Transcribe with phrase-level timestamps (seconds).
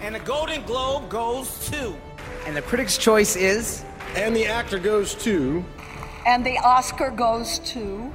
[0.00, 1.94] And the Golden Globe goes to.
[2.46, 3.84] And the Critics' Choice is.
[4.14, 5.64] And the actor goes to.
[6.24, 8.12] And the Oscar goes to.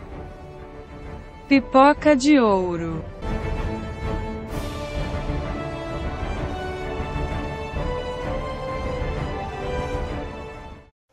[1.49, 3.03] Pipoca de Ouro.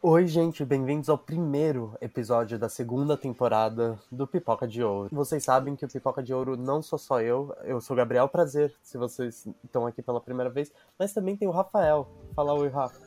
[0.03, 5.11] Oi, gente, bem-vindos ao primeiro episódio da segunda temporada do Pipoca de Ouro.
[5.13, 8.73] Vocês sabem que o Pipoca de Ouro não sou só eu, eu sou Gabriel Prazer,
[8.83, 12.09] se vocês estão aqui pela primeira vez, mas também tem o Rafael.
[12.35, 12.99] Fala oi, Rafa.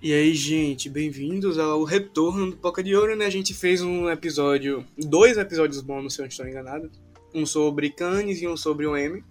[0.00, 3.26] E aí, gente, bem-vindos ao retorno do Pipoca de Ouro, né?
[3.26, 6.92] A gente fez um episódio, dois episódios bônus, se eu não estou enganado.
[7.34, 9.24] Um sobre Cannes e um sobre o M.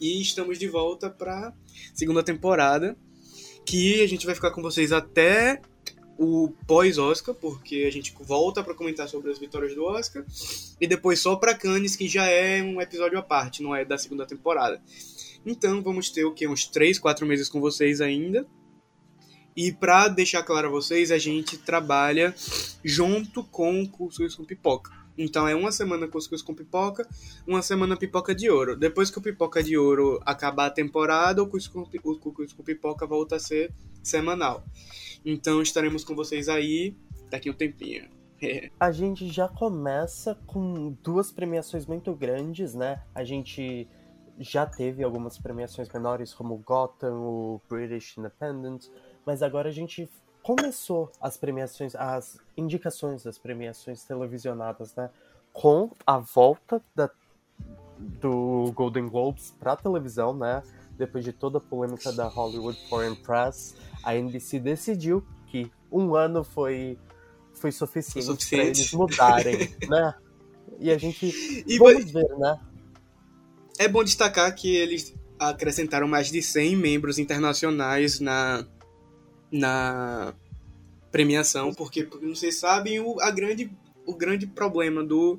[0.00, 1.52] E estamos de volta para
[1.94, 2.96] segunda temporada
[3.64, 5.60] que a gente vai ficar com vocês até
[6.18, 10.24] o pós-Oscar, porque a gente volta para comentar sobre as vitórias do Oscar,
[10.80, 13.98] e depois só para Cannes, que já é um episódio à parte, não é da
[13.98, 14.80] segunda temporada.
[15.44, 18.46] Então vamos ter o que uns 3, 4 meses com vocês ainda.
[19.56, 22.34] E para deixar claro a vocês, a gente trabalha
[22.84, 25.01] junto com o Cursos com Pipoca.
[25.16, 27.06] Então é uma semana cuscuz com pipoca,
[27.46, 28.76] uma semana pipoca de ouro.
[28.76, 33.06] Depois que o pipoca de ouro acabar a temporada, o cuscuz o cuscuz com pipoca
[33.06, 34.64] volta a ser semanal.
[35.24, 36.96] Então estaremos com vocês aí
[37.30, 38.08] daqui um tempinho.
[38.78, 43.02] a gente já começa com duas premiações muito grandes, né?
[43.14, 43.88] A gente
[44.38, 48.86] já teve algumas premiações menores, como o Gotham, o British Independent,
[49.24, 50.08] mas agora a gente
[50.42, 55.08] começou as premiações, as indicações das premiações televisionadas, né?
[55.52, 57.10] Com a volta da,
[57.98, 60.62] do Golden Globes para televisão, né?
[60.98, 66.42] Depois de toda a polêmica da Hollywood Foreign Press, a NBC decidiu que um ano
[66.42, 66.98] foi
[67.54, 68.56] foi suficiente, suficiente.
[68.56, 70.14] para eles mudarem, né?
[70.80, 71.26] E a gente
[71.66, 72.22] e vamos vai...
[72.22, 72.60] ver, né?
[73.78, 78.66] É bom destacar que eles acrescentaram mais de 100 membros internacionais na
[79.52, 80.34] na
[81.12, 83.70] premiação, porque, porque não vocês sabem, o, a grande,
[84.06, 85.38] o grande problema do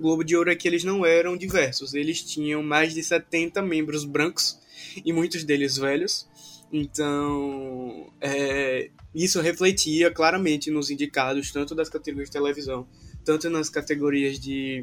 [0.00, 1.92] Globo de Ouro é que eles não eram diversos.
[1.92, 4.58] Eles tinham mais de 70 membros brancos
[5.04, 6.26] e muitos deles velhos.
[6.72, 12.88] Então, é, isso refletia claramente nos indicados, tanto das categorias de televisão,
[13.24, 14.82] tanto nas categorias de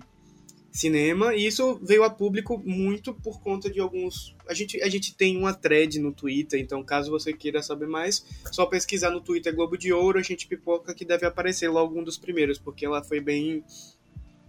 [0.78, 4.36] cinema, e isso veio a público muito por conta de alguns.
[4.48, 8.24] A gente, a gente tem uma thread no Twitter, então caso você queira saber mais,
[8.52, 12.04] só pesquisar no Twitter Globo de Ouro, a gente pipoca que deve aparecer logo um
[12.04, 13.64] dos primeiros, porque ela foi bem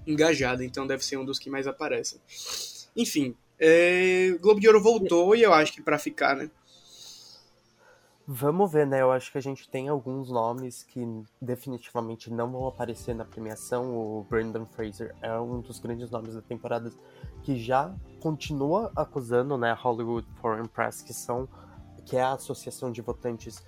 [0.06, 2.20] engajada, então deve ser um dos que mais aparecem.
[2.94, 6.50] Enfim, é, Globo de Ouro voltou e eu acho que para ficar, né?
[8.30, 9.00] Vamos ver, né?
[9.00, 11.00] Eu acho que a gente tem alguns nomes que
[11.40, 13.96] definitivamente não vão aparecer na premiação.
[13.96, 16.92] O Brandon Fraser é um dos grandes nomes da temporada
[17.42, 17.90] que já
[18.20, 21.48] continua acusando, né, Hollywood Foreign Press, que são
[22.04, 23.64] que é a associação de votantes.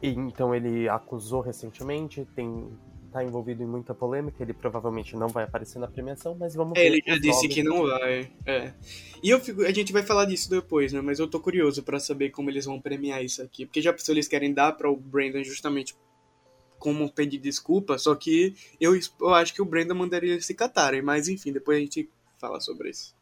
[0.00, 2.66] E, então ele acusou recentemente, tem
[3.10, 6.82] tá envolvido em muita polêmica, ele provavelmente não vai aparecer na premiação, mas vamos é,
[6.82, 6.86] ver.
[6.86, 8.72] Ele já disse que não vai, é.
[9.22, 11.00] E eu fico, a gente vai falar disso depois, né?
[11.00, 14.14] Mas eu tô curioso para saber como eles vão premiar isso aqui, porque já pensou
[14.14, 15.96] eles querem dar para o Brandon justamente
[16.78, 21.02] como pedir desculpa, só que eu, eu acho que o Brandon mandaria eles se catarem,
[21.02, 23.14] mas enfim, depois a gente fala sobre isso.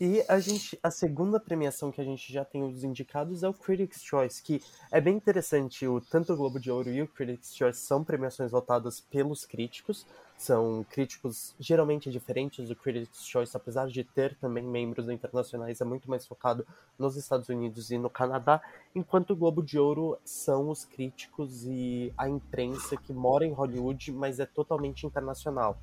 [0.00, 3.54] E a gente, a segunda premiação que a gente já tem os indicados é o
[3.54, 4.60] Critics' Choice, que
[4.90, 5.86] é bem interessante.
[5.86, 10.04] O tanto o Globo de Ouro e o Critics' Choice são premiações votadas pelos críticos.
[10.36, 12.68] São críticos geralmente diferentes.
[12.70, 16.66] O Critics' Choice, apesar de ter também membros internacionais, é muito mais focado
[16.98, 18.60] nos Estados Unidos e no Canadá,
[18.96, 24.10] enquanto o Globo de Ouro são os críticos e a imprensa que mora em Hollywood,
[24.10, 25.78] mas é totalmente internacional.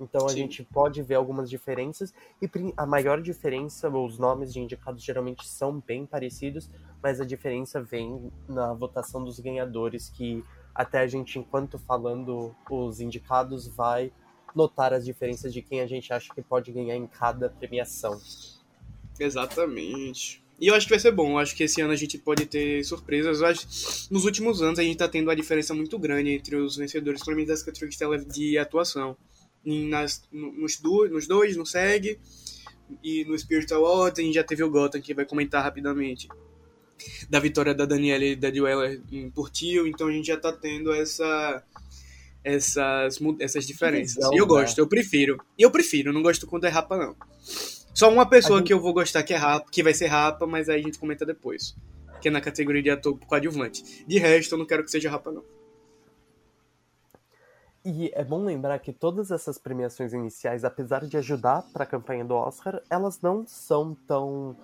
[0.00, 0.36] Então a Sim.
[0.36, 5.80] gente pode ver algumas diferenças e a maior diferença, os nomes de indicados geralmente são
[5.80, 6.70] bem parecidos,
[7.02, 10.44] mas a diferença vem na votação dos ganhadores, que
[10.74, 14.12] até a gente, enquanto falando os indicados, vai
[14.54, 18.20] notar as diferenças de quem a gente acha que pode ganhar em cada premiação.
[19.18, 20.42] Exatamente.
[20.60, 21.32] E eu acho que vai ser bom.
[21.32, 23.40] Eu acho que esse ano a gente pode ter surpresas.
[23.40, 23.66] Eu acho
[24.10, 27.48] nos últimos anos a gente está tendo uma diferença muito grande entre os vencedores, principalmente
[27.48, 29.16] das categorias de atuação
[29.68, 32.18] nas, nos, do, nos dois, no SEG
[33.02, 34.18] e no Spirit Awards.
[34.18, 36.28] A gente já teve o Gotham, que vai comentar rapidamente,
[37.28, 39.86] da vitória da Daniela e da Duella em Portil.
[39.86, 41.62] Então a gente já tá tendo essa
[42.42, 44.24] essas, essas diferenças.
[44.32, 44.48] e eu né?
[44.48, 45.38] gosto, eu prefiro.
[45.58, 47.16] E eu prefiro, não gosto quando é rapa, não.
[47.92, 48.68] Só uma pessoa gente...
[48.68, 50.98] que eu vou gostar que é rapa, que vai ser rapa, mas aí a gente
[50.98, 51.76] comenta depois.
[52.22, 54.04] Que é na categoria de ator coadjuvante.
[54.06, 55.44] De resto, eu não quero que seja rapa, não.
[57.90, 62.22] E é bom lembrar que todas essas premiações iniciais, apesar de ajudar para a campanha
[62.22, 64.54] do Oscar, elas não são tão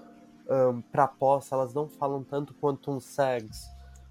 [0.46, 3.66] um, para aposta, elas não falam tanto quanto um SAGs,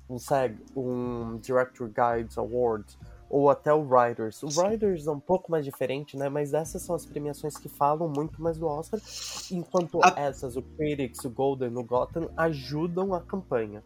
[0.10, 2.98] um SAG, um Director Guides Award,
[3.30, 4.42] ou até o Writers.
[4.42, 6.28] O Writers é um pouco mais diferente, né?
[6.28, 9.00] Mas essas são as premiações que falam muito mais do Oscar,
[9.52, 10.20] enquanto A...
[10.20, 13.84] essas, o Critics, o Golden, o Gotham, ajudam a campanha.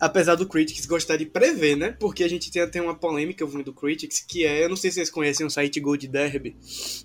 [0.00, 1.96] Apesar do Critics gostar de prever, né?
[1.98, 4.90] Porque a gente tem até uma polêmica vindo do Critics, que é, eu não sei
[4.90, 6.56] se vocês conhecem o site Gold Derby.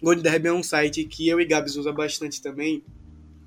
[0.02, 2.84] Gold Derby é um site que eu e Gabs usa bastante também,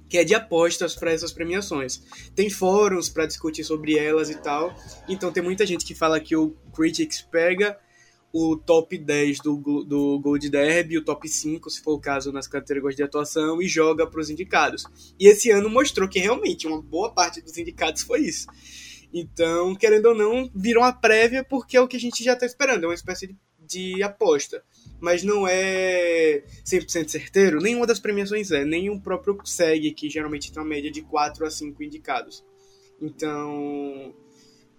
[0.09, 2.03] que é de apostas para essas premiações.
[2.35, 4.75] Tem fóruns para discutir sobre elas e tal.
[5.09, 7.79] Então tem muita gente que fala que o Critics pega
[8.33, 12.47] o top 10 do, do Gold Derby, o top 5, se for o caso, nas
[12.47, 14.85] categorias de atuação, e joga para os indicados.
[15.19, 18.47] E esse ano mostrou que realmente uma boa parte dos indicados foi isso.
[19.13, 22.47] Então, querendo ou não, virou uma prévia porque é o que a gente já está
[22.47, 24.63] esperando, é uma espécie de, de aposta
[25.01, 27.61] mas não é 100% certeiro.
[27.61, 31.47] Nenhuma das premiações é, nem o próprio SEG, que geralmente tem uma média de 4
[31.47, 32.45] a 5 indicados.
[33.01, 34.15] Então,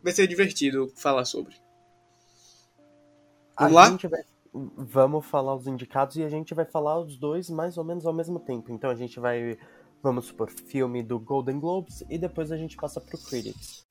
[0.03, 1.55] vai ser divertido falar sobre.
[3.59, 3.97] Vamos a lá?
[3.97, 4.21] Vai...
[4.53, 8.13] Vamos falar os indicados e a gente vai falar os dois mais ou menos ao
[8.13, 8.71] mesmo tempo.
[8.71, 9.57] Então a gente vai,
[10.03, 13.85] vamos supor, filme do Golden Globes e depois a gente passa pro Critics.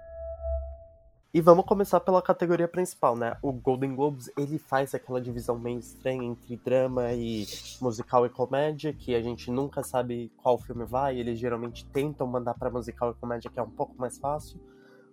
[1.33, 3.37] E vamos começar pela categoria principal, né?
[3.41, 7.47] O Golden Globes, ele faz aquela divisão meio estranha entre drama e
[7.81, 12.55] musical e comédia, que a gente nunca sabe qual filme vai, eles geralmente tentam mandar
[12.55, 14.61] para musical e comédia, que é um pouco mais fácil.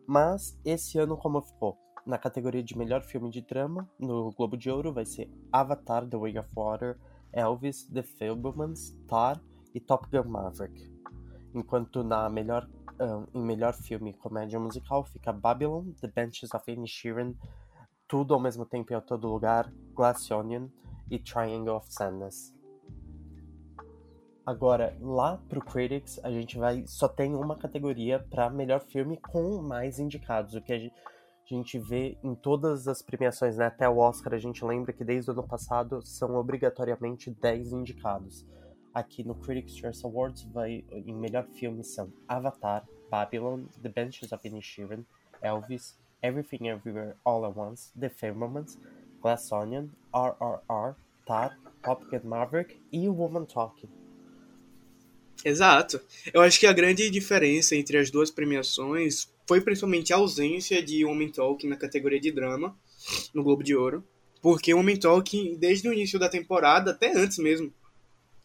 [0.08, 1.78] Mas esse ano como ficou?
[2.04, 6.18] Na categoria de melhor filme de drama, no Globo de Ouro, vai ser Avatar, The
[6.18, 6.98] Way of Water,
[7.32, 9.40] Elvis, The Fablemans, Tar
[9.72, 10.92] e Top Gun Maverick.
[11.54, 12.68] Enquanto na melhor
[13.34, 17.38] em melhor filme comédia musical fica Babylon, The Benches of Inisherin,
[18.08, 20.68] Tudo ao mesmo tempo e a todo lugar, Glass Onion
[21.10, 22.56] e Triangle of Sadness.
[24.46, 29.62] Agora, lá pro Critics, a gente vai só tem uma categoria para melhor filme com
[29.62, 30.80] mais indicados, o que a
[31.46, 33.66] gente vê em todas as premiações, né?
[33.66, 38.46] Até o Oscar, a gente lembra que desde o ano passado são obrigatoriamente 10 indicados.
[38.98, 44.48] Aqui no Critics' Choice Awards vai em melhor filme são Avatar, Babylon, The Benches of
[44.48, 45.06] Inisherin,
[45.40, 48.76] Elvis, Everything Everywhere All at Once, The Firmament,
[49.22, 50.96] Glass Onion, RRR,
[51.28, 53.88] Tar, Top Gun Maverick e Woman Talking.
[55.46, 56.02] Exato.
[56.34, 61.06] Eu acho que a grande diferença entre as duas premiações foi principalmente a ausência de
[61.06, 62.76] Woman Talking na categoria de drama
[63.32, 64.04] no Globo de Ouro,
[64.42, 67.72] porque Woman Talking desde o início da temporada, até antes mesmo,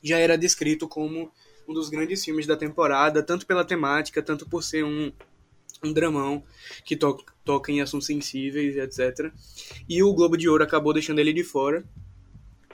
[0.02, 1.30] já era descrito como
[1.68, 5.12] um dos grandes filmes da temporada, tanto pela temática, tanto por ser um,
[5.84, 6.42] um dramão
[6.84, 9.32] que to toca em assuntos sensíveis, etc.
[9.88, 11.84] E o Globo de Ouro acabou deixando ele de fora,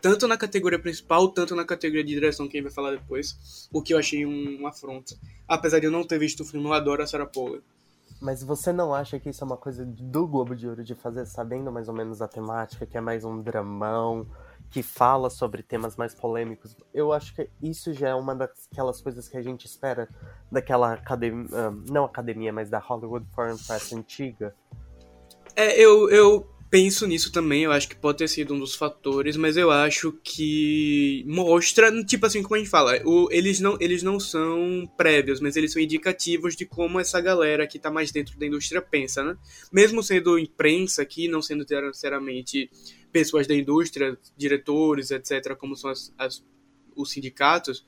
[0.00, 3.69] tanto na categoria principal, tanto na categoria de direção, que a gente vai falar depois,
[3.72, 5.16] o que eu achei um, uma afronta.
[5.46, 7.62] Apesar de eu não ter visto o filme, eu adoro a Sarah Polley.
[8.20, 11.24] Mas você não acha que isso é uma coisa do Globo de Ouro de fazer
[11.26, 14.26] sabendo mais ou menos a temática, que é mais um dramão,
[14.70, 16.76] que fala sobre temas mais polêmicos.
[16.93, 20.09] Eu acho que isso já é uma daquelas coisas que a gente espera
[20.50, 21.49] daquela academia,
[21.88, 24.55] não academia, mas da Hollywood Foreign Press antiga.
[25.56, 29.37] É, eu, eu penso nisso também, eu acho que pode ter sido um dos fatores,
[29.37, 34.03] mas eu acho que mostra, tipo assim, como a gente fala, o, eles, não, eles
[34.03, 38.39] não são prévios, mas eles são indicativos de como essa galera que tá mais dentro
[38.39, 39.37] da indústria pensa, né?
[39.72, 42.70] Mesmo sendo imprensa aqui, não sendo necessariamente
[43.12, 46.44] pessoas da indústria, diretores, etc., como são as, as,
[46.94, 47.84] os sindicatos,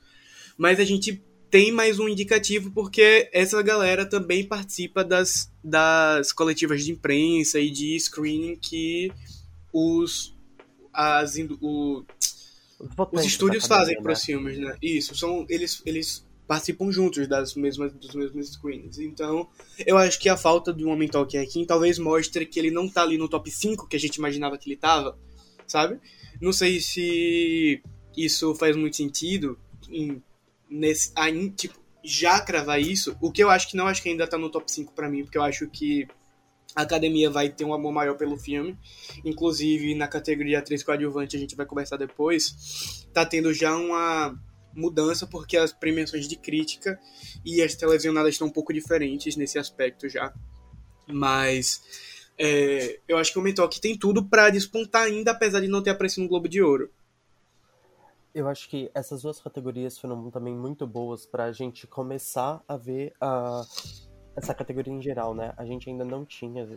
[0.57, 6.83] mas a gente tem mais um indicativo porque essa galera também participa das, das coletivas
[6.85, 9.11] de imprensa e de screening que
[9.73, 10.33] os,
[10.93, 12.05] as, o,
[13.11, 14.77] os estúdios fazem para os filmes, né?
[14.81, 18.99] Isso, são, eles, eles participam juntos das mesmas, dos mesmos screens.
[18.99, 19.47] Então,
[19.87, 22.89] eu acho que a falta de um Homem Talking aqui talvez mostre que ele não
[22.89, 25.17] tá ali no top 5 que a gente imaginava que ele tava,
[25.65, 25.97] sabe?
[26.41, 27.81] Não sei se
[28.17, 29.57] isso faz muito sentido
[29.89, 30.21] em,
[30.69, 33.15] nesse, aí, tipo, já cravar isso.
[33.21, 35.23] O que eu acho que não acho que ainda tá no top 5 para mim,
[35.23, 36.05] porque eu acho que
[36.75, 38.77] a academia vai ter um amor maior pelo filme.
[39.23, 43.07] Inclusive, na categoria atriz coadjuvante, a gente vai conversar depois.
[43.13, 44.37] Tá tendo já uma
[44.73, 46.99] mudança porque as premiações de crítica
[47.45, 50.33] e as televisionadas estão um pouco diferentes nesse aspecto já.
[51.07, 51.81] Mas
[52.37, 55.91] é, eu acho que o Mentalk tem tudo para despontar ainda, apesar de não ter
[55.91, 56.89] aparecido no Globo de Ouro.
[58.33, 62.77] Eu acho que essas duas categorias foram também muito boas para a gente começar a
[62.77, 63.13] ver
[64.35, 65.53] essa categoria em geral, né?
[65.57, 66.67] A gente ainda não tinha.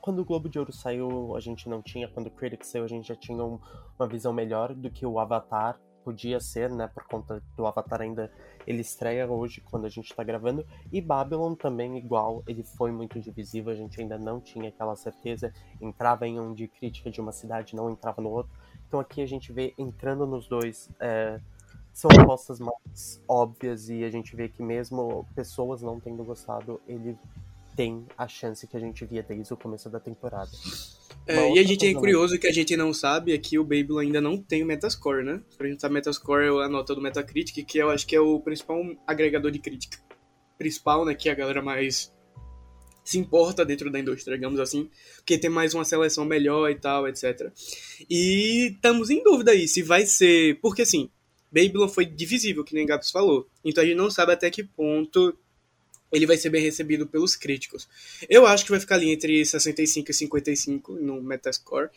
[0.00, 2.08] Quando o Globo de Ouro saiu, a gente não tinha.
[2.08, 3.60] Quando o Critics saiu, a gente já tinha um,
[3.96, 8.30] uma visão melhor do que o Avatar podia ser, né, por conta do Avatar ainda
[8.66, 13.20] ele estreia hoje quando a gente está gravando e Babylon também igual, ele foi muito
[13.20, 17.32] divisivo, a gente ainda não tinha aquela certeza, entrava em um de crítica de uma
[17.32, 18.52] cidade, não entrava no outro.
[18.86, 21.40] Então aqui a gente vê entrando nos dois é,
[21.92, 27.18] são apostas mais óbvias e a gente vê que mesmo pessoas não tendo gostado, ele
[27.76, 30.50] tem a chance que a gente via desde o começo da temporada.
[31.26, 33.98] É, e a gente é curioso que a gente não sabe é que o Babylon
[33.98, 35.40] ainda não tem o Metascore, né?
[35.56, 38.40] Pra gente saber, Metascore é a nota do Metacritic, que eu acho que é o
[38.40, 39.98] principal agregador de crítica.
[40.58, 41.14] Principal, né?
[41.14, 42.12] Que a galera mais
[43.04, 47.08] se importa dentro da indústria, digamos assim, porque tem mais uma seleção melhor e tal,
[47.08, 47.52] etc.
[48.08, 50.58] E estamos em dúvida aí se vai ser.
[50.60, 51.10] Porque assim,
[51.52, 53.46] Babylon foi divisível, que nem Gabs falou.
[53.64, 55.36] Então a gente não sabe até que ponto
[56.12, 57.88] ele vai ser bem recebido pelos críticos.
[58.28, 61.88] Eu acho que vai ficar ali entre 65 e 55 no Metascore,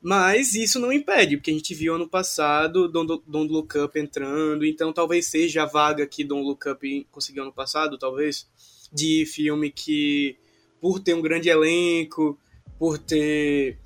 [0.00, 4.64] mas isso não impede, porque a gente viu ano passado Don't, Don't Look Up entrando,
[4.64, 8.48] então talvez seja a vaga que Don't Look Up conseguiu ano passado, talvez,
[8.92, 10.36] de filme que,
[10.80, 12.38] por ter um grande elenco,
[12.78, 13.78] por ter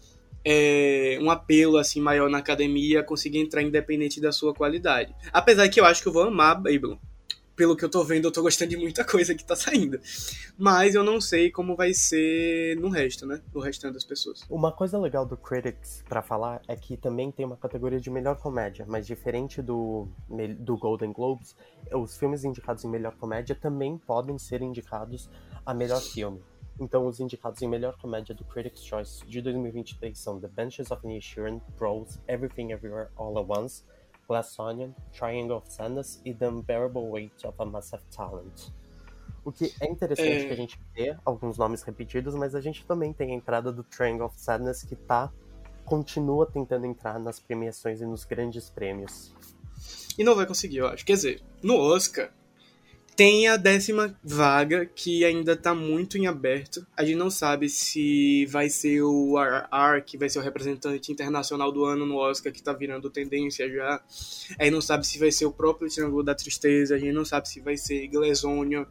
[0.45, 5.15] é, um apelo assim maior na academia, conseguir entrar independente da sua qualidade.
[5.33, 6.97] Apesar que eu acho que eu vou amar Babylon
[7.59, 10.01] pelo que eu tô vendo, eu tô gostando de muita coisa que tá saindo.
[10.57, 13.43] Mas eu não sei como vai ser no resto, né?
[13.53, 14.47] No restante das pessoas.
[14.49, 18.37] Uma coisa legal do Critics para falar é que também tem uma categoria de melhor
[18.37, 20.07] comédia, mas diferente do,
[20.61, 21.57] do Golden Globes,
[21.93, 25.29] os filmes indicados em melhor comédia também podem ser indicados
[25.67, 26.41] a melhor filme.
[26.81, 31.05] Então, os indicados em melhor comédia do Critics' Choice de 2023 são The Benches of
[31.05, 33.83] Inisherin, Bros, Everything Everywhere All at Once,
[34.29, 38.71] Glass Onion, Triangle of Sadness e The Unbearable Weight of a Massive Talent.
[39.45, 40.47] O que é interessante é...
[40.47, 43.83] que a gente vê alguns nomes repetidos, mas a gente também tem a entrada do
[43.83, 45.33] Triangle of Sadness que tá
[45.85, 49.35] continua tentando entrar nas premiações e nos grandes prêmios.
[50.19, 51.05] E não vai conseguir, eu acho.
[51.05, 52.31] Quer dizer, no Oscar,
[53.19, 56.87] tem a décima vaga, que ainda está muito em aberto.
[56.97, 61.73] A gente não sabe se vai ser o RR, que vai ser o representante internacional
[61.73, 64.01] do ano no Oscar, que está virando tendência já.
[64.57, 67.25] A gente não sabe se vai ser o próprio Triângulo da Tristeza, a gente não
[67.25, 68.85] sabe se vai ser Glazonion,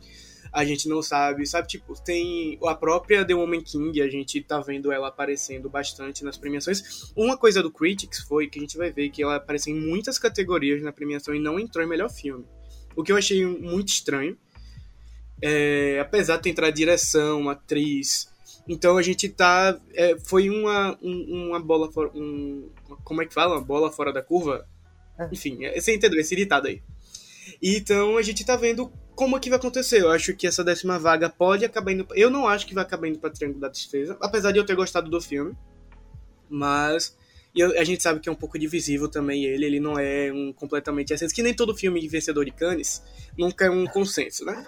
[0.51, 1.69] a gente não sabe, sabe?
[1.69, 6.37] Tipo, tem a própria The Woman King, a gente tá vendo ela aparecendo bastante nas
[6.37, 7.13] premiações.
[7.15, 10.19] Uma coisa do Critics foi que a gente vai ver que ela apareceu em muitas
[10.19, 12.45] categorias na premiação e não entrou em melhor filme.
[12.97, 14.35] O que eu achei muito estranho.
[15.39, 18.27] É, apesar de ter entrado direção, atriz.
[18.67, 19.79] Então a gente tá.
[19.93, 22.09] É, foi uma, um, uma bola fora.
[22.15, 22.69] Um,
[23.03, 23.55] como é que fala?
[23.55, 24.67] Uma bola fora da curva?
[25.17, 25.29] É.
[25.31, 26.81] Enfim, é, você entendeu esse ditado aí.
[27.61, 30.01] Então a gente tá vendo como é que vai acontecer.
[30.01, 32.07] Eu acho que essa décima vaga pode acabar indo.
[32.15, 34.75] Eu não acho que vai acabar indo pra Triângulo da Tristeza, apesar de eu ter
[34.75, 35.55] gostado do filme.
[36.49, 37.15] Mas
[37.57, 40.53] e a gente sabe que é um pouco divisível também ele, ele não é um
[40.53, 43.03] completamente aceito, que nem todo filme vencedor de Cannes
[43.35, 44.63] nunca é um consenso, né?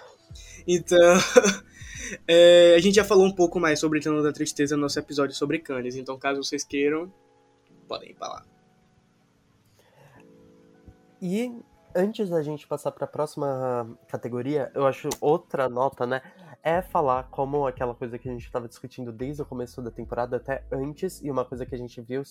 [0.66, 0.98] Então,
[2.26, 5.36] é, a gente já falou um pouco mais sobre Trono da Tristeza no nosso episódio
[5.36, 7.12] sobre Cannes, então caso vocês queiram,
[7.86, 8.46] podem ir pra lá.
[11.22, 11.52] E
[11.94, 16.22] antes da gente passar para a próxima categoria, eu acho outra nota, né?
[16.62, 20.36] é falar como aquela coisa que a gente estava discutindo desde o começo da temporada
[20.36, 22.22] até antes, e uma coisa que a gente viu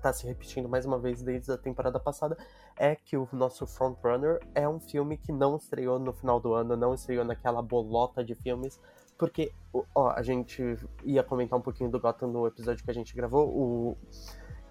[0.00, 2.36] tá se repetindo mais uma vez desde a temporada passada,
[2.76, 6.76] é que o nosso Frontrunner é um filme que não estreou no final do ano,
[6.76, 8.80] não estreou naquela bolota de filmes,
[9.18, 9.52] porque
[9.94, 13.48] ó, a gente ia comentar um pouquinho do Gotham no episódio que a gente gravou,
[13.48, 13.96] o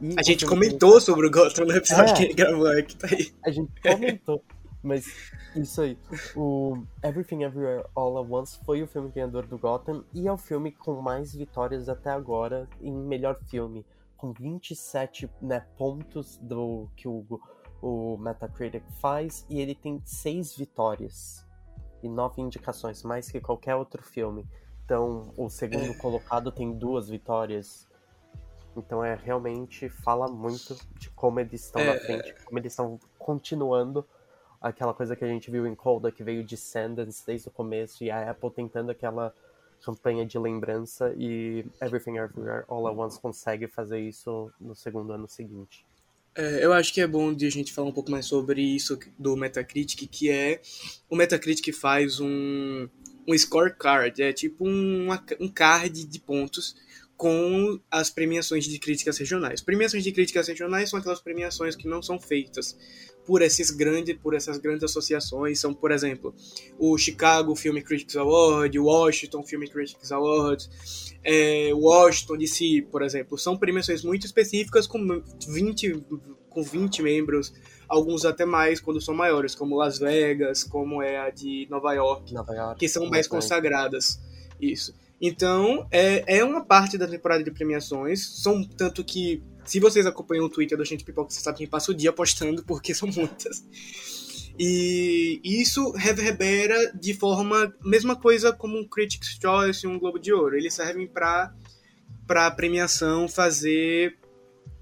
[0.02, 1.02] e a gente comentou que...
[1.02, 3.34] sobre o Gotham no episódio é, que gente gravou aqui, tá aí.
[3.46, 4.42] A gente comentou.
[4.82, 5.06] Mas
[5.56, 5.98] isso aí.
[6.36, 10.38] O Everything Everywhere All at Once foi o filme ganhador do Gotham e é o
[10.38, 13.86] filme com mais vitórias até agora em melhor filme,
[14.20, 17.26] com 27 né, pontos do que o,
[17.82, 21.48] o Metacritic faz e ele tem seis vitórias
[22.04, 24.46] e nove indicações, mais que qualquer outro filme.
[24.84, 25.94] Então, o segundo é.
[25.94, 27.88] colocado tem duas vitórias.
[28.76, 31.94] Então, é realmente fala muito de como eles estão é.
[31.94, 34.06] na frente, como eles estão continuando
[34.62, 38.12] aquela coisa que a gente viu em Coda, que veio Descendants desde o começo, e
[38.12, 39.34] a Apple tentando aquela
[39.84, 45.28] campanha de lembrança, e Everything Everywhere All at Once consegue fazer isso no segundo ano
[45.28, 45.86] seguinte.
[46.36, 48.98] É, eu acho que é bom de a gente falar um pouco mais sobre isso
[49.18, 50.62] do Metacritic, que é
[51.10, 52.88] o Metacritic faz um,
[53.28, 55.08] um scorecard, é tipo um,
[55.40, 56.76] um card de pontos
[57.18, 59.60] com as premiações de críticas regionais.
[59.60, 62.78] Premiações de críticas regionais são aquelas premiações que não são feitas
[63.30, 66.34] por esses grandes, por essas grandes associações, são, por exemplo,
[66.80, 70.68] o Chicago Film Critics Award, o Washington Film Critics Award,
[71.24, 76.04] é, Washington DC, por exemplo, são premiações muito específicas com 20,
[76.50, 77.54] com 20 membros
[77.88, 82.34] alguns até mais quando são maiores, como Las Vegas, como é a de Nova York,
[82.34, 82.80] Nova York.
[82.80, 84.20] que são mais consagradas.
[84.60, 84.92] Isso.
[85.22, 88.42] Então, é, é uma parte da temporada de premiações.
[88.42, 91.92] São tanto que, se vocês acompanham o Twitter do Gente Pipoca, você sabe que passa
[91.92, 93.64] o dia postando, porque são muitas.
[94.58, 97.72] E isso reverbera de forma.
[97.86, 100.58] Mesma coisa como um Critics' Choice e um Globo de Ouro.
[100.58, 101.54] Eles servem para
[102.28, 104.18] a premiação fazer.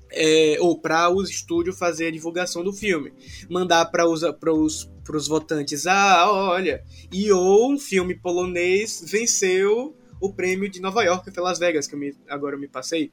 [0.10, 3.12] é, ou para o estúdio fazer a divulgação do filme.
[3.50, 10.34] Mandar para os, os, os votantes: ah, olha, e ou um filme polonês venceu o
[10.34, 13.12] prêmio de Nova York foi Las Vegas, que eu me, agora eu me passei.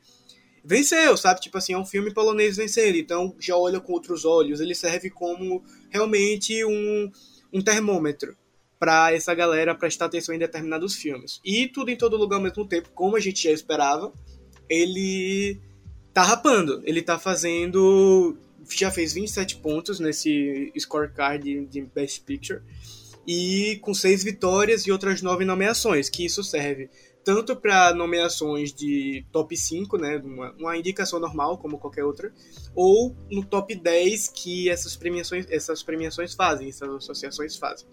[0.65, 1.41] Venceu, sabe?
[1.41, 4.61] Tipo assim, é um filme polonês vencendo, então já olha com outros olhos.
[4.61, 7.11] Ele serve como realmente um,
[7.53, 8.37] um termômetro
[8.79, 11.41] para essa galera prestar atenção em determinados filmes.
[11.45, 14.13] E tudo em todo lugar ao mesmo tempo, como a gente já esperava,
[14.69, 15.61] ele
[16.15, 16.81] tá rapando.
[16.85, 18.39] Ele tá fazendo.
[18.71, 22.63] Já fez 27 pontos nesse scorecard de, Best Picture
[23.27, 26.89] e com seis vitórias e outras nove nomeações, que isso serve
[27.25, 32.33] tanto para nomeações de top 5, né, uma, uma, indicação normal, como qualquer outra,
[32.75, 37.89] ou no top 10 que essas premiações, essas premiações fazem, essas associações fazem.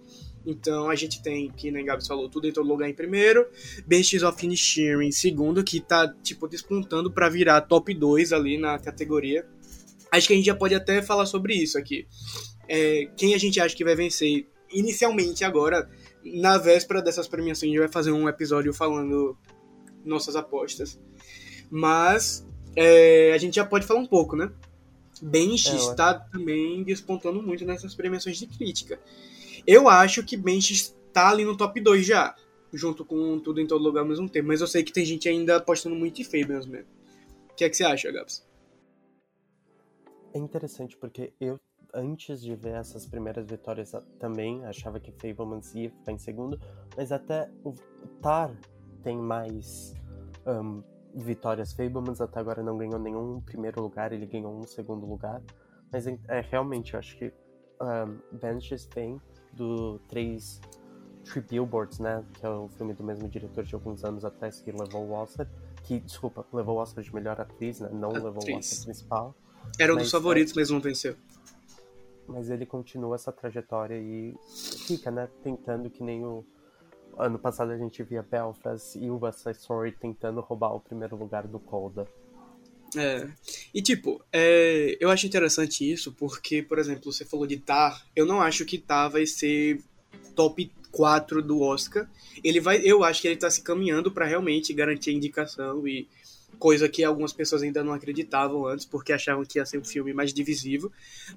[0.45, 3.47] Então a gente tem, que nem Gabs falou, tudo em todo lugar em primeiro,
[3.85, 8.77] Benches of Inisherin em segundo, que tá tipo despontando para virar top 2 ali na
[8.79, 9.47] categoria.
[10.11, 12.05] Acho que a gente já pode até falar sobre isso aqui.
[12.67, 15.89] É, quem a gente acha que vai vencer inicialmente agora,
[16.23, 19.37] na véspera dessas premiações, a gente vai fazer um episódio falando
[20.03, 20.99] nossas apostas.
[21.69, 24.51] Mas é, a gente já pode falar um pouco, né?
[25.21, 28.99] Bench É, está também despontando muito nessas premiações de crítica.
[29.65, 32.35] Eu acho que Bench está ali no top 2 já,
[32.73, 34.47] junto com tudo em todo lugar ao mesmo tempo.
[34.47, 36.89] Mas eu sei que tem gente ainda apostando muito em Fabians mesmo.
[37.51, 38.43] O que é que você acha, Gabs?
[40.33, 41.59] É interessante porque eu,
[41.93, 46.59] antes de ver essas primeiras vitórias, também achava que Fablemans ia ficar em segundo,
[46.95, 47.73] mas até o
[48.21, 48.51] Tar
[49.03, 49.93] tem mais
[50.45, 50.81] ahn,
[51.13, 51.73] vitórias.
[51.73, 55.41] Fablemans até agora não ganhou nenhum primeiro lugar, ele ganhou um segundo lugar.
[55.91, 57.33] Mas é, é, realmente, eu acho que
[57.81, 59.19] um, Benches vem
[59.53, 60.61] do 3
[61.23, 62.23] Three Billboards, né?
[62.33, 65.47] Que é o filme do mesmo diretor de alguns anos atrás que levou o Oscar.
[65.83, 67.89] Que, desculpa, levou o Oscar de melhor atriz, né?
[67.91, 68.71] Não levou o Atriz.
[68.71, 69.35] Oscar principal.
[69.79, 71.15] Era um dos favoritos, mas não venceu.
[72.31, 74.33] Mas ele continua essa trajetória e
[74.87, 75.29] fica, né?
[75.43, 76.45] Tentando que nem o.
[77.17, 81.45] Ano passado a gente via Belfast e o Side Story tentando roubar o primeiro lugar
[81.45, 82.07] do Colda.
[82.95, 83.27] É.
[83.73, 88.25] E tipo, é, eu acho interessante isso porque, por exemplo, você falou de Tar, eu
[88.25, 89.83] não acho que Tar vai ser
[90.35, 92.09] top 4 do Oscar.
[92.43, 96.07] Ele vai, eu acho que ele tá se caminhando para realmente garantir a indicação e
[96.59, 100.13] coisa que algumas pessoas ainda não acreditavam antes, porque achavam que ia ser um filme
[100.13, 100.91] mais divisivo,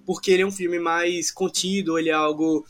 [0.05, 2.65] porque ele é um filme mais contido, ele é algo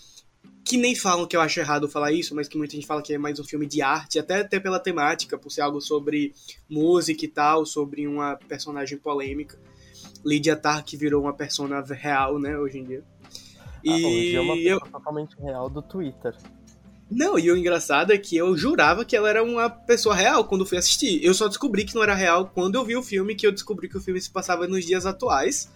[0.64, 3.12] que nem falam que eu acho errado falar isso, mas que muita gente fala que
[3.12, 6.33] é mais um filme de arte, até, até pela temática, por ser algo sobre
[6.68, 9.59] música e tal, sobre uma personagem polêmica.
[10.24, 13.04] Lydia que virou uma persona real, né, hoje em dia.
[13.87, 16.35] Ah, hoje E é uma eu, pessoa totalmente real do Twitter.
[17.10, 20.66] Não, e o engraçado é que eu jurava que ela era uma pessoa real quando
[20.66, 21.22] fui assistir.
[21.24, 23.88] Eu só descobri que não era real quando eu vi o filme, que eu descobri
[23.88, 25.70] que o filme se passava nos dias atuais.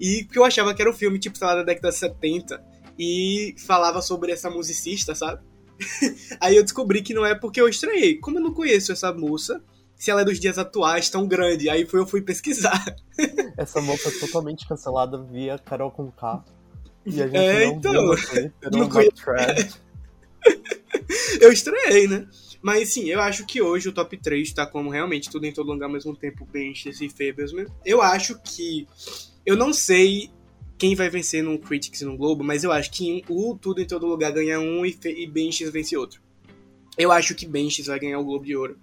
[0.00, 2.62] E que eu achava que era um filme, tipo, sei lá, da década de 70.
[2.98, 5.40] E falava sobre essa musicista, sabe?
[6.40, 8.18] Aí eu descobri que não é porque eu estranhei.
[8.18, 9.62] Como eu não conheço essa moça,
[9.94, 11.70] se ela é dos dias atuais, tão grande.
[11.70, 12.84] Aí foi, eu fui pesquisar.
[13.56, 16.44] Essa moça é totalmente cancelada via Carol com K.
[17.06, 17.92] E a gente É, não então.
[17.92, 19.80] viu Twitter Não conheço.
[21.40, 22.26] eu estranhei, né?
[22.62, 25.70] Mas sim, eu acho que hoje o top 3 tá como realmente tudo em todo
[25.70, 27.74] lugar ao mesmo tempo, Benches e Fables mesmo.
[27.84, 28.86] Eu acho que.
[29.44, 30.30] Eu não sei
[30.78, 33.86] quem vai vencer no Critics e no Globo, mas eu acho que o Tudo em
[33.86, 36.20] Todo Lugar ganha um e, e Benches vence outro.
[36.98, 38.78] Eu acho que Benches vai ganhar o Globo de Ouro.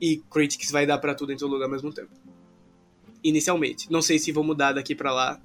[0.00, 2.10] E Critics vai dar pra tudo em todo lugar ao mesmo tempo.
[3.22, 3.90] Inicialmente.
[3.90, 5.40] Não sei se vou mudar daqui pra lá.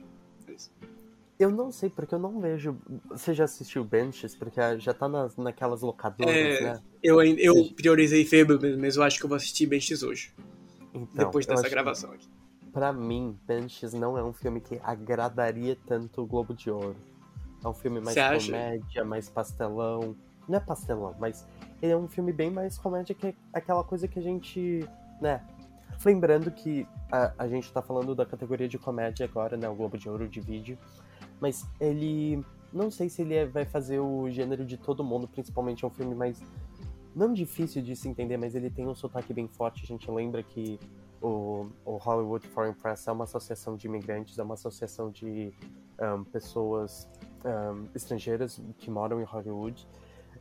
[1.41, 2.77] Eu não sei, porque eu não vejo.
[3.09, 4.35] Você já assistiu Benches?
[4.35, 6.81] Porque já tá nas, naquelas locadoras, É, né?
[7.01, 10.35] Eu, eu priorizei Fables, mas eu acho que eu vou assistir Benches hoje.
[10.93, 12.29] Então, depois dessa gravação aqui.
[12.71, 16.95] Pra mim, Benches não é um filme que agradaria tanto o Globo de Ouro.
[17.63, 18.51] É um filme mais Você acha?
[18.51, 20.15] comédia, mais pastelão.
[20.47, 21.47] Não é pastelão, mas
[21.81, 24.87] ele é um filme bem mais comédia que aquela coisa que a gente,
[25.19, 25.41] né?
[26.05, 29.67] Lembrando que a, a gente tá falando da categoria de comédia agora, né?
[29.67, 30.77] O Globo de Ouro divide.
[31.41, 32.45] Mas ele.
[32.71, 35.91] Não sei se ele é- vai fazer o gênero de todo mundo, principalmente é um
[35.91, 36.41] filme mais.
[37.13, 39.83] Não difícil de se entender, mas ele tem um sotaque bem forte.
[39.83, 40.79] A gente lembra que
[41.21, 45.53] o, o Hollywood Foreign Press é uma associação de imigrantes, é uma associação de
[45.99, 47.09] um, pessoas
[47.45, 49.87] um, estrangeiras que moram em Hollywood.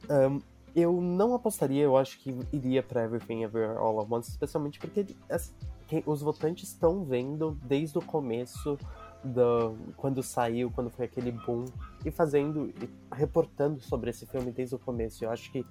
[0.08, 0.40] Um,
[0.74, 5.04] eu não apostaria, eu acho que iria para Everything Everywhere All at Once, especialmente porque
[5.28, 5.52] as,
[6.06, 8.78] os votantes estão vendo desde o começo
[9.24, 11.64] do, quando saiu, quando foi aquele boom,
[12.04, 15.24] e fazendo, e reportando sobre esse filme desde o começo.
[15.24, 15.64] Eu acho que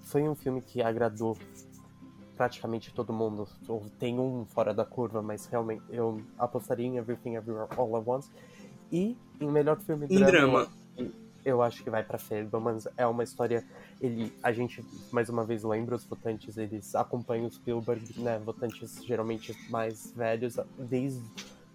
[0.00, 1.36] foi um filme que agradou
[2.36, 3.46] praticamente todo mundo.
[3.98, 8.30] Tem um fora da curva, mas realmente eu apostaria em Everything Everywhere All at Once.
[8.90, 11.12] E em melhor filme em drama, drama.
[11.44, 12.18] eu acho que vai para
[12.60, 13.64] mas É uma história.
[14.00, 18.38] Ele, a gente mais uma vez lembra os votantes, eles acompanham o Spielberg, né?
[18.38, 21.22] Votantes geralmente mais velhos, desde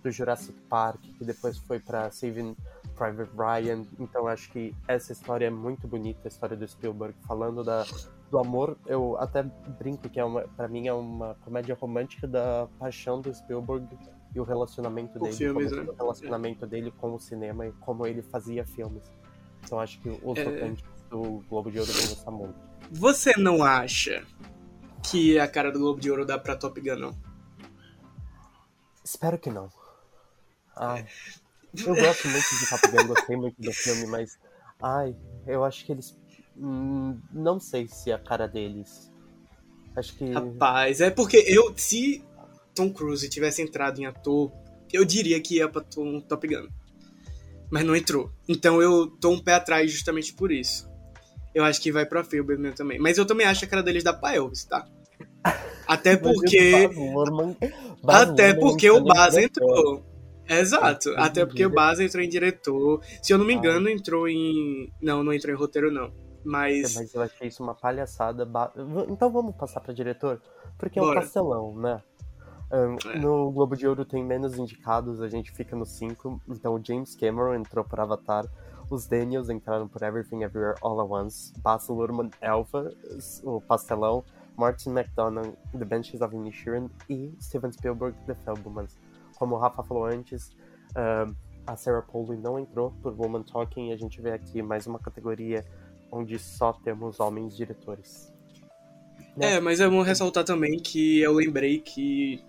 [0.03, 2.55] do Jurassic Park, que depois foi para Saving
[2.95, 3.85] Private Ryan.
[3.97, 7.85] Então acho que essa história é muito bonita, a história do Spielberg falando da,
[8.29, 8.77] do amor.
[8.85, 9.43] Eu até
[9.79, 13.87] brinco que é uma, para mim é uma comédia romântica da paixão do Spielberg
[14.35, 15.91] e o relacionamento o dele, filmes, como, né?
[15.91, 19.03] o relacionamento dele com o cinema e como ele fazia filmes.
[19.63, 20.75] Então acho que os É.
[21.09, 22.55] do Globo de Ouro vão gostar muito.
[22.91, 24.25] Você não acha
[25.03, 27.15] que a cara do Globo de Ouro dá pra Top Gun, não?
[29.03, 29.69] Espero que não.
[30.75, 31.05] Ai,
[31.85, 34.37] eu gosto muito de Top Gun, gostei muito do filme, mas
[34.81, 35.15] ai,
[35.47, 36.17] eu acho que eles
[36.57, 39.11] hum, não sei se é a cara deles.
[39.95, 42.23] Acho que Rapaz, é porque eu, se
[42.73, 44.51] Tom Cruise tivesse entrado em ator,
[44.91, 46.67] eu diria que ia pra Tom, Top Gun.
[47.69, 48.31] Mas não entrou.
[48.47, 50.87] Então eu tô um pé atrás justamente por isso.
[51.53, 52.99] Eu acho que vai pra Spielberg também.
[52.99, 54.87] Mas eu também acho a cara deles dá pra Elvis, tá?
[55.87, 56.87] Até porque.
[56.95, 57.55] Luhrmann-
[58.03, 60.03] Baz Até porque o Baz entrou.
[60.47, 61.09] Exato.
[61.17, 63.01] Até porque o Baz entrou em diretor.
[63.21, 63.57] Se eu não me Ah.
[63.57, 64.91] engano, entrou em.
[65.01, 66.11] Não, não entrou em roteiro, não.
[66.43, 66.95] Mas.
[66.95, 68.45] Mas eu achei isso uma palhaçada.
[68.45, 68.73] ba-
[69.09, 70.41] Então vamos passar pra diretor?
[70.77, 71.21] Porque é um Bora.
[71.21, 72.01] pastelão, né?
[72.71, 73.19] É.
[73.19, 76.41] No Globo de Ouro tem menos indicados, a gente fica no 5.
[76.49, 78.45] Então o James Cameron entrou por Avatar,
[78.89, 82.91] os Daniels entraram por Everything Everywhere All at Once, Baz Luhrmann Elva,
[83.43, 84.23] o pastelão,
[84.57, 88.97] Martin McDonagh, The Benches of Inisherin e Steven Spielberg, The Fablemans.
[89.43, 90.51] Como o Rafa falou antes,
[90.95, 91.33] ahn,
[91.67, 94.97] a Sarah Polley não entrou por Woman Talking e a gente vê aqui mais uma
[94.97, 95.65] categoria
[96.09, 98.31] onde só temos homens diretores.
[99.37, 102.41] É, mas é bom ressaltar também que eu lembrei que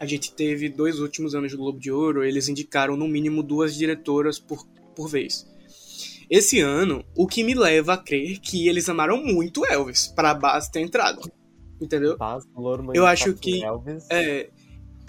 [0.00, 3.72] a gente teve dois últimos anos do Globo de Ouro, eles indicaram no mínimo duas
[3.76, 4.66] diretoras por,
[4.96, 5.48] por vez.
[6.28, 10.68] Esse ano, o que me leva a crer que eles amaram muito Elvis, pra base
[10.72, 11.30] ter entrado.
[11.80, 12.16] Entendeu?
[12.18, 14.04] Baz Luhrmann Eu acho que- Elvis.
[14.10, 14.50] É,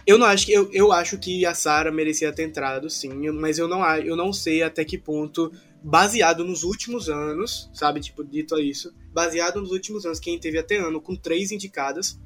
[0.05, 3.57] eu não acho que eu, eu acho que a Sarah merecia ter entrado, sim, mas
[3.57, 5.51] eu não eu não sei até que ponto
[5.83, 10.77] baseado nos últimos anos, sabe, tipo dito isso, baseado nos últimos anos quem teve até
[10.77, 12.19] ano com três indicadas,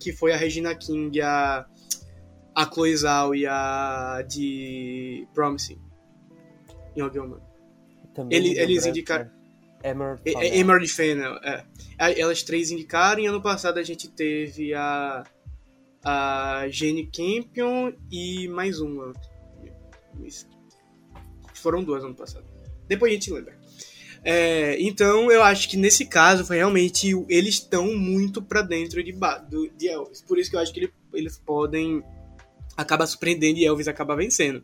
[0.00, 1.66] que foi a Regina King, a
[2.54, 5.78] a Chloe Zhao e a de Promising.
[6.96, 7.02] Em.
[8.14, 9.30] Também ele- eles lembra- indicaram-
[9.84, 10.42] Emerald E- Fennell.
[10.54, 11.64] e- Emerald Fennell, é.
[11.98, 15.22] Elas três indicaram, e ano passado a gente teve a,
[16.08, 19.12] a Jane Campion e mais uma.
[21.54, 22.46] Foram duas ano passado.
[22.86, 23.58] Depois a gente lembra.
[24.22, 29.12] É, então eu acho que nesse caso foi realmente eles estão muito pra dentro de,
[29.50, 30.20] do- de Elvis.
[30.22, 32.02] Por isso que eu acho que ele- eles podem
[32.76, 34.62] acaba surpreendendo e Elvis acaba vencendo.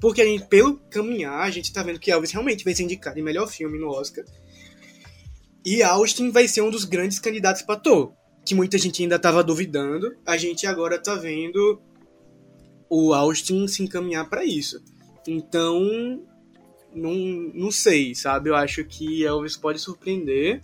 [0.00, 3.18] Porque a gente, pelo caminhar, a gente tá vendo que Elvis realmente vai ser indicado
[3.18, 4.24] em melhor filme no Oscar.
[5.64, 8.12] E Austin vai ser um dos grandes candidatos para ator,
[8.44, 10.16] que muita gente ainda tava duvidando.
[10.26, 11.80] A gente agora tá vendo
[12.88, 14.82] o Austin se encaminhar para isso.
[15.26, 16.22] Então,
[16.94, 17.14] não,
[17.54, 18.50] não sei, sabe?
[18.50, 20.60] Eu acho que Elvis pode surpreender,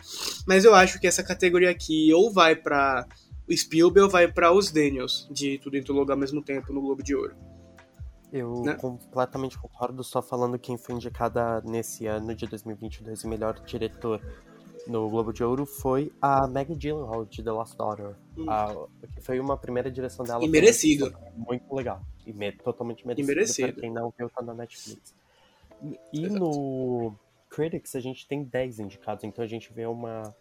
[0.47, 3.07] mas eu acho que essa categoria aqui ou vai para
[3.49, 6.73] o Spielberg ou vai para os Daniels, de Tudo em Todo Lugar ao mesmo tempo
[6.73, 7.35] no Globo de Ouro.
[8.31, 8.75] Eu né?
[8.75, 14.21] completamente concordo, só falando quem foi indicada nesse ano de 2022 o melhor diretor
[14.89, 18.15] no Globo de Ouro foi a Maggie Gyllenhaal de The Lost Daughter.
[18.37, 18.51] Hum.
[18.51, 20.43] A- que foi uma primeira direção dela.
[20.45, 21.15] E merecido.
[21.37, 22.03] Muito legal.
[22.27, 23.27] E me- totalmente merecido.
[23.35, 23.73] merecido.
[23.73, 25.15] Pra quem não viu, tá na Netflix.
[25.83, 27.15] E, e no
[27.51, 30.35] Critics a gente tem 10 indicados, então a gente vê uma,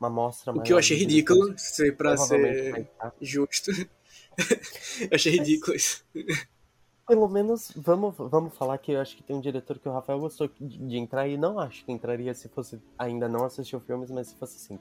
[0.00, 3.12] uma mostra O que eu achei ridículo, ser pra ser estar.
[3.20, 3.70] justo.
[5.02, 6.04] eu achei ridículo isso.
[7.08, 10.20] Pelo menos, vamos, vamos falar que eu acho que tem um diretor que o Rafael
[10.20, 12.78] gostou de, de entrar e não acho que entraria se fosse.
[12.98, 14.78] Ainda não assistiu filmes, mas se fosse assim.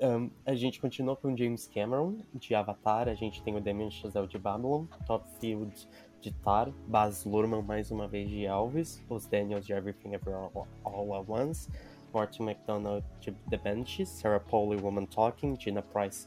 [0.00, 4.26] Ahn, a gente continua com James Cameron, de Avatar, a gente tem o Damien Chazelle
[4.26, 5.88] de Babylon, Top Field
[6.20, 10.50] de Tar, Baz Luhrmann mais uma vez de Elvis, os Daniels de Everything Everywhere
[10.84, 11.70] All, at Once,
[12.12, 16.26] Martin McDonagh de The Benches, Sarah Polley Woman Talking, Gina Price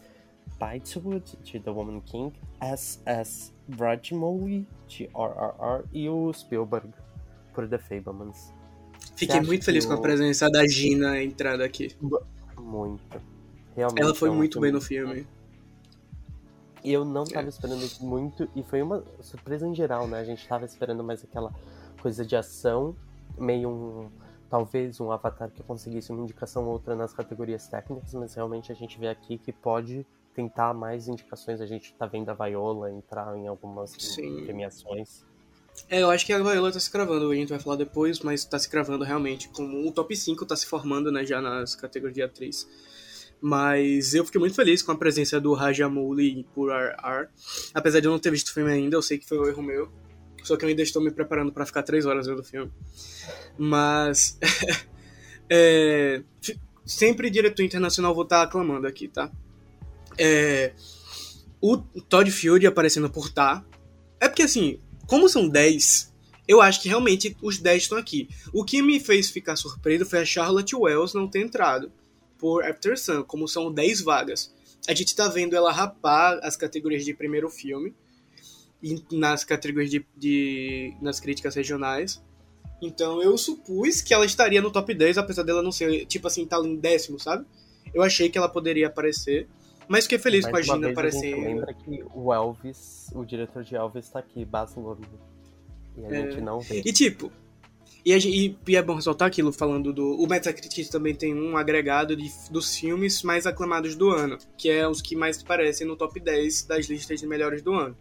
[0.58, 3.55] Biteswood, de The Woman King, S.S.
[3.80, 6.90] Rajmouli, de RRR, e o Spielberg,
[7.54, 8.54] por The Fablemans.
[9.16, 11.96] Fiquei muito feliz com a presença da Gina entrando aqui.
[12.58, 13.22] Muito.
[13.76, 14.02] Realmente.
[14.02, 15.28] Ela foi é muito bem no filme.
[16.84, 17.50] E eu não tava É.
[17.50, 20.20] esperando muito, e foi uma surpresa em geral, né?
[20.20, 21.52] A gente tava esperando mais aquela
[22.02, 22.96] coisa de ação,
[23.38, 24.10] meio um.
[24.48, 28.76] Talvez um avatar que conseguisse uma indicação ou outra nas categorias técnicas, mas realmente a
[28.76, 31.62] gente vê aqui que pode tentar mais indicações.
[31.62, 34.44] A gente tá vendo a Viola entrar em algumas Sim.
[34.44, 35.26] premiações.
[35.90, 38.46] É, eu acho que a Viola tá se cravando, a gente vai falar depois, mas
[38.46, 39.50] tá se cravando realmente.
[39.50, 42.68] Como o top 5 tá se formando, né, já nas categorias de atriz.
[43.42, 47.28] Mas eu fiquei muito feliz com a presença do Rajamouli por RR.
[47.74, 49.62] Apesar de eu não ter visto o filme ainda, eu sei que foi um erro
[49.62, 49.92] meu.
[50.44, 52.72] Só que eu ainda estou me preparando pra ficar três horas vendo o filme.
[53.58, 54.40] Mas.
[55.50, 56.22] é,
[56.86, 59.32] sempre diretor internacional vou estar aclamando aqui, tá?
[60.18, 60.74] É,
[61.62, 63.66] o Todd Field aparecendo por Tá.
[64.20, 66.14] É porque assim, como são 10,
[66.48, 68.30] eu acho que realmente os 10 estão aqui.
[68.54, 71.92] O que me fez ficar surpreso foi a Charlotte Wells não ter entrado
[72.38, 74.54] por After Sun, como são 10 vagas.
[74.88, 77.94] A gente tá vendo ela rapar as categorias de primeiro filme
[78.82, 82.22] e nas categorias de, de- nas críticas regionais.
[82.82, 86.46] Então eu supus que ela estaria no top 10, apesar dela não ser, tipo assim,
[86.46, 87.46] tá em décimo, sabe?
[87.94, 89.48] Eu achei que ela poderia aparecer,
[89.88, 91.42] mas fiquei feliz Mais com a Gina gente aparecendo.
[91.44, 95.08] lembra que o Elvis, o diretor de Elvis, tá aqui, Baz Luhrmann.
[95.98, 96.30] E a É.
[96.30, 96.82] gente não vê.
[96.86, 97.32] E tipo,
[98.06, 100.22] e, a gen- e é bom ressaltar aquilo falando do.
[100.22, 104.88] O Metacritic também tem um agregado de, dos filmes mais aclamados do ano, que é
[104.88, 107.96] os que mais aparecem no top 10 das listas de melhores do ano.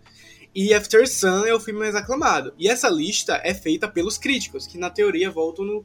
[0.55, 2.53] E After Sun é o filme mais aclamado.
[2.59, 5.85] E essa lista é feita pelos críticos, que na teoria votam no,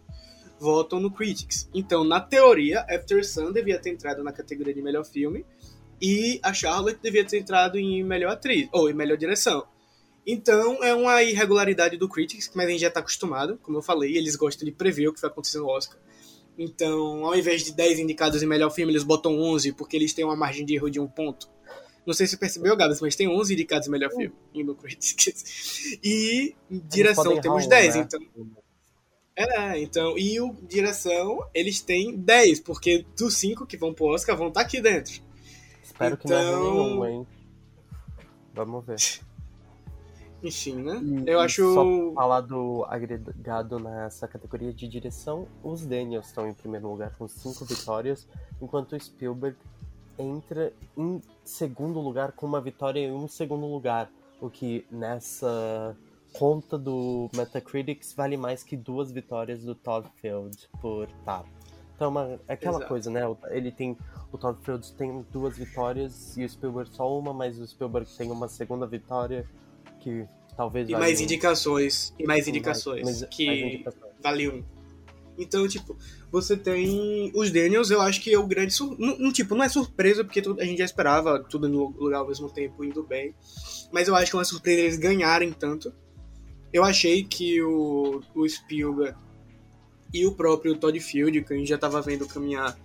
[0.59, 1.67] votam no Critics.
[1.73, 5.43] Então, na teoria, After Sun devia ter entrado na categoria de melhor filme
[6.01, 9.65] e a Charlotte devia ter entrado em melhor atriz, ou em melhor direção.
[10.25, 14.15] Então, é uma irregularidade do Critics, mas a gente já tá acostumado, como eu falei,
[14.15, 15.97] eles gostam de prever o que vai acontecer no Oscar.
[16.57, 20.25] Então, ao invés de 10 indicados em melhor filme, eles botam 11, porque eles têm
[20.25, 21.49] uma margem de erro de um ponto.
[22.05, 25.99] Não sei se você percebeu, Gabs, mas tem 11 indicados em melhor filme no Critics.
[26.03, 28.01] E direção temos errar um, 10, né?
[28.01, 28.19] então.
[29.35, 34.35] É, então, e o direção, eles têm 10, porque dos 5 que vão pro Oscar
[34.35, 35.21] vão estar aqui dentro.
[35.99, 37.27] Espero que não Então- nenhum, hein?
[38.53, 38.95] Vamos ver.
[40.41, 41.01] Enfim, né?
[41.03, 41.73] E- Eu e acho.
[41.73, 47.27] Só falar do agregado nessa categoria de direção, os Daniels estão em primeiro lugar com
[47.27, 48.25] cinco vitórias,
[48.61, 49.57] enquanto o Spielberg
[50.17, 54.09] entra em segundo lugar com uma vitória e um segundo lugar,
[54.39, 55.95] o que nessa
[56.33, 61.43] conta do Metacritics vale mais que duas vitórias do Todd Field por Tar.
[61.95, 62.87] Então é uma- é aquela Exato.
[62.87, 63.21] coisa, né?
[63.49, 63.97] Ele tem
[64.31, 68.29] o Todd Field tem duas vitórias e o Spielberg só uma, mas o Spielberg tem
[68.31, 69.45] uma segunda vitória
[69.99, 72.13] que talvez E mais um- indicações.
[72.19, 73.03] E mais indicações.
[73.03, 74.13] mais- que mais indicações.
[74.21, 74.63] vale um.
[75.37, 75.97] Então, tipo,
[76.29, 78.73] você tem os Daniels, eu acho que é o grande.
[78.73, 78.97] Sur...
[78.99, 82.27] Não, não, tipo, não é surpresa, porque a gente já esperava tudo no lugar ao
[82.27, 83.33] mesmo tempo indo bem.
[83.89, 85.93] Mas eu acho que é uma surpresa eles ganharem tanto.
[86.73, 89.17] Eu achei que o, o Spielberg
[90.13, 92.77] e o próprio Todd Field, que a gente já tava vendo caminhar,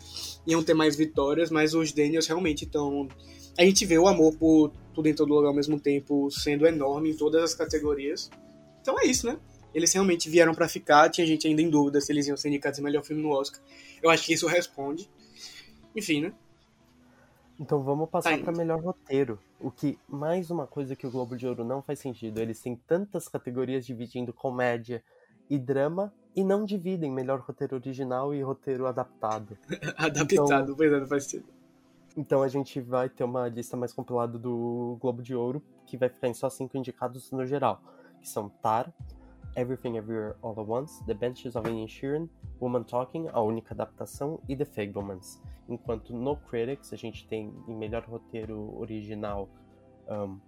[0.46, 3.08] iam ter mais vitórias, mas os Daniels realmente estão.
[3.58, 7.10] A gente vê o amor por tudo em todo lugar ao mesmo tempo sendo enorme
[7.10, 8.30] em todas as categorias.
[8.80, 9.38] Então é isso, né?
[9.74, 12.78] Eles realmente vieram pra ficar, tinha gente ainda em dúvida se eles iam ser indicados
[12.78, 13.60] em melhor filme no Oscar.
[14.02, 15.10] Eu acho que isso responde.
[15.96, 16.32] Enfim, né?
[17.58, 19.38] Então vamos passar Tá para melhor roteiro.
[19.60, 22.38] O que, mais uma coisa que o Globo de Ouro não faz sentido.
[22.38, 25.02] Eles têm tantas categorias dividindo comédia
[25.48, 29.56] e drama e não dividem melhor roteiro original e roteiro adaptado.
[29.96, 31.48] Adaptado, pois é, não faz sentido.
[32.16, 36.08] Então a gente vai ter uma lista mais compilada do Globo de Ouro, que vai
[36.08, 37.80] ficar em só cinco indicados no geral,
[38.20, 38.92] que são Tar,
[39.56, 42.28] Everything Everywhere All at Once, The Benches of Inisherin,
[42.60, 45.40] Woman Talking, a única adaptação, e The Fablemans.
[45.68, 49.48] Enquanto no Critics a gente tem em melhor roteiro original
[50.08, 50.38] um,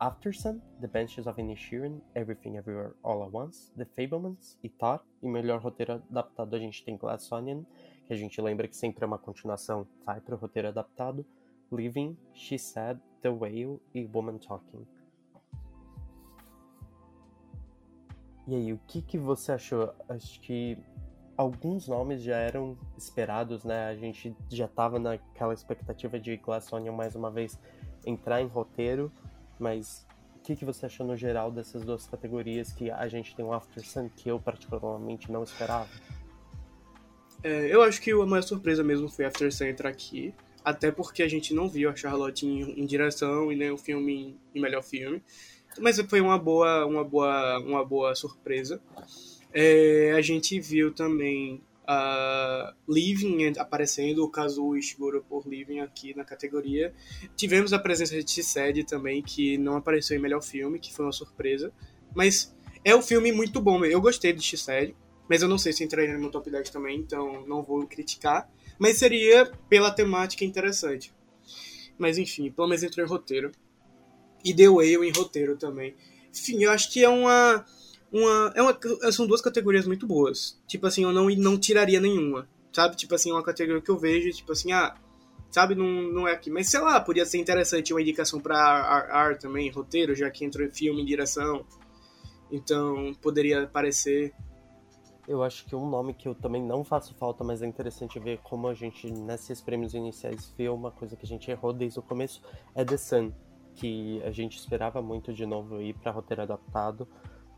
[0.00, 4.72] After Sun, The Benches of Inisherin, Everything Everywhere All at Once, The Fablemans e.
[5.22, 7.62] E melhor roteiro adaptado a gente tem Glass Onion,
[8.04, 11.24] que a gente lembra que sempre é uma continuação, vai para o roteiro adaptado,
[11.72, 14.84] Living, She Said, The Whale e Woman Talking.
[18.46, 19.94] E aí, o que, que você achou?
[20.08, 20.76] Acho que
[21.36, 23.86] alguns nomes já eram esperados, né?
[23.86, 27.58] A gente já tava naquela expectativa de Glass Onion mais uma vez
[28.04, 29.10] entrar em roteiro,
[29.58, 33.44] mas o que, que você achou no geral dessas duas categorias que a gente tem
[33.44, 35.88] um After Sun que eu particularmente não esperava?
[37.42, 40.34] É, eu acho que a maior surpresa mesmo foi After Sun entrar aqui.
[40.64, 44.14] até porque a gente não viu a Charlotte em, em direção e nem o filme
[44.14, 45.22] em, em, melhor filme.
[45.78, 48.80] Mas foi uma boa, uma boa, uma boa surpresa.
[49.52, 56.24] É, a gente viu também a Living aparecendo, o Kazuo Ishiguro por Living aqui na
[56.24, 56.94] categoria.
[57.36, 61.12] Tivemos a presença de T-Sed também, que não apareceu em melhor filme, que foi uma
[61.12, 61.72] surpresa.
[62.14, 64.94] Mas é um filme muito bom, eu gostei de T-Sed,
[65.28, 68.50] mas eu não sei se entraria no meu top 10 também, então não vou criticar.
[68.78, 71.12] Mas seria pela temática interessante.
[71.96, 73.52] Mas enfim, pelo menos entrou em roteiro.
[74.44, 75.94] E The Whale em roteiro também.
[76.30, 77.64] Enfim, eu acho que é uma.
[78.12, 80.60] Uma, é uma são duas categorias muito boas.
[80.66, 82.48] Tipo assim, eu não, não tiraria nenhuma.
[82.72, 82.96] Sabe?
[82.96, 84.96] Tipo assim, uma categoria que eu vejo, tipo assim, ah,
[85.50, 86.50] sabe, não, não é aqui.
[86.50, 90.66] Mas sei lá, podia ser interessante uma indicação pra R também, roteiro, já que entrou
[90.66, 91.64] em filme, em direção.
[92.50, 94.34] Então, poderia aparecer.
[95.26, 98.38] Eu acho que um nome que eu também não faço falta, mas é interessante ver
[98.42, 102.02] como a gente, nesses prêmios iniciais, vê uma coisa que a gente errou desde o
[102.02, 102.42] começo,
[102.74, 103.32] é The Sun,
[103.74, 107.08] que a gente esperava muito de novo ir para roteiro adaptado,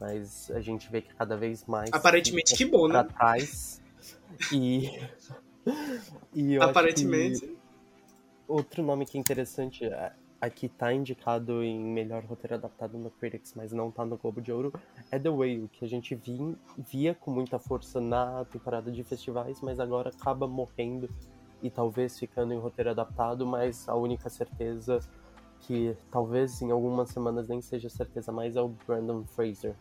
[0.01, 1.91] mas a gente vê que cada vez mais...
[1.93, 3.05] Aparentemente que bom, né?
[3.05, 3.81] trás.
[4.53, 4.91] E...
[6.35, 7.57] e Aparentemente...
[8.49, 9.85] Outro nome que é interessante
[10.41, 14.53] aqui tá indicado em melhor roteiro adaptado no Critics, mas não tá no Globo de
[14.53, 14.73] Ouro,
[15.11, 19.61] é The Whale, que a gente via, via com muita força na temporada de festivais,
[19.61, 21.09] mas agora acaba morrendo
[21.63, 25.01] e talvez ficando em roteiro adaptado, mas a única certeza
[25.61, 29.75] que talvez em algumas semanas nem seja certeza mais é o Brandon Fraser.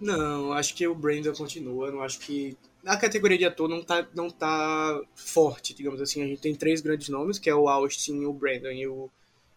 [0.00, 4.06] Não, acho que o Brandon continua, não acho que a categoria de ator não tá,
[4.14, 6.22] não tá forte, digamos assim.
[6.22, 9.10] A gente tem três grandes nomes, que é o Austin, o Brandon e o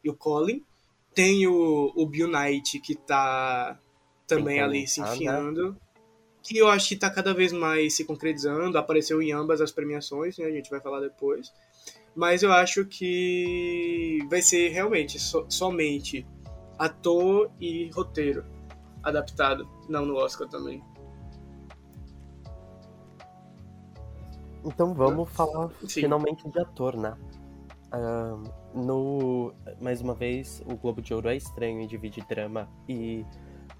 [0.03, 0.63] e o Colin.
[1.13, 3.77] Tem o, o Bill Knight, que tá
[4.25, 5.75] também ali se enfiando.
[6.41, 8.77] Que eu acho que tá cada vez mais se concretizando.
[8.77, 10.45] Apareceu em ambas as premiações, né?
[10.45, 11.51] A gente vai falar depois.
[12.15, 16.25] Mas eu acho que vai ser realmente so, somente
[16.77, 18.45] ator e roteiro
[19.03, 19.67] adaptado.
[19.87, 20.83] Não no Oscar também.
[24.63, 26.01] Então vamos falar Sim.
[26.01, 27.15] finalmente de ator, né?
[27.91, 28.43] Uh,
[28.77, 33.25] no, mais uma vez, o Globo de Ouro é estranho e divide drama e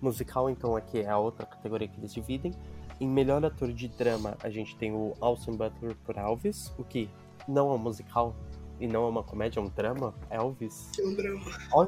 [0.01, 2.53] musical, então aqui é a outra categoria que eles dividem.
[2.99, 7.10] Em melhor ator de drama, a gente tem o Austin Butler por Elvis, o que
[7.47, 8.36] não é um musical
[8.79, 10.13] e não é uma comédia, é um drama.
[10.29, 10.89] Elvis.
[10.97, 11.41] É um drama.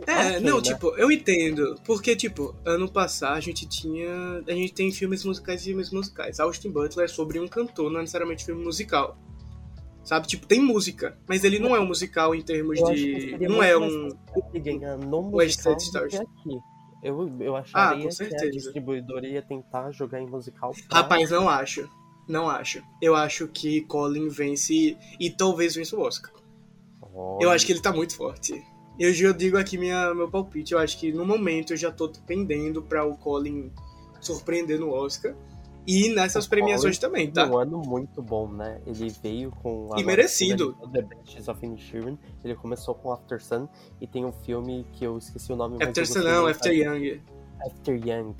[0.07, 0.61] é, não, né?
[0.61, 1.79] tipo, eu entendo.
[1.85, 4.43] Porque, tipo, ano passado a gente tinha.
[4.47, 6.39] A gente tem filmes musicais e filmes musicais.
[6.39, 9.17] Austin Butler é sobre um cantor, não necessariamente filme musical.
[10.03, 10.27] Sabe?
[10.27, 13.37] Tipo, tem música, mas ele não é um musical em termos eu de.
[13.47, 14.09] Não é um.
[14.53, 16.15] Ganhar no musical Stars.
[16.15, 16.59] Aqui.
[17.03, 20.71] Eu, eu acharia ah, que a distribuidora ia tentar jogar em musical.
[20.87, 21.01] Pra...
[21.01, 21.89] Rapaz, não acho.
[22.27, 22.83] Não acho.
[23.01, 26.31] Eu acho que Colin vence e talvez vença o Oscar.
[27.39, 28.63] Eu acho que ele tá muito forte.
[28.99, 30.73] Eu já digo aqui minha, meu palpite.
[30.73, 33.71] Eu acho que no momento eu já tô pendendo para o Colin
[34.19, 35.35] surpreender no Oscar.
[35.87, 37.47] E nessas premiações também, tá?
[37.47, 38.79] Um ano muito bom, né?
[38.85, 39.89] Ele veio com.
[39.97, 40.75] E merecido.
[40.93, 42.19] The Banshees of Inisherin.
[42.43, 43.67] Ele começou com After Sun
[43.99, 45.83] e tem um filme que eu esqueci o nome.
[45.83, 47.21] After Sun não, After Young.
[47.65, 48.35] After Young.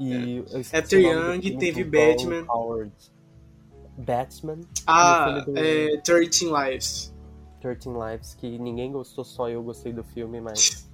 [0.00, 0.78] E é.
[0.78, 2.46] After Young teve Batman.
[2.48, 2.92] Howard.
[3.98, 4.60] Batman.
[4.86, 7.13] Ah, é 13 Lives.
[7.64, 10.90] 13 Lives, que ninguém gostou, só eu gostei do filme, mas.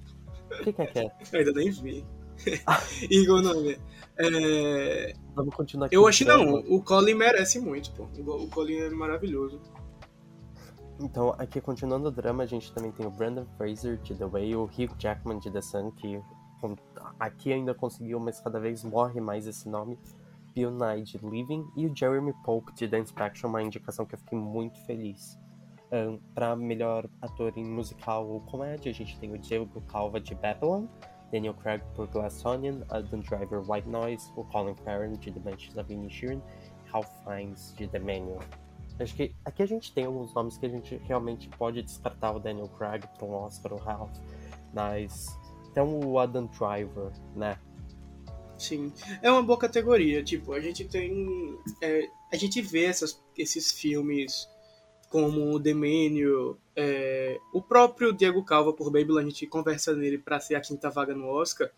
[0.49, 1.11] O que, que é que é?
[1.33, 2.05] Eu ainda nem vi.
[3.11, 3.77] Igor nome.
[4.17, 5.13] É...
[5.35, 5.95] Vamos continuar aqui.
[5.95, 8.03] Eu acho não, o Colin merece muito, pô.
[8.03, 9.59] O Colin é maravilhoso.
[10.99, 14.55] Então, aqui continuando o drama, a gente também tem o Brandon Fraser de The Way,
[14.55, 16.21] o Hugh Jackman de The Sun, que
[17.19, 19.97] aqui ainda conseguiu, mas cada vez morre mais esse nome.
[20.53, 24.19] Bill Nye de Living e o Jeremy Pope de The Inspection, uma indicação que eu
[24.19, 25.39] fiquei muito feliz.
[25.91, 30.33] Um, para melhor ator em musical ou comédia, a gente tem o Diego Calva de
[30.35, 30.87] Babylon,
[31.31, 35.75] Daniel Craig por Glass Onion, Adam Driver White Noise, o Colin Farrell de The Banshees
[35.75, 36.41] of Inisherin,
[36.91, 38.39] Hal Fiennes de The Manual.
[38.99, 42.39] Acho que aqui a gente tem alguns nomes que a gente realmente pode descartar o
[42.39, 44.15] Daniel Craig para um Oscar ou Ralph,
[44.73, 45.27] mas
[45.71, 47.57] então o Adam Driver, né?
[48.57, 48.93] Sim,
[49.23, 50.23] é uma boa categoria.
[50.23, 51.57] Tipo, a gente tem.
[51.81, 54.47] É, a gente vê essas, esses filmes
[55.11, 60.39] como o Menu, é, o próprio Diego Calva por Babylon, a gente conversa nele para
[60.39, 61.69] ser a quinta vaga no Oscar,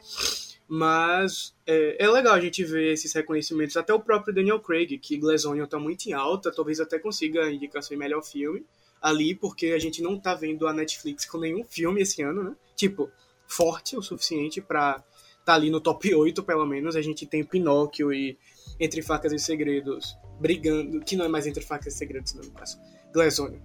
[0.68, 5.18] mas é, é, legal a gente ver esses reconhecimentos, até o próprio Daniel Craig, que
[5.18, 8.64] Glass tá muito em alta, talvez até consiga a indicação em melhor filme
[9.02, 12.56] ali, porque a gente não tá vendo a Netflix com nenhum filme esse ano, né?
[12.76, 13.10] Tipo,
[13.48, 15.04] forte o suficiente para
[15.44, 16.96] tá ali no top 8, pelo menos.
[16.96, 18.38] A gente tem Pinóquio e
[18.80, 22.80] Entre Facas e Segredos brigando, que não é mais Entre Facas e Segredos, não, caso,
[23.14, 23.60] Glass Onion.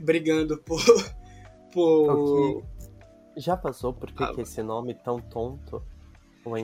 [0.00, 0.82] brigando por.
[1.72, 2.64] por...
[3.36, 5.82] Já passou por que, Ah, que esse nome tão tonto?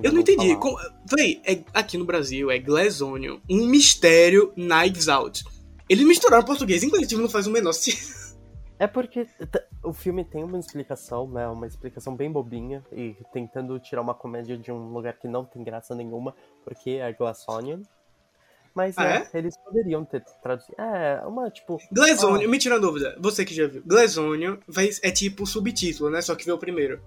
[0.03, 0.57] Eu não entendi.
[0.57, 0.78] Como...
[1.11, 5.45] Véi, é, aqui no Brasil é Glass Onion, um mistério Knives Out.
[5.89, 8.22] Eles misturaram português e inglês, tipo, não faz o menor sentido.
[8.78, 9.28] É porque
[9.85, 11.47] o filme tem uma explicação, né?
[11.47, 15.62] Uma explicação bem bobinha e tentando tirar uma comédia de um lugar que não tem
[15.62, 17.80] graça nenhuma, porque é Glass Onion.
[18.74, 20.74] Mas Ah, é, eles poderiam ter traduzido.
[20.80, 21.78] É, uma tipo.
[21.92, 22.38] Glass Ah.
[22.48, 23.82] Me tira a dúvida, você que já viu.
[24.66, 26.22] Vai, é tipo subtítulo, né?
[26.22, 27.02] Só que vê o primeiro.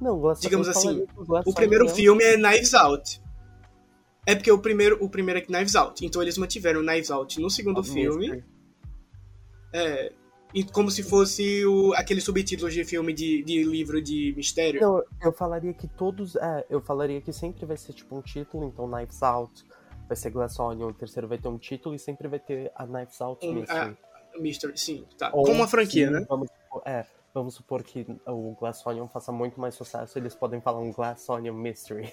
[0.00, 1.06] Não, Glass Digamos assim,
[1.44, 3.20] O primeiro Onion- filme é Knives Out.
[4.24, 6.06] É porque o primeiro, o primeiro é Knives Out.
[6.06, 8.44] Então eles mantiveram Knives Out no segundo Ah, filme.
[9.72, 10.12] É.
[10.52, 14.80] E como se fosse o, aquele subtítulo de filme de, de livro de mistério.
[14.80, 16.34] Não, eu falaria que todos.
[16.36, 19.64] É, eu falaria que sempre vai ser tipo um título, então Knives Out,
[20.08, 22.84] vai ser Glass Onion, o terceiro vai ter um título e sempre vai ter a
[22.86, 23.96] Knives Out Um- Mystery.
[24.38, 25.30] Mystery, sim, tá.
[25.32, 26.26] Ou Como uma franquia, se né?
[26.28, 30.60] Vamos supor, é, vamos supor que o Glass Onion faça muito mais sucesso, eles podem
[30.60, 32.12] falar um Glass Onion Mystery.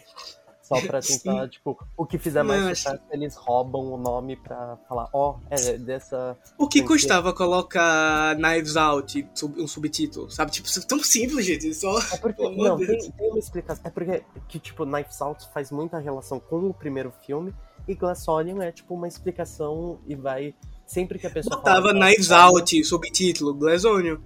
[0.67, 1.49] Só pra tentar, Sim.
[1.49, 6.37] tipo, o que fizer mais sucesso, eles roubam o nome pra falar, ó, é dessa.
[6.57, 10.29] O que custava colocar Knives Out, um subtítulo?
[10.29, 10.51] Sabe?
[10.51, 11.73] Tipo, é tão simples, gente.
[11.73, 11.97] Só.
[11.99, 13.81] É porque, amor não, tem, tem uma explicação.
[13.85, 17.53] É porque, que, tipo, Knives Out faz muita relação com o primeiro filme,
[17.87, 20.53] e Glass Onion é, tipo, uma explicação e vai.
[20.85, 24.17] Sempre que a pessoa Botava fala Knives Out, subtítulo, Glass Onion.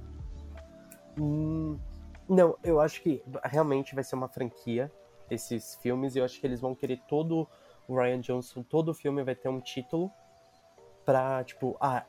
[1.19, 1.77] Hum,
[2.27, 4.91] não, eu acho que realmente vai ser uma franquia
[5.31, 7.47] esses filmes e eu acho que eles vão querer todo
[7.87, 10.11] o Ryan Johnson, todo o filme vai ter um título
[11.05, 12.05] pra, tipo, ah,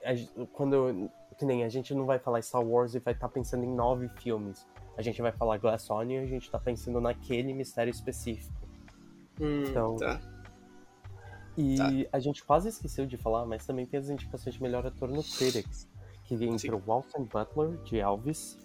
[0.52, 3.74] quando que nem a gente não vai falar Star Wars e vai estar pensando em
[3.74, 4.66] nove filmes.
[4.96, 8.54] A gente vai falar Glass Onion e a gente tá pensando naquele mistério específico.
[9.40, 10.20] Hum, Então, tá.
[11.56, 11.88] E Tá.
[12.12, 15.22] a gente quase esqueceu de falar, mas também tem as indicações de melhor ator no
[15.22, 15.88] Critics,
[16.24, 16.50] que Sim.
[16.50, 18.58] entre o Walton Butler, de Elvis,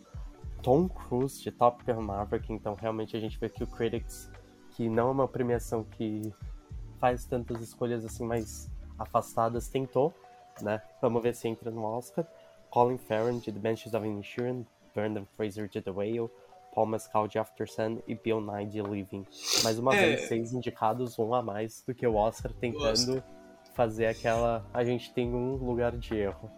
[0.61, 4.29] Tom Cruise, de Top Gun Maverick, então realmente a gente vê que o Critics,
[4.77, 6.31] que não é uma premiação que
[6.99, 8.69] faz tantas escolhas assim mais
[8.99, 10.13] afastadas, tentou,
[10.61, 10.79] né?
[11.01, 12.25] Vamos ver se entra no Oscar.
[12.69, 16.29] Colin Farrell, de The Benches of Inisherin, Brendan Fraser, de The Whale,
[16.75, 19.25] Paul Mescal, de After Sun e Bill Nye, de Living.
[19.63, 19.99] Mais uma É.
[19.99, 23.23] vez, seis indicados, um a mais do que o Oscar, tentando
[23.73, 24.63] fazer aquela...
[24.71, 26.51] A gente tem um lugar de erro.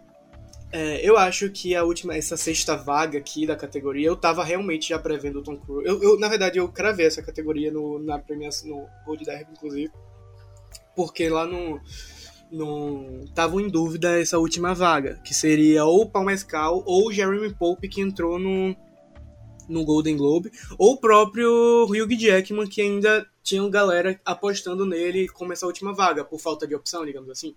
[0.72, 4.90] É, eu acho que a última, essa sexta vaga aqui da categoria, eu tava realmente
[4.90, 5.88] já prevendo o Tom Cruise.
[5.88, 9.92] Eu, eu, na verdade, eu cravei essa categoria no, na premiação, no Gold Derby, inclusive.
[10.94, 11.80] Porque lá no.
[12.52, 17.12] no tava em dúvida essa última vaga, que seria ou o Paul Mescal ou o
[17.12, 18.76] Jeremy Pope, que entrou no,
[19.68, 25.52] no Golden Globe, ou o próprio Hugh Jackman, que ainda tinha galera apostando nele como
[25.52, 27.56] essa última vaga, por falta de opção, digamos assim.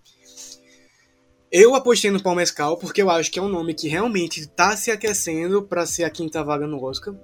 [1.56, 4.76] Eu apostei no Paul Mescal porque eu acho que é um nome que realmente tá
[4.76, 7.14] se aquecendo para ser a quinta vaga no Oscar.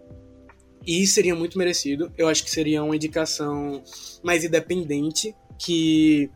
[0.86, 2.12] E seria muito merecido.
[2.16, 3.82] Eu acho que seria uma indicação
[4.22, 6.30] mais independente, que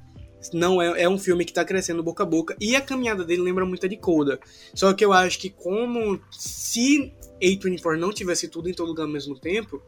[0.52, 2.56] não é, é um filme que tá crescendo boca a boca.
[2.60, 4.40] E a caminhada dele lembra muito a de Coda.
[4.74, 9.08] Só que eu acho que como se A24 não tivesse tudo em todo lugar ao
[9.08, 9.80] mesmo tempo,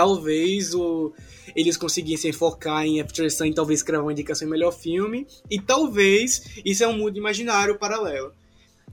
[0.00, 1.12] talvez o,
[1.54, 5.26] eles conseguissem focar em After Sun e talvez criar uma indicação em melhor filme.
[5.50, 8.32] E talvez isso é um mundo imaginário paralelo.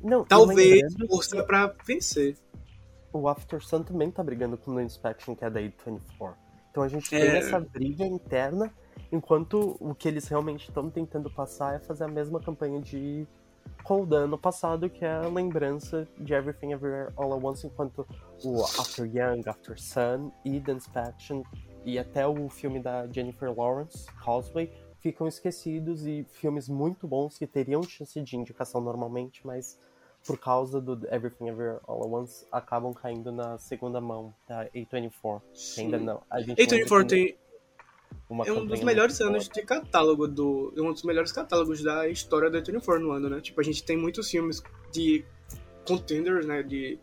[0.03, 2.36] Não, Talvez força pra vencer.
[3.14, 6.34] o After Sun também tá brigando com o No Inspection, que é da A24.
[6.70, 7.38] Então a gente tem É.
[7.38, 8.72] essa briga interna,
[9.12, 13.26] enquanto o que eles realmente estão tentando passar é fazer a mesma campanha de
[13.84, 18.07] Cold ano passado, que é a lembrança de Everything Everywhere All at Once, enquanto
[18.43, 21.43] o After Young, After Sun e Inspection
[21.86, 27.47] e até o filme da Jennifer Lawrence, Causeway, ficam esquecidos e filmes muito bons que
[27.47, 29.80] teriam chance de indicação normalmente, mas
[30.26, 35.41] por causa do Everything Everywhere All at Once, acabam caindo na segunda mão da A24.
[35.53, 36.22] Que ainda não.
[36.30, 37.38] A gente ainda A24 tem,
[38.30, 40.74] uma é um dos melhores anos de catálogo do.
[40.76, 43.40] É um dos melhores catálogos da história da A24 no ano, né?
[43.40, 44.62] Tipo, a gente tem muitos filmes
[44.92, 45.24] de
[45.86, 46.62] contenders, né?
[46.62, 47.00] De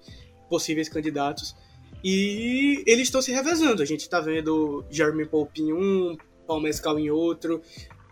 [0.50, 1.56] possíveis candidatos.
[2.02, 3.82] E eles estão se revezando.
[3.82, 6.14] A gente tá vendo Jeremy Pope em um,
[6.46, 7.62] Paul Mescal em outro,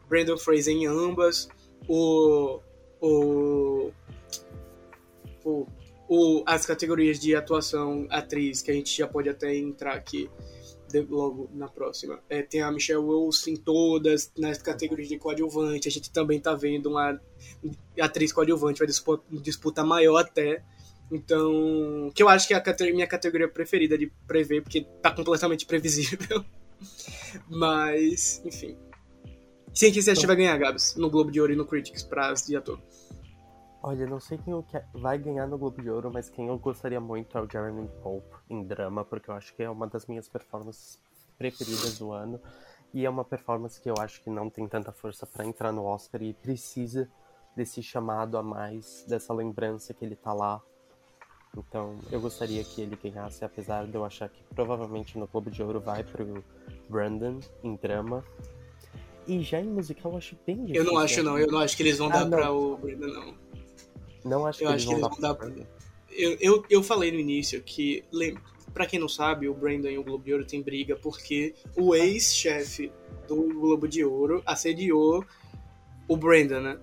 [0.08, 1.48] Brandon Fraser em ambas,
[1.86, 2.60] o.
[2.98, 3.90] o.
[5.44, 5.66] o,
[6.08, 10.30] o as categorias de atuação atriz, que a gente já pode até entrar aqui
[11.00, 12.20] logo na próxima.
[12.28, 15.88] É, tem a Michelle Wilson em todas, nas categorias de coadjuvante.
[15.88, 17.20] A gente também tá vendo uma
[18.00, 20.62] atriz coadjuvante, vai disputa, disputa maior até.
[21.10, 25.66] Então, que eu acho que é a minha categoria preferida de prever, porque tá completamente
[25.66, 26.44] previsível.
[27.48, 28.76] Mas, enfim.
[29.74, 32.02] Sim, que você acha que vai ganhar, Gabs, no Globo de Ouro e no Critics
[32.02, 32.78] pra de ator.
[33.82, 37.00] Olha, não sei quem que- vai ganhar no Globo de Ouro, mas quem eu gostaria
[37.00, 40.28] muito é o Jeremy Pope em drama, porque eu acho que é uma das minhas
[40.28, 40.98] performances
[41.36, 42.40] preferidas do ano.
[42.94, 45.84] E é uma performance que eu acho que não tem tanta força pra entrar no
[45.84, 47.08] Oscar e precisa
[47.56, 50.60] desse chamado a mais, dessa lembrança que ele tá lá.
[51.56, 55.62] Então, eu gostaria que ele ganhasse, apesar de eu achar que provavelmente no Globo de
[55.62, 56.42] Ouro vai pro
[56.88, 58.24] Brandon em drama.
[59.26, 60.84] E já em musical eu acho bem difícil.
[60.86, 61.38] Eu não acho, não.
[61.38, 62.30] Eu não acho que eles vão Ah, dar não.
[62.30, 63.34] pra o Brandon, não.
[64.24, 65.66] Não acho Eu que acho eles que vão eles dar vão dar-.
[66.10, 68.04] Eu, eu, eu falei no início que,
[68.74, 71.94] pra quem não sabe, o Brandon e o Globo de Ouro tem briga porque o
[71.94, 72.92] ex-chefe
[73.26, 75.24] do Globo de Ouro assediou
[76.06, 76.78] o Brandon, né?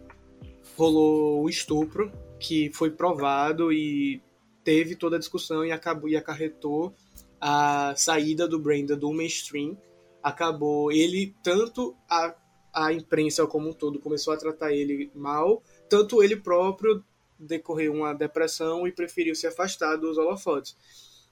[0.75, 4.21] Rolou o estupro, que foi provado e
[4.63, 6.93] teve toda a discussão e acabou e acarretou
[7.39, 9.77] a saída do Brandon do mainstream.
[10.23, 12.35] Acabou ele, tanto a,
[12.73, 17.03] a imprensa como um todo começou a tratar ele mal, tanto ele próprio
[17.39, 20.75] decorreu uma depressão e preferiu se afastar dos holofotes.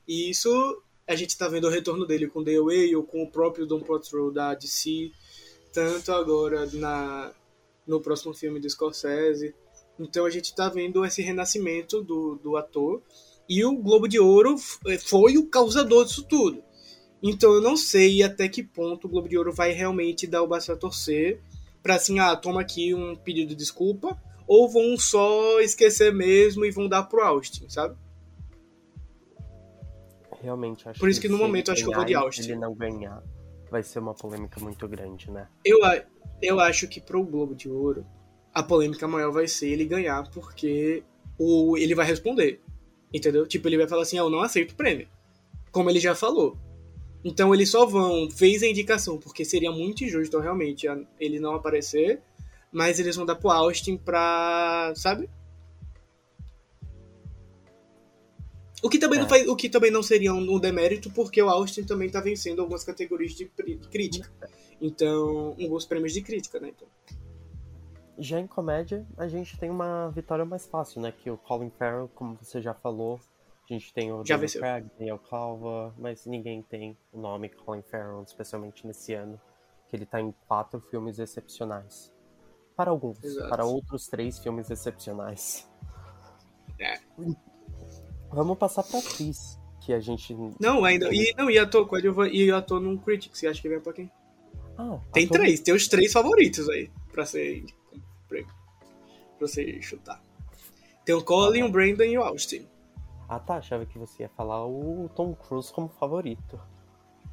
[0.08, 3.32] E isso a gente está vendo o retorno dele com The Way ou com o
[3.32, 5.12] próprio Don Patrol da DC,
[5.74, 7.34] tanto agora na
[7.86, 9.56] no próximo filme do Scorsese.
[10.00, 13.02] Então a gente está vendo esse renascimento do, do ator
[13.48, 16.62] e o Globo de Ouro f- foi o causador disso tudo.
[17.24, 20.48] Então eu não sei até que ponto o Globo de Ouro vai realmente dar o
[20.48, 21.42] braço a torcer
[21.82, 26.72] para assim, ah, toma aqui um pedido de desculpa, ou vão só esquecer mesmo e
[26.72, 27.96] vão dar pro Austin, sabe?
[30.42, 32.16] Realmente acho Por isso que no se ele momento eu acho que eu vou de
[32.16, 32.44] Austin.
[32.44, 33.22] Se ele não ganhar,
[33.70, 35.48] vai ser uma polêmica muito grande, né?
[35.66, 35.80] Eu,
[36.42, 38.06] eu acho que pro Globo de Ouro,
[38.54, 41.04] a polêmica maior vai ser ele ganhar, porque
[41.38, 42.62] o, ele vai responder.
[43.14, 43.48] Entendeu?
[43.48, 45.08] Tipo, ele vai falar assim, ah, eu não aceito o prêmio.
[45.72, 46.58] Como ele já falou.
[47.24, 50.88] Então eles só vão, fez a indicação, porque seria muito injusto realmente
[51.20, 52.22] ele não aparecer,
[52.78, 54.94] mas eles vão dar pro Austin pra.
[54.96, 55.28] sabe?
[58.84, 59.30] O que também, não, É.
[59.30, 62.60] faz, o que também não seria um, um demérito, porque o Austin também tá vencendo
[62.62, 63.46] algumas categorias de
[63.92, 64.30] crítica.
[64.80, 66.70] Então, alguns prêmios de crítica, né?
[66.76, 66.88] Então,
[68.20, 71.12] Já em comédia, a gente tem uma vitória mais fácil, né?
[71.12, 73.20] Que o Colin Farrell, como você já falou,
[73.68, 74.60] a gente tem o Já Daniel.
[74.60, 79.40] Craig, Daniel Calva, mas ninguém tem o nome Colin Farrell, especialmente nesse ano,
[79.90, 82.12] que ele tá em quatro filmes excepcionais.
[82.78, 83.50] Para alguns, Exato.
[83.50, 85.68] para outros três filmes excepcionais.
[86.80, 87.00] É.
[88.32, 90.36] Vamos passar pra atriz, que a gente...
[90.60, 91.10] Não, ainda.
[91.14, 94.12] E, não, e ator, coadjuva- e ator num Critics, você acha que vem pra quem?
[94.78, 97.66] Ah, Tem ator- três, tem os três favoritos aí, pra ser.
[98.30, 98.44] pra
[99.40, 100.22] você chutar.
[101.04, 102.68] Tem o Colin, o Brandon e o Austin.
[103.28, 106.60] Ah tá, achava que você ia falar o Tom Cruise como favorito.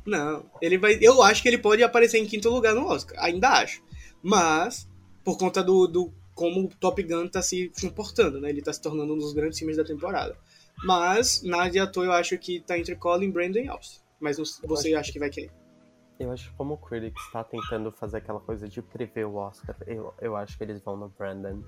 [0.07, 0.99] Não, ele vai.
[1.03, 3.23] Eu acho que ele pode aparecer em quinto lugar no Oscar.
[3.23, 3.83] Ainda acho.
[4.23, 4.89] Mas,
[5.25, 8.51] por conta do, do como o Top Gun tá se comportando, né?
[8.51, 10.37] Ele tá se tornando um dos grandes filmes da temporada.
[10.85, 14.01] Mas, na de ator, eu acho que tá entre Colin, Brandon e Austin.
[14.21, 15.51] Mas você acho acha que vai quem?
[16.19, 19.77] Eu acho que como o Critics está tentando fazer aquela coisa de prever o Oscar,
[19.87, 21.63] eu, eu acho que eles vão no Brandon.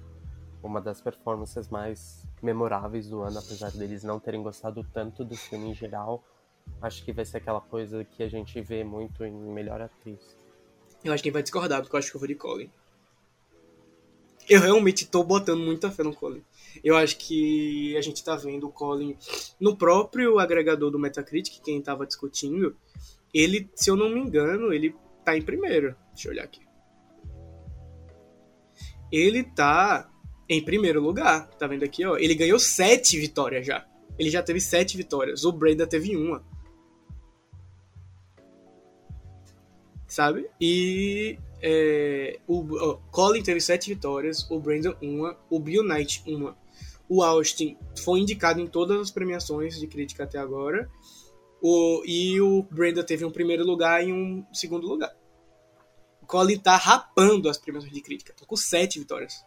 [0.62, 5.70] Uma das performances mais memoráveis do ano, apesar deles não terem gostado tanto do filme
[5.70, 6.24] em geral.
[6.80, 10.36] Acho que vai ser aquela coisa que a gente vê muito em Melhor Atriz.
[11.04, 12.70] Eu acho que quem vai discordar, porque eu acho que eu vou de Colin.
[14.48, 16.42] Eu realmente tô botando muita fé no Colin.
[16.84, 19.16] Eu acho que a gente tá vendo o Colin
[19.58, 22.76] no próprio agregador do Metacritic, quem tava discutindo.
[23.34, 24.94] Ele, se eu não me engano, ele
[25.24, 25.96] tá em primeiro.
[26.12, 26.60] Deixa eu olhar aqui.
[29.10, 30.10] Ele tá
[30.48, 31.48] em primeiro lugar.
[31.58, 32.16] Tá vendo aqui, ó?
[32.16, 33.86] Ele ganhou sete vitórias já.
[34.18, 35.44] Ele já teve sete vitórias.
[35.44, 36.44] O Brenda teve uma.
[40.16, 40.48] sabe?
[40.58, 46.56] E é, o ó, Colin teve sete vitórias, o Brandon uma, o Bill Knight uma.
[47.08, 50.90] O Austin foi indicado em todas as premiações de crítica até agora.
[51.62, 55.14] O, e o Brandon teve um primeiro lugar e um segundo lugar.
[56.20, 58.34] O Colin tá rapando as premiações de crítica.
[58.36, 59.44] Tô com sete vitórias.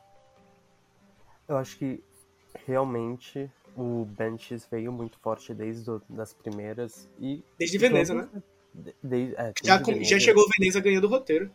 [1.48, 2.02] Eu acho que
[2.66, 7.44] realmente o Benches veio muito forte desde o- das primeiras e.
[7.58, 8.30] Desde Veneza, né?
[8.74, 10.10] De- de- é, Já, desde com- Veneza.
[10.12, 11.52] já chegou Veneza ganhando o roteiro.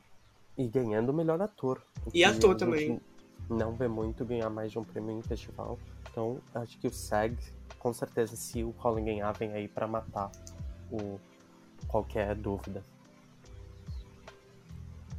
[0.57, 1.83] E ganhando o melhor ator.
[2.13, 3.01] E ator também.
[3.49, 5.79] Não vê muito ganhar mais de um prêmio em festival.
[6.11, 7.37] Então, acho que o SAG,
[7.79, 10.31] com certeza, se o Colin ganhar, vem aí pra matar
[10.91, 11.19] o
[11.89, 12.83] qualquer dúvida.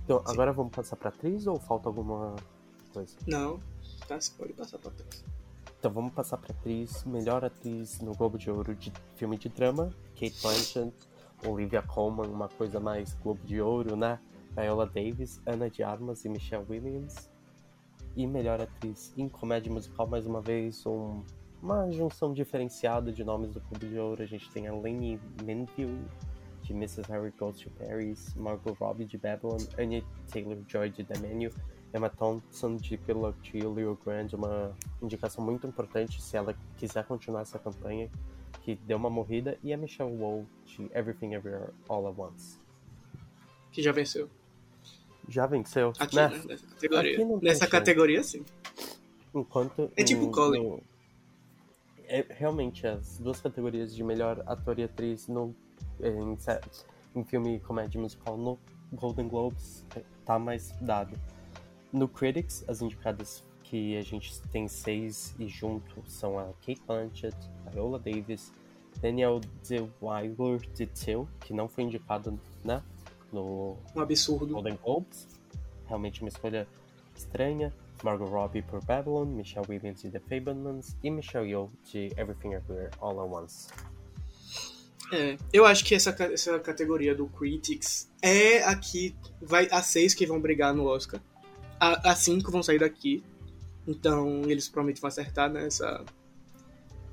[0.04, 2.36] Então, agora vamos passar pra atriz ou falta alguma
[2.94, 3.16] coisa?
[3.28, 3.60] Não,
[4.08, 5.24] tá, você pode passar pra trás.
[5.78, 9.92] Então vamos passar pra atriz, melhor atriz no Globo de Ouro de filme de drama,
[10.20, 10.94] Kate Blanchett,
[11.46, 14.20] Olivia Colman, uma coisa mais Globo de Ouro, né?
[14.56, 17.30] Viola Davis, Ana de Armas e Michelle Williams.
[18.16, 21.22] e melhor atriz em comédia musical mais uma vez, um,
[21.62, 24.24] uma junção diferenciada de nomes do Clube de Ouro.
[24.24, 26.08] A gente tem a Lainey Manville
[26.64, 27.03] de Mrs.
[27.10, 30.01] Harry Goes to Paris, Margot Robbie de Babylon, Anya
[30.32, 31.51] Taylor-Joy de The Menu,
[31.93, 37.41] Emma Thompson de Pillow to Leo Grand, uma indicação muito importante se ela quiser continuar
[37.41, 38.10] essa campanha,
[38.62, 42.60] que deu uma morrida, e a Michelle Yeoh de Everything Everywhere All at Once.
[43.72, 44.30] Que já venceu.
[45.28, 46.28] Já venceu, Aqui, né?
[46.48, 47.26] Nessa categoria.
[47.42, 48.44] Nessa categoria, sim.
[49.34, 49.92] Enquanto.
[49.96, 50.64] É tipo em- Colin.
[50.64, 50.84] no-
[52.08, 55.56] é, realmente, as duas categorias de melhor ator e atriz no,
[56.00, 56.62] em, sé-
[57.16, 58.60] em filme e comédia musical no
[58.94, 61.18] Golden Globes é, tá mais dado.
[61.92, 67.36] No Critics, as indicadas que a gente tem seis e junto são a Kate Blanchett,
[67.66, 68.54] a Viola Davis,
[69.02, 72.82] Daniel DeWiler de Till, que não foi indicado né,
[73.36, 74.54] no Um absurdo.
[74.54, 75.28] Golden Globes.
[75.88, 76.68] Realmente uma escolha
[77.16, 77.74] estranha.
[78.04, 82.92] Margot Robbie por Babylon, Michelle Williams de The Fablemans e Michelle Yeoh de Everything Everywhere
[83.00, 83.68] All at Once.
[85.14, 90.14] É, eu acho que essa, essa categoria do Critics é a que vai a seis
[90.14, 91.22] que vão brigar no Oscar.
[91.80, 93.24] A, a cinco vão sair daqui.
[93.88, 96.04] Então eles provavelmente vão acertar nessa.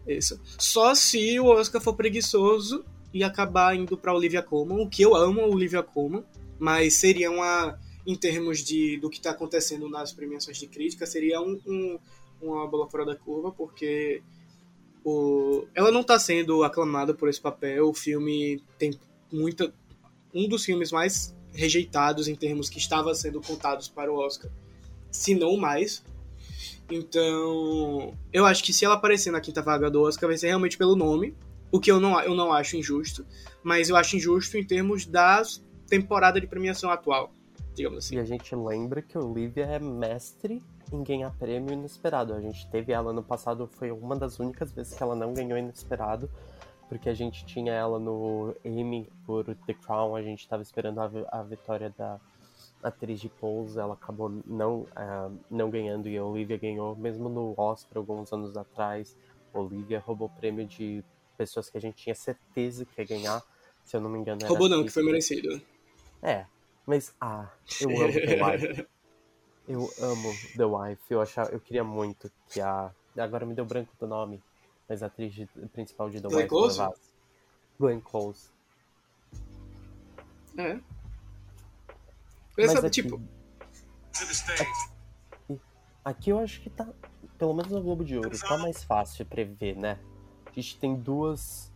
[0.07, 0.41] Isso.
[0.59, 5.15] Só se o Oscar for preguiçoso e acabar indo pra Olivia Colman, o que eu
[5.15, 6.25] amo Olivia Colman,
[6.59, 7.79] mas seria uma.
[8.07, 11.99] Em termos de, do que está acontecendo nas premiações de crítica, seria um, um-
[12.41, 14.21] uma bola fora da curva, porque
[15.05, 17.89] o, ela não está sendo aclamada por esse papel.
[17.89, 18.99] O filme tem
[19.33, 19.73] muita.
[20.35, 24.51] Um dos filmes mais rejeitados em termos que estava sendo contados para o Oscar,
[25.11, 26.03] se não mais.
[26.91, 30.77] Então, eu acho que se ela aparecer na quinta vaga do Oscar, vai ser realmente
[30.77, 31.35] pelo nome,
[31.73, 33.27] o que eu não, eu não acho injusto,
[33.63, 35.43] mas eu acho injusto em termos da
[35.89, 37.33] temporada de premiação atual,
[37.75, 38.17] digamos assim.
[38.17, 40.63] E a gente lembra que Olivia é mestre
[40.93, 42.35] em ganhar prêmio inesperado.
[42.35, 45.59] A gente teve ela no passado, foi uma das únicas vezes que ela não ganhou
[45.59, 46.31] inesperado,
[46.91, 51.11] porque a gente tinha ela no Emmy por The Crown, a gente estava esperando a,
[51.31, 52.21] a vitória da
[52.83, 57.55] atriz de Pose, ela acabou não, ah, não ganhando e a Olivia ganhou, mesmo no
[57.57, 59.17] Oscar alguns anos atrás.
[59.55, 61.05] Olivia roubou prêmio de
[61.43, 63.43] pessoas que a gente tinha certeza que ia ganhar,
[63.85, 64.41] se eu não me engano.
[64.41, 65.61] Era Roubou não, que foi merecido.
[66.23, 66.47] é,
[66.87, 68.87] mas ah, eu amo The Wife.
[69.69, 71.03] Eu amo The Wife.
[71.11, 74.43] Eu achava, eu queria muito que a agora me deu branco do nome,
[74.89, 76.79] mas a atriz de- principal de The Glenn Wife Close?
[76.81, 77.01] levasse.
[77.79, 78.51] Glenn Close.
[80.57, 80.79] É.
[82.57, 83.21] Mas Essa, aqui, tipo,
[86.05, 86.87] aqui eu acho que tá,
[87.39, 89.99] pelo menos no Globo de Ouro, tá mais fácil prever, né?
[90.53, 91.73] A gente tem duas,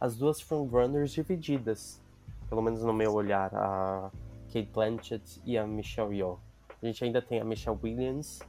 [0.00, 2.00] as duas frontrunners divididas,
[2.48, 4.10] pelo menos no meu olhar, a
[4.48, 6.38] Kate Blanchett e a Michelle Yeoh.
[6.82, 8.40] A gente ainda tem a Michelle Williams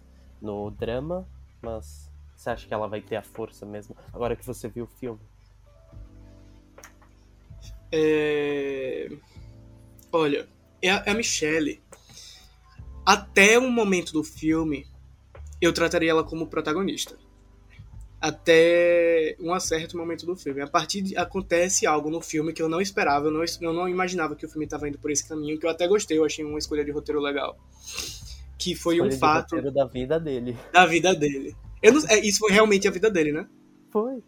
[0.41, 1.27] no drama,
[1.61, 3.95] mas você acha que ela vai ter a força mesmo?
[4.11, 5.19] Agora que você viu o filme.
[7.91, 9.09] É...
[10.11, 10.49] Olha,
[10.81, 11.79] é a, é a Michelle.
[13.05, 14.87] Até um momento do filme,
[15.61, 17.17] eu trataria ela como protagonista.
[18.21, 20.61] Até um certo momento do filme.
[20.61, 23.87] A partir de acontece algo no filme que eu não esperava, eu não, eu não
[23.87, 26.43] imaginava que o filme estava indo por esse caminho, que eu até gostei, eu achei
[26.43, 27.57] uma escolha de roteiro legal.
[28.57, 30.57] Que foi Escolha um fato roteiro da vida dele.
[30.73, 31.55] da vida dele.
[31.81, 33.47] Eu não, é, isso foi realmente a vida dele, né?
[33.89, 34.21] Foi.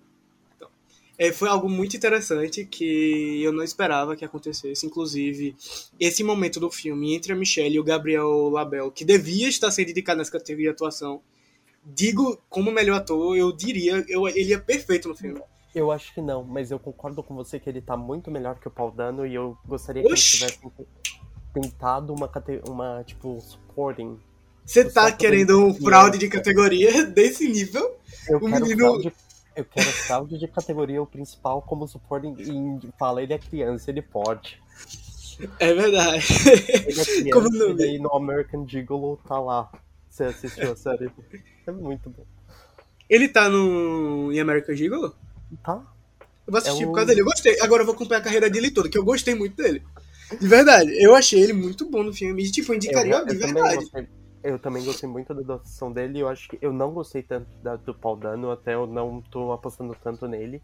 [1.22, 4.88] É, foi algo muito interessante que eu não esperava que acontecesse.
[4.88, 5.56] Inclusive,
[6.00, 9.92] esse momento do filme entre a Michelle e o Gabriel Label, que devia estar sendo
[9.92, 11.22] indicado nessa categoria de atuação,
[11.84, 15.42] digo como melhor ator, eu diria, eu, ele é perfeito no filme.
[15.74, 18.68] Eu acho que não, mas eu concordo com você que ele tá muito melhor que
[18.68, 20.44] o Paul Dano e eu gostaria que Oxi!
[20.44, 20.72] eles tivessem
[21.54, 22.30] tentado uma,
[22.68, 24.20] uma tipo, supporting.
[24.66, 27.98] Você tá querendo um fraude de categoria desse nível?
[28.28, 29.14] Eu O quero menino- fraude,
[29.56, 34.02] eu quero fraude de categoria o principal como supporting e fala, ele é criança, ele
[34.02, 34.62] pode.
[35.60, 36.26] É verdade.
[36.86, 37.70] Ele é criança Como não?
[37.72, 39.72] e daí no American Gigolo tá lá.
[40.12, 41.10] Você assistiu a série?
[41.66, 42.26] É muito bom.
[43.10, 45.16] Ele tá no em American Gigolo?
[45.64, 45.82] Tá?
[46.46, 47.22] Eu vou assistir É por causa dele.
[47.22, 47.60] Eu gostei.
[47.62, 49.82] Agora eu vou acompanhar a carreira dele toda, que eu gostei muito dele.
[50.40, 50.92] De verdade.
[51.02, 52.44] Eu achei ele muito bom no filme.
[52.44, 53.76] E, tipo, eu indicaria eu, de eu também verdade.
[53.78, 54.08] gostei,
[54.44, 56.20] eu também gostei muito da atuação dele.
[56.20, 59.52] Eu acho que eu não gostei tanto da, do Paul Dano, até eu não tô
[59.54, 60.62] apostando tanto nele.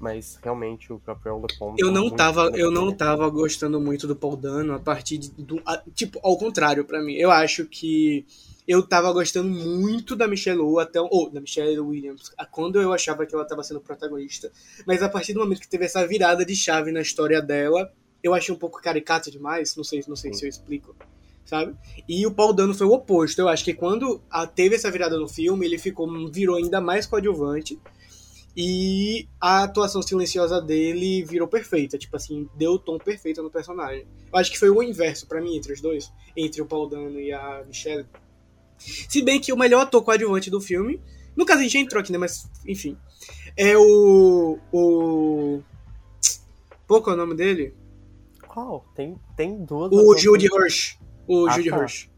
[0.00, 1.74] Mas realmente o Gabriel Lepon.
[1.78, 5.18] Eu tá não muito tava, eu não tava gostando muito do Paul Dano a partir
[5.18, 7.14] de, do, a- tipo, ao contrário pra mim.
[7.14, 8.24] Eu acho que
[8.70, 13.26] eu tava gostando muito da Michelle Yeoh até ou da Michelle Williams, quando eu achava
[13.26, 14.52] que ela tava sendo protagonista,
[14.86, 17.92] mas a partir do momento que teve essa virada de chave na história dela,
[18.22, 20.94] eu achei um pouco caricato demais, não sei, não sei se eu explico.
[21.44, 21.74] sabe?
[22.08, 23.40] E o Paul Dano foi o oposto.
[23.40, 27.06] Eu acho que quando a, teve essa virada no filme, ele ficou virou ainda mais
[27.06, 27.76] coadjuvante
[28.56, 34.06] e a atuação silenciosa dele virou perfeita, tipo assim, deu o tom perfeito no personagem.
[34.32, 37.18] Eu acho que foi o inverso para mim entre os dois, entre o Paul Dano
[37.18, 38.06] e a Michelle.
[38.80, 41.00] Se bem que o melhor ator coadjuvante do filme,
[41.36, 42.96] no caso a gente já entrou aqui, né, mas enfim,
[43.56, 45.62] é o o
[46.86, 47.72] Pô, qual é o nome dele?
[48.48, 48.84] Qual?
[48.96, 49.92] Tem, tem duas.
[49.92, 50.96] O Judy Hirsch.
[51.28, 51.78] O Ah, Judy tá.
[51.82, 52.08] Hirsch.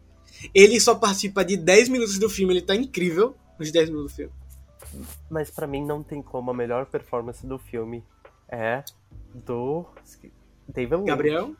[0.54, 4.16] Ele só participa de 10 minutos do filme, ele tá incrível nos 10 minutos do
[4.16, 4.32] filme.
[5.30, 8.02] Mas pra mim não tem como a melhor performance do filme
[8.48, 8.82] é
[9.34, 9.84] do
[10.66, 11.06] David Lynch.
[11.06, 11.54] Gabriel?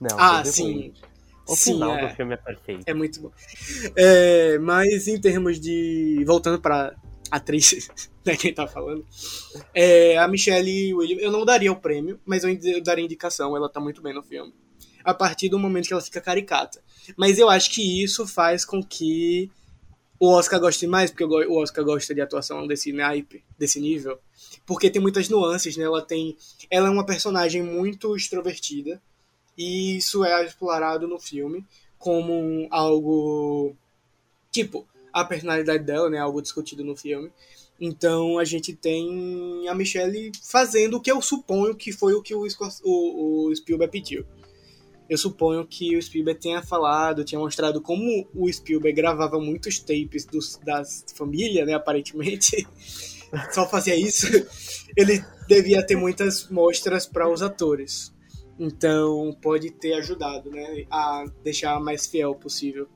[0.00, 0.74] Não, Ah, David sim.
[0.74, 1.02] Lynch.
[1.46, 2.08] O Sim, final é.
[2.08, 2.82] do filme é perfeito.
[2.86, 3.30] É muito bom.
[3.94, 6.24] É, mas em termos de.
[6.26, 6.94] Voltando pra
[7.30, 7.88] atriz,
[8.24, 9.04] né, quem tá falando.
[9.74, 13.80] É, a Michelle Williams, eu não daria o prêmio, mas eu daria indicação, ela tá
[13.80, 14.52] muito bem no filme.
[15.04, 16.82] A partir do momento que ela fica caricata.
[17.16, 19.48] Mas eu acho que isso faz com que
[20.18, 24.18] o Oscar goste mais, porque o Oscar gosta de atuação desse naipe, desse nível.
[24.64, 25.84] Porque tem muitas nuances, né?
[25.84, 26.36] Ela tem.
[26.68, 29.00] Ela é uma personagem muito extrovertida.
[29.56, 31.64] E isso é explorado no filme
[31.98, 33.74] como algo.
[34.50, 36.18] Tipo, a personalidade dela, né?
[36.18, 37.30] Algo discutido no filme.
[37.80, 42.34] Então a gente tem a Michelle fazendo o que eu suponho que foi o que
[42.34, 42.46] o,
[42.84, 44.24] o, o Spielberg pediu.
[45.08, 50.24] Eu suponho que o Spielberg tenha falado, tinha mostrado como o Spielberg gravava muitos tapes
[50.24, 51.74] dos, das famílias, né?
[51.74, 52.66] Aparentemente.
[53.52, 54.26] Só fazia isso.
[54.96, 58.12] Ele devia ter muitas mostras para os atores.
[58.58, 60.86] Então pode ter ajudado, né?
[60.90, 62.88] A deixar a mais fiel possível.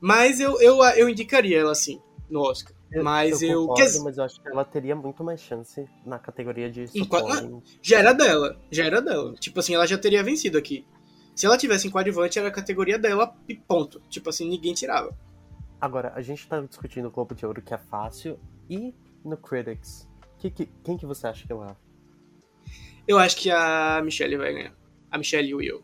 [0.00, 2.74] Mas eu, eu, eu indicaria ela assim, no Oscar.
[3.02, 3.60] Mas eu.
[3.62, 6.86] concordo, quer dizer, mas eu acho que ela teria muito mais chance na categoria de
[6.86, 7.60] supporting.
[7.82, 8.60] já era dela.
[8.70, 9.34] Já era dela.
[9.34, 10.86] Tipo assim, ela já teria vencido aqui.
[11.34, 14.00] Se ela tivesse em coadjuvante, era a categoria dela e ponto.
[14.08, 15.16] Tipo assim, ninguém tirava.
[15.80, 18.38] Agora, a gente tá discutindo o Globo de Ouro, que é fácil,
[18.70, 20.08] e no Critics.
[20.38, 21.76] Que, que- quem que você acha que lá?
[23.06, 24.74] Eu acho que a Michelle vai ganhar.
[25.10, 25.82] A Michelle e o Will.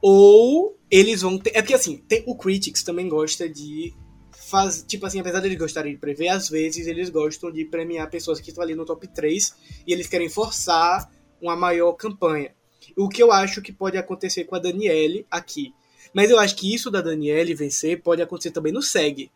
[0.00, 1.50] Ou eles vão ter.
[1.54, 3.94] É porque assim, tem, o Critics também gosta de.
[4.32, 8.10] Faz, tipo assim, apesar de eles gostarem de prever, às vezes eles gostam de premiar
[8.10, 9.54] pessoas que estão ali no top 3
[9.86, 12.54] e eles querem forçar uma maior campanha.
[12.96, 15.72] O que eu acho que pode acontecer com a Daniele aqui.
[16.12, 19.30] Mas eu acho que isso da Daniele vencer pode acontecer também no SEG.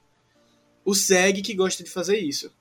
[0.85, 2.53] O SEG que gosta de fazer isso.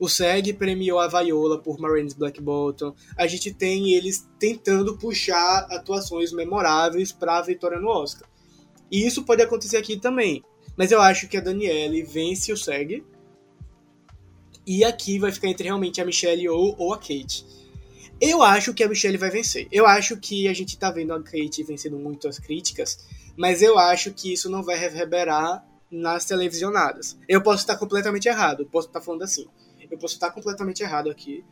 [0.00, 2.94] O SEG premiou a Viola por Marines Black Bottom.
[3.18, 8.26] A gente tem eles tentando puxar atuações memoráveis para a vitória no Oscar.
[8.90, 10.42] E isso pode acontecer aqui também.
[10.74, 13.04] Mas eu acho que a Danielle vence o SEG.
[14.66, 17.44] E aqui vai ficar entre realmente a Michelle ou, ou a Kate.
[18.18, 19.68] Eu acho que a Michelle vai vencer.
[19.70, 23.78] Eu acho que a gente tá vendo a Kate vencendo muito as críticas, mas eu
[23.78, 27.18] acho que isso não vai reverberar nas televisionadas.
[27.28, 29.46] Eu posso estar completamente errado, posso estar falando assim.
[29.90, 31.44] Eu posso estar completamente errado aqui,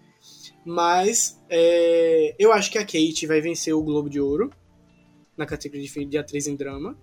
[0.64, 4.50] mas é, eu acho que a Kate vai vencer o Globo de Ouro
[5.36, 6.96] na categoria de, de atriz em drama.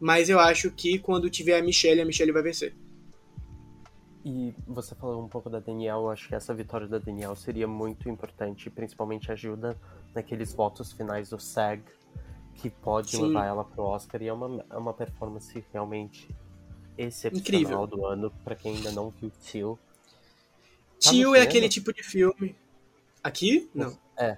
[0.00, 2.74] Mas eu acho que quando tiver a Michelle, a Michelle vai vencer.
[4.24, 7.66] E você falou um pouco da Danielle, eu acho que essa vitória da Danielle seria
[7.66, 9.76] muito importante, principalmente ajuda
[10.14, 11.82] naqueles votos finais do SAG,
[12.54, 13.28] que pode Sim.
[13.28, 16.28] levar ela pro Oscar, e é uma, é uma performance realmente
[16.98, 17.86] excepcional Incrível.
[17.86, 19.30] do ano, pra quem ainda não viu
[21.00, 21.10] Tio.
[21.10, 21.44] Tá Tio é cinema?
[21.44, 22.54] aquele tipo de filme.
[23.22, 23.68] Aqui?
[23.74, 23.98] Não.
[24.16, 24.36] É.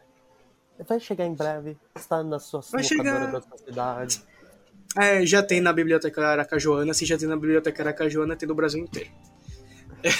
[0.88, 3.30] Vai chegar em breve, está na sua Vai chegar.
[3.30, 4.22] da sua cidade.
[4.98, 6.92] É, já tem na Biblioteca Aracajuana.
[6.92, 9.10] Se já tem na Biblioteca Aracajuana, tem no Brasil inteiro.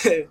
[0.05, 0.29] É,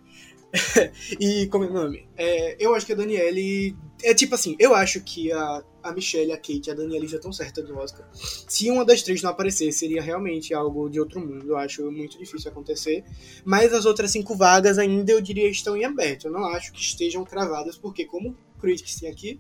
[1.20, 2.08] e como é o nome?
[2.18, 3.76] É, eu acho que a Daniele.
[4.04, 7.18] É tipo assim, eu acho que a, a Michelle, a Kate e a Daniele já
[7.18, 8.08] estão certas do Oscar.
[8.14, 11.48] Se uma das três não aparecer, seria realmente algo de outro mundo.
[11.48, 13.04] Eu acho muito difícil acontecer.
[13.44, 16.28] Mas as outras cinco vagas ainda eu diria estão em aberto.
[16.28, 19.40] Eu não acho que estejam cravadas, porque como Critics tem aqui,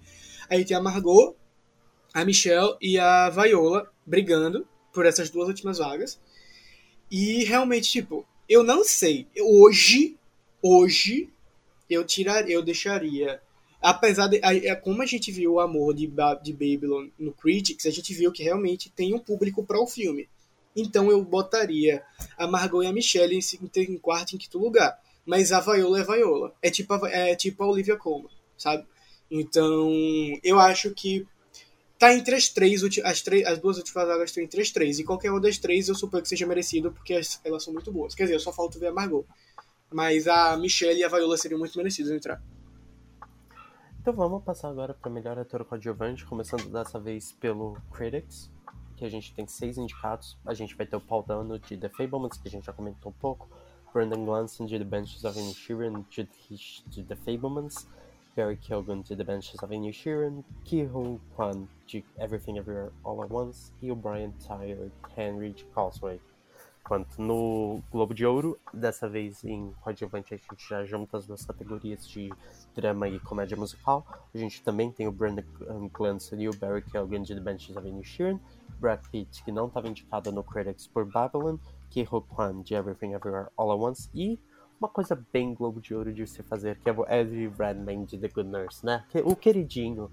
[0.49, 1.35] aí tem a Margot,
[2.13, 6.19] a Michelle e a Viola brigando por essas duas últimas vagas.
[7.09, 9.27] E realmente, tipo, eu não sei.
[9.39, 10.17] Hoje,
[10.61, 11.29] hoje,
[11.89, 13.41] eu tiraria, eu deixaria.
[13.81, 14.39] Apesar de.
[14.43, 16.07] a- Como a gente viu o amor de,
[16.43, 20.29] de Babylon no Critics, a gente viu que realmente tem um público para o filme.
[20.75, 22.01] Então eu botaria
[22.37, 24.97] a Margot e a Michelle em, em quarto e em quinto lugar.
[25.25, 26.53] Mas a Viola é Viola.
[26.61, 28.85] É tipo a, é tipo a Olivia Colman, sabe?
[29.29, 29.89] Então,
[30.43, 31.25] eu acho que
[31.99, 34.99] tá entre as três, as, três, as duas últimas vagas estão entre as três.
[34.99, 37.91] E qualquer uma das três eu suponho que seja merecido, porque as- elas são muito
[37.91, 38.15] boas.
[38.15, 39.25] Quer dizer, eu só falta ver a Margot.
[39.91, 42.41] Mas a Michelle e a Viola seriam muito merecidas entrar.
[44.01, 48.49] Então vamos passar agora para melhor ator coadjuvante, começando dessa vez pelo Critics,
[48.97, 50.39] que a gente tem seis indicados.
[50.43, 53.11] A gente vai ter o Paul Dano de The Fablemans, que a gente já comentou
[53.11, 53.47] um pouco.
[53.93, 57.87] Brandon Glanson de The Benches of Inishirin de, The Fablemans.
[58.35, 60.43] Barry Keoghan de The Benches of Inishirin.
[60.65, 63.71] Ki Hong Kwan de Everything Everywhere All at Once.
[63.83, 66.19] E o Brian Tyler Henry de Causeway.
[66.83, 71.45] Quanto no Globo de Ouro, dessa vez em coadjuvante a gente já junta as duas
[71.45, 72.31] categorias de
[72.75, 74.05] drama e comédia musical.
[74.33, 75.43] A gente também tem o Brandon
[76.37, 78.39] e o Barry Keoghan de The Benches of Inishirin.
[78.79, 81.57] Brad Pitt, que não estava indicado no Critics por Babylon.
[81.89, 84.09] Ki Ho Kwan de Everything Everywhere All at Once.
[84.13, 84.39] E
[84.79, 88.17] uma coisa bem Globo de Ouro de se fazer, que é o Eddie Redmayne de
[88.17, 89.05] The Good Nurse, né?
[89.23, 90.09] O queridinho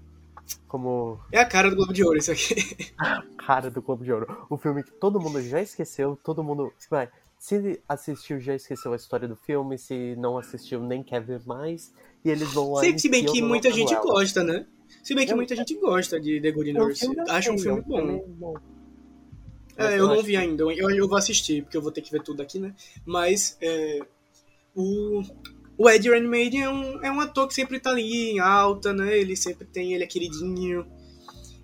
[0.67, 1.19] como.
[1.31, 2.93] É a cara do Globo de Ouro, isso aqui.
[3.37, 4.47] cara do Globo de Ouro.
[4.49, 6.71] O filme que todo mundo já esqueceu, todo mundo.
[6.89, 11.41] Vai, se assistiu, já esqueceu a história do filme, se não assistiu, nem quer ver
[11.45, 11.93] mais.
[12.23, 12.81] E eles vão lá.
[12.81, 14.03] Se, se bem que muita gente ela.
[14.03, 14.67] gosta, né?
[15.01, 17.07] Se bem que eu, muita gente gosta de The Good Nurse.
[17.29, 18.25] Acho um filme bom.
[18.27, 18.55] bom.
[19.77, 20.63] É, eu, não vi ainda.
[20.63, 22.75] Eu, eu vou assistir, porque eu vou ter que ver tudo aqui, né?
[23.05, 24.01] Mas é,
[24.75, 25.23] o,
[25.77, 29.17] o Ed Redmayne é um, é um ator que sempre tá ali em alta, né?
[29.17, 30.85] Ele sempre tem, ele é queridinho.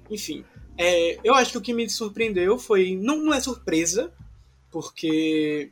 [0.10, 0.46] Enfim,
[0.78, 2.96] é, eu acho que o que me surpreendeu foi.
[2.96, 4.14] Não, não é surpresa,
[4.76, 5.72] porque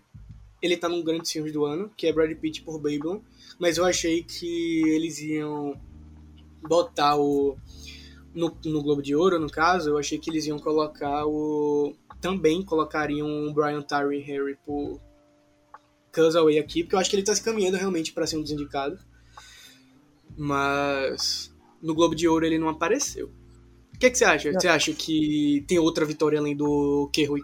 [0.62, 3.20] ele tá num grande filme do ano, que é Brad Pitt por Babylon,
[3.60, 5.78] mas eu achei que eles iam
[6.62, 7.58] botar o.
[8.34, 11.94] No, no Globo de Ouro, no caso, eu achei que eles iam colocar o.
[12.22, 15.02] Também colocariam o Brian Tyree Harry por
[16.14, 18.52] Cusaway aqui, porque eu acho que ele tá se caminhando realmente para ser um dos
[18.52, 19.06] indicados.
[20.38, 23.30] Mas no Globo de Ouro ele não apareceu.
[23.94, 24.50] O que, é que você acha?
[24.50, 24.62] Não.
[24.62, 27.38] Você acha que tem outra vitória além do Kerro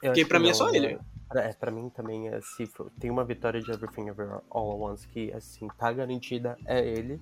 [0.00, 0.98] Porque pra mim é só ele.
[1.32, 5.08] É, pra mim também é se tem uma vitória de Everything Everywhere All at Once
[5.08, 7.20] que assim tá garantida é ele.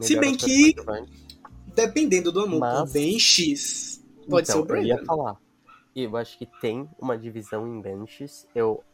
[0.00, 0.76] se bem que
[1.74, 2.92] dependendo do amor Mas...
[2.92, 4.82] bem X, pode então, ser o Brandon.
[4.82, 5.36] Eu ia falar.
[5.94, 8.46] Eu acho que tem uma divisão em benches.
[8.54, 8.84] Eu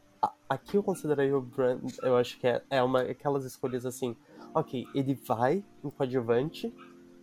[0.49, 4.17] aqui eu considerei o Brand, eu acho que é, é uma aquelas escolhas assim,
[4.53, 6.73] ok, ele vai em coadjuvante,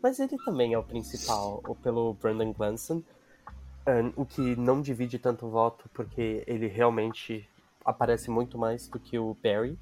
[0.02, 3.02] mas ele também é o principal, ou pelo Brandon Glanson,
[4.16, 7.48] o que não divide tanto voto porque ele realmente
[7.84, 9.78] aparece muito mais do que o Barry.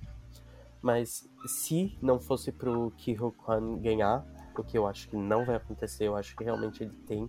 [0.83, 4.27] Mas se não fosse pro Kiho Kwan ganhar,
[4.57, 7.29] o que eu acho que não vai acontecer, eu acho que realmente ele tem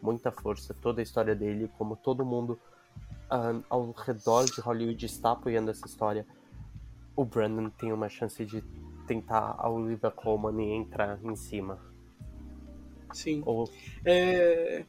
[0.00, 2.58] muita força, toda a história dele, como todo mundo
[3.30, 6.26] uh, ao redor de Hollywood está apoiando essa história,
[7.16, 8.62] o Brandon tem uma chance de
[9.06, 11.78] tentar a Olivia Colman e entrar em cima.
[13.12, 13.42] Sim.
[13.44, 13.68] Ou...
[14.04, 14.84] É,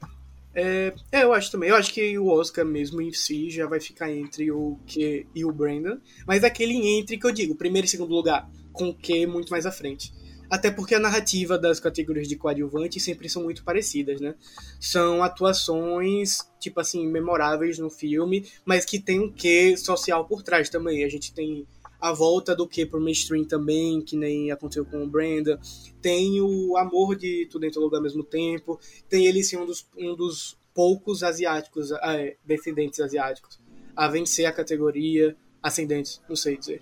[0.56, 1.70] é, é, eu acho também.
[1.70, 5.44] Eu acho que o Oscar mesmo em si já vai ficar entre o Q e
[5.46, 5.98] o Brandon.
[6.28, 9.66] Mas aquele entre que eu digo, primeiro e segundo lugar, com o Q muito mais
[9.66, 10.14] à frente.
[10.50, 14.36] Até porque a narrativa das categorias de coadjuvante sempre são muito parecidas, né?
[14.80, 20.70] São atuações, tipo assim, memoráveis no filme, mas que tem um quê social por trás
[20.70, 21.04] também.
[21.04, 21.66] A gente tem
[22.04, 25.58] a volta do que pro mainstream também, que nem aconteceu com o Brenda.
[26.02, 28.78] Tem o amor de tudo em todo lugar ao mesmo tempo.
[29.08, 33.58] Tem ele ser um dos, um dos poucos asiáticos, ah, é, descendentes asiáticos,
[33.96, 35.34] a vencer a categoria.
[35.62, 36.82] Ascendentes, não sei dizer.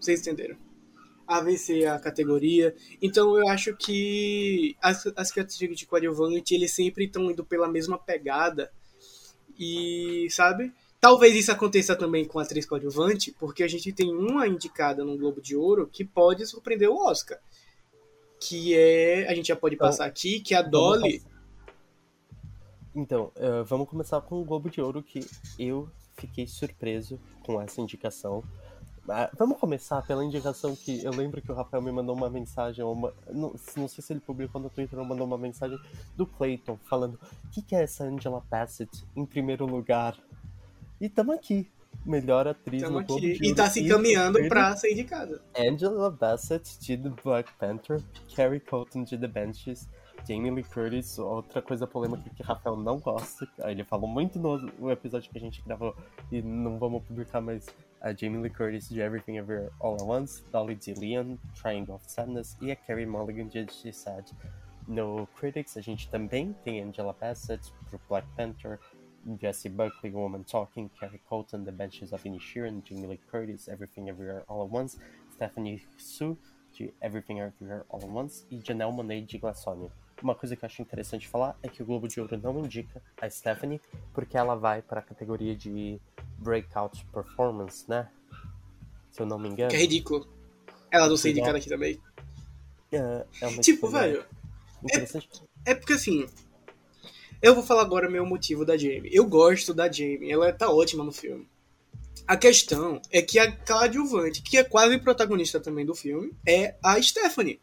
[0.00, 0.56] Vocês entenderam?
[1.26, 2.74] a vencer a categoria.
[3.00, 7.98] Então eu acho que as, as categorias de coadjuvante eles sempre estão indo pela mesma
[7.98, 8.72] pegada.
[9.58, 10.72] E, sabe?
[11.02, 15.18] Talvez isso aconteça também com a atriz coadjuvante, porque a gente tem uma indicada no
[15.18, 17.40] Globo de Ouro que pode surpreender o Oscar.
[18.38, 19.26] Que é.
[19.28, 21.20] A gente já pode passar aqui, que é a Dolly.
[22.94, 25.26] Então, uh, vamos começar com o Globo de Ouro, que
[25.58, 28.44] eu fiquei surpreso com essa indicação.
[29.08, 32.84] Ah, vamos começar pela indicação que eu lembro que o Rafael me mandou uma mensagem,
[32.84, 35.76] uma, não, não, sei se ele publicou no Twitter ou mandou uma mensagem
[36.16, 40.16] do Clayton falando o que, que, é essa Angela Bassett em primeiro lugar.
[41.02, 41.68] E tamo aqui,
[42.06, 43.36] melhor atriz tamo no Globo aqui.
[43.42, 45.42] E tá se encaminhando pra ser indicada.
[45.58, 48.00] Angela Bassett de The Black Panther,
[48.36, 49.90] Carrie Colton de The Benches,
[50.28, 53.48] Jamie Lee Curtis, outra coisa polêmica que Rafael não gosta.
[53.64, 55.92] Ele falou muito no episódio que a gente gravou
[56.30, 57.66] e não vamos publicar, mas
[58.00, 60.94] a Jamie Lee Curtis de Everything Ever All at Once, Dolly D.
[60.94, 64.26] Leon, Triangle of Sadness e a Carrie Mulligan de She Said.
[64.86, 68.78] No Critics, a gente também tem Angela Bassett pro Black Panther,
[69.40, 74.44] Jesse Buckley, Woman Talking, Carrie Colton, The Benches of Inisherin, Jamie Lee Curtis, Everything Everywhere
[74.48, 74.98] All at Once,
[75.34, 76.36] Stephanie Su
[76.76, 79.90] de Everything Everywhere All at Once e Janelle Monáe de Glassonia.
[80.22, 83.02] Uma coisa que eu acho interessante falar é que o Globo de Ouro não indica
[83.20, 83.80] a Stephanie
[84.12, 86.00] porque ela vai para a categoria de
[86.38, 88.08] Breakout Performance, né?
[89.10, 89.70] Se eu não me engano.
[89.70, 90.28] Que é ridículo.
[90.90, 92.00] Ela não ser indicada aqui também.
[92.92, 94.24] É, é uma tipo, velho.
[94.90, 96.26] É, é, porque assim.
[97.42, 99.10] Eu vou falar agora meu motivo da Jamie.
[99.12, 101.48] Eu gosto da Jamie, ela tá ótima no filme.
[102.24, 107.02] A questão é que a coadjuvante, que é quase protagonista também do filme, é a
[107.02, 107.60] Stephanie.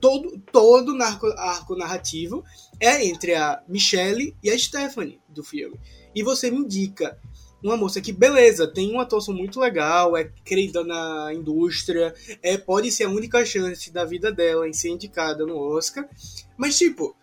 [0.00, 2.42] Todo, todo narco, arco narrativo
[2.80, 5.78] é entre a Michelle e a Stephanie do filme.
[6.12, 7.16] E você me indica
[7.62, 12.12] uma moça que, beleza, tem uma atuação muito legal, é querida na indústria,
[12.42, 16.08] é, pode ser a única chance da vida dela em ser indicada no Oscar,
[16.56, 17.14] mas, tipo,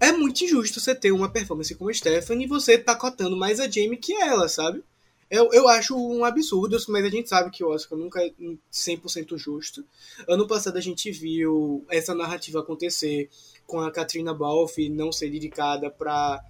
[0.00, 3.60] é muito injusto você ter uma performance como a Stephanie e você tá cotando mais
[3.60, 4.82] a Jamie que ela, sabe?
[5.28, 8.32] Eu, eu acho um absurdo, mas a gente sabe que o Oscar nunca é
[8.72, 9.84] 100% justo.
[10.28, 13.28] Ano passado a gente viu essa narrativa acontecer
[13.66, 16.40] com a Katrina Balfe não ser dedicada pra.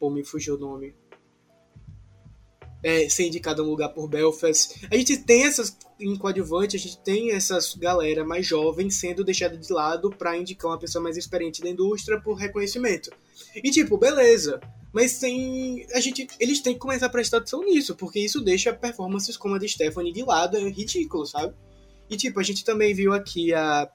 [0.00, 0.94] Pô, me fugiu o nome
[2.86, 4.86] é, ser indicada um lugar por Belfast.
[4.90, 9.56] A gente tem essas em coadjuvante, a gente tem essas galera mais jovem sendo deixada
[9.56, 13.10] de lado para indicar uma pessoa mais experiente da indústria por reconhecimento.
[13.56, 14.60] E tipo, beleza.
[14.92, 15.86] Mas tem.
[15.92, 16.26] A gente.
[16.38, 19.68] Eles têm que começar a prestar atenção nisso, porque isso deixa performances como a de
[19.68, 21.54] Stephanie de lado, é ridículo, sabe?
[22.08, 23.90] E tipo, a gente também viu aqui a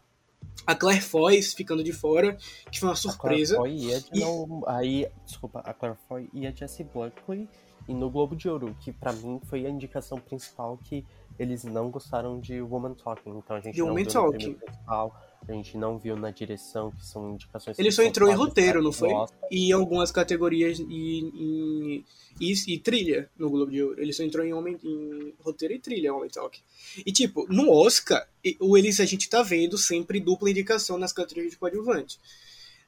[0.65, 2.37] a Claire Foy ficando de fora,
[2.71, 3.55] que foi uma surpresa.
[3.55, 7.47] A Claire Foy e a, não, aí, desculpa, a Claire Foy e a Jessie Buckley
[7.87, 11.05] e no Globo de Ouro, que para mim foi a indicação principal que
[11.37, 13.37] eles não gostaram de Woman Talking.
[13.37, 14.53] Então a gente de não Woman viu Talking.
[14.53, 18.81] principal, a gente não viu na direção, que são indicações Ele só entrou em roteiro,
[18.81, 19.11] não foi?
[19.11, 19.39] Oscar.
[19.49, 22.05] E em algumas categorias e, e,
[22.39, 24.01] e, e, trilha no Globo de Ouro.
[24.01, 26.59] Ele só entrou em, homem, em roteiro e trilha, Homem Talk.
[27.05, 28.27] E tipo, no Oscar,
[28.59, 32.19] o eles a gente tá vendo sempre dupla indicação nas categorias de coadjuvante.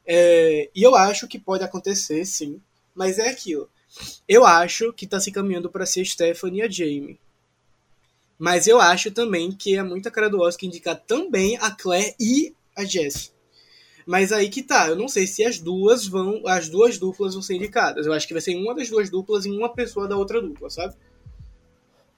[0.06, 2.60] É, e eu acho que pode acontecer, sim.
[2.94, 3.68] Mas é aquilo.
[4.28, 7.18] Eu acho que tá se caminhando para ser Stephanie e a Jamie.
[8.38, 12.54] Mas eu acho também que é muita cara do Oscar indicar também a Claire e
[12.76, 13.32] a Jess.
[14.06, 17.42] Mas aí que tá, eu não sei se as duas vão, as duas duplas vão
[17.42, 18.06] ser indicadas.
[18.06, 20.68] Eu acho que vai ser uma das duas duplas e uma pessoa da outra dupla,
[20.68, 20.94] sabe?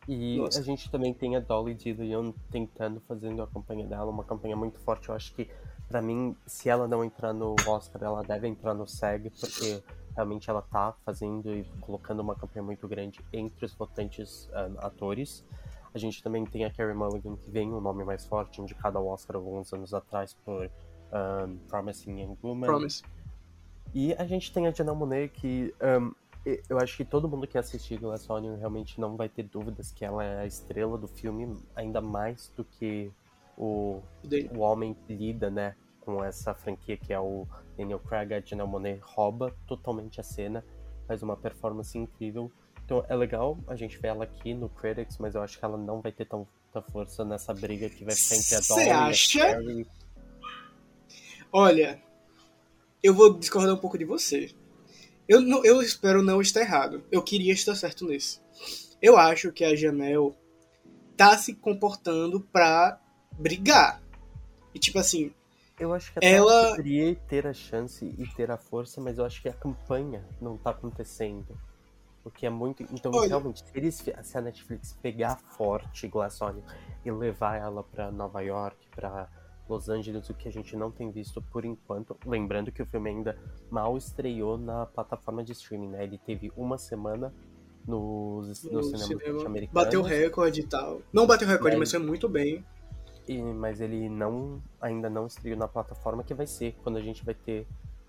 [0.08, 0.60] E Nossa.
[0.60, 4.56] a gente também tem a Dolly de Leon tentando, fazendo a campanha dela, uma campanha
[4.56, 5.08] muito forte.
[5.08, 5.48] Eu acho que,
[5.88, 9.82] pra mim, se ela não entrar no Oscar, ela deve entrar no SEG, porque
[10.14, 15.44] realmente ela tá fazendo e colocando uma campanha muito grande entre os votantes um, atores.
[15.96, 19.06] A gente também tem a Carey Mulligan, que vem um nome mais forte, indicada ao
[19.06, 20.70] Oscar alguns anos atrás por
[21.10, 22.66] um, Promising Young Woman.
[22.66, 23.02] Promise.
[23.94, 26.12] E a gente tem a Janelle Monáe, que um,
[26.68, 30.04] eu acho que todo mundo que assistir Glass Onion realmente não vai ter dúvidas que
[30.04, 33.10] ela é a estrela do filme, ainda mais do que
[33.56, 34.02] o,
[34.54, 38.34] o homem que lida, né, com essa franquia que é o Daniel Craig.
[38.34, 40.62] A Janelle Monáe rouba totalmente a cena,
[41.08, 42.52] faz uma performance incrível.
[42.86, 45.76] Então é legal a gente ver ela aqui no Critics, mas eu acho que ela
[45.76, 49.38] não vai ter tanta força nessa briga que vai ficar entre a Dolly acha?
[49.38, 49.86] e a Carey.
[51.52, 52.00] Olha,
[53.02, 54.54] eu vou discordar um pouco de você.
[55.28, 57.02] Eu, não- eu espero não estar errado.
[57.10, 58.40] Eu queria estar certo nisso.
[59.02, 60.32] Eu acho que a Janelle
[61.16, 63.00] tá se comportando pra
[63.32, 64.00] brigar.
[64.74, 65.32] E tipo assim,
[65.78, 69.26] Eu acho que Ela- ela poderia ter a chance e ter a força, mas eu
[69.26, 71.58] acho que a campanha não tá acontecendo.
[72.26, 72.82] O que é muito.
[72.92, 76.62] Então, Olha- realmente, se, eles, se a Netflix pegar forte Glass Onion
[77.04, 79.28] e levar ela pra Nova York, pra
[79.68, 82.16] Los Angeles, o que a gente não tem visto por enquanto.
[82.26, 83.38] Lembrando que o filme ainda
[83.70, 86.02] mal estreou na plataforma de streaming, né?
[86.02, 87.32] Ele teve uma semana
[87.86, 89.84] nos, no nos cinemas cinema, norte-americanos.
[89.84, 91.00] bateu recorde e tal.
[91.12, 92.64] Não bateu recorde, aí- mas foi muito bem.
[93.28, 97.24] E- mas ele não ainda não estreou na plataforma que vai ser quando a gente
[97.24, 97.66] vai ter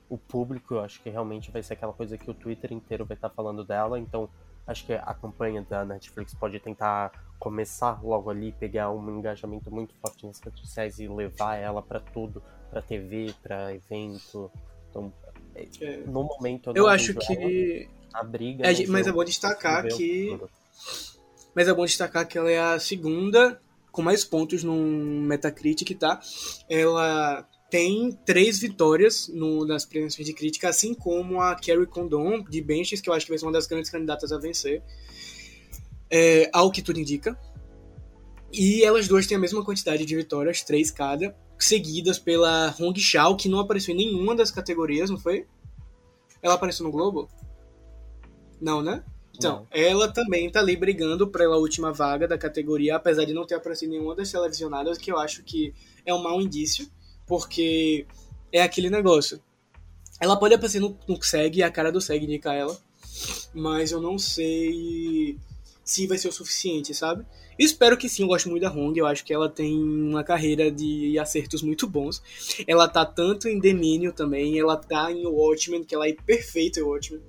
[0.09, 3.15] o público, eu acho que realmente vai ser aquela coisa que o Twitter inteiro vai
[3.15, 4.29] estar falando dela, então
[4.65, 9.93] acho que a campanha da Netflix pode tentar começar logo ali, pegar um engajamento muito
[9.95, 14.49] forte nas redes sociais e levar ela pra tudo, pra TV, pra evento.
[14.89, 15.11] Então,
[15.55, 15.97] é, É.
[16.05, 17.89] no momento eu, Eu acho vejo ela que.
[18.13, 20.37] a briga, É, mas é eu bom destacar que-.
[21.55, 23.59] Mas é bom destacar que ela é a segunda
[23.91, 26.19] com mais pontos no Metacritic, tá?
[26.69, 32.61] Ela tem três vitórias no, nas premiações de crítica, assim como a Carrie Condon, de
[32.61, 34.81] Benches, que eu acho que vai ser uma das grandes candidatas a vencer,
[36.09, 37.37] é, ao que tudo indica.
[38.51, 43.35] E elas duas têm a mesma quantidade de vitórias, três cada, seguidas pela Hong Shao,
[43.35, 45.45] que não apareceu em nenhuma das categorias, não foi?
[46.41, 47.27] Ela apareceu no Globo?
[48.61, 49.03] Não, né?
[49.35, 49.67] Então, Não.
[49.69, 53.93] ela também tá ali brigando pela última vaga da categoria, apesar de não ter aparecido
[53.93, 56.89] em nenhuma das televisionadas, que eu acho que é um mau indício,
[57.27, 58.07] porque
[58.51, 59.41] é aquele negócio.
[60.19, 62.75] Ela pode aparecer no, no SEG, a cara do SEG indica ela,
[63.53, 65.37] mas eu não sei
[65.83, 67.25] se vai ser o suficiente, sabe?
[67.57, 70.69] Espero que sim, eu gosto muito da Hong, eu acho que ela tem uma carreira
[70.69, 72.21] de acertos muito bons.
[72.67, 76.83] Ela tá tanto em Domínio também, ela tá em Watchmen, que ela é perfeita em
[76.83, 77.21] Watchmen.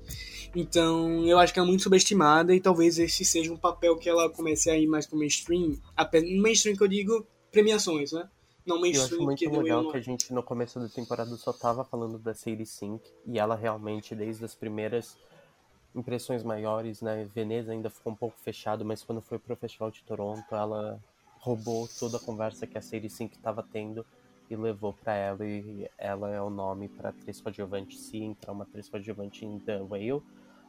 [0.55, 4.09] Então, eu acho que ela é muito subestimada e talvez esse seja um papel que
[4.09, 5.79] ela comece a ir mais pro mainstream.
[6.13, 8.29] No mainstream que eu digo, premiações, né?
[8.69, 11.55] Não Eu mainstream acho muito que legal que a gente no começo da temporada só
[11.55, 15.17] tava falando da Sadie Sink e ela realmente, desde as primeiras
[15.95, 17.27] impressões maiores, né?
[17.35, 21.03] Veneza ainda ficou um pouco fechado, mas quando foi pro Festival de Toronto, ela
[21.39, 24.05] roubou toda a conversa que a Sadie Sink estava tendo
[24.51, 28.65] e levou pra ela e ela é o nome pra atriz coadjuvante se entrar uma
[28.65, 30.23] atriz coadjuvante em The Whale.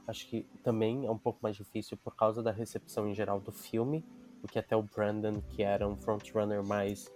[0.08, 3.52] Acho que também é um pouco mais difícil por causa da recepção em geral do
[3.52, 4.06] filme,
[4.42, 7.08] porque até o Brandon, que era um frontrunner mais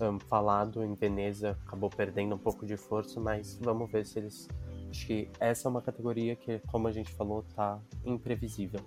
[0.00, 4.48] um, falado em Veneza, acabou perdendo um pouco de força, mas vamos ver se eles.
[4.90, 8.80] Acho que essa é uma categoria que, como a gente falou, tá imprevisível.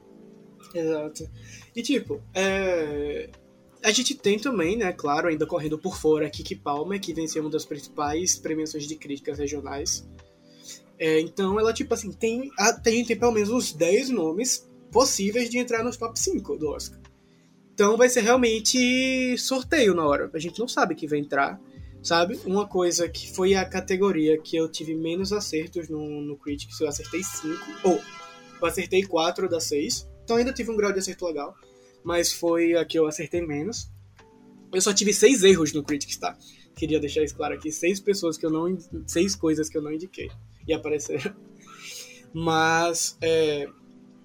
[0.74, 1.30] Exato.
[1.76, 3.30] E tipo, é,
[3.84, 7.44] a gente tem também, né, claro, ainda correndo por fora, a Kiki Palmer, que venceu
[7.44, 10.08] uma das principais premiações de críticas regionais.
[11.00, 15.50] É, então ela, tipo assim, tem, a, tem, tem pelo menos uns 10 nomes possíveis
[15.50, 17.01] de entrar nos top 5 do Oscar.
[17.82, 20.30] Então vai ser realmente sorteio na hora.
[20.36, 21.60] A gente não sabe quem vai entrar,
[22.04, 22.40] sabe?
[22.46, 26.88] Uma coisa que foi a categoria que eu tive menos acertos no, no Critics, eu
[26.88, 27.58] acertei 5.
[27.84, 28.00] Ou,
[28.62, 30.08] eu acertei 4 das 6.
[30.24, 31.56] Então ainda tive um grau de acerto legal.
[32.04, 33.90] Mas foi a que eu acertei menos.
[34.72, 36.38] Eu só tive 6 erros no Critics, tá?
[36.76, 37.72] Queria deixar isso claro aqui.
[37.72, 38.78] Seis pessoas que eu não.
[39.08, 40.30] Seis coisas que eu não indiquei.
[40.68, 41.36] E apareceram.
[42.32, 43.68] Mas, é,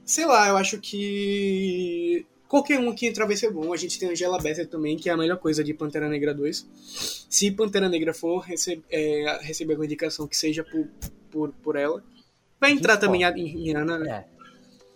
[0.04, 3.72] sei lá, eu acho que qualquer um que entrar vai ser bom.
[3.72, 7.26] A gente tem Angela Bassett também, que é a melhor coisa de Pantera Negra 2.
[7.28, 8.44] Se Pantera Negra for
[8.90, 10.86] é, receber alguma indicação que seja por,
[11.30, 12.02] por, por ela.
[12.60, 14.24] Vai entrar também a Rihanna, né?
[14.32, 14.36] É.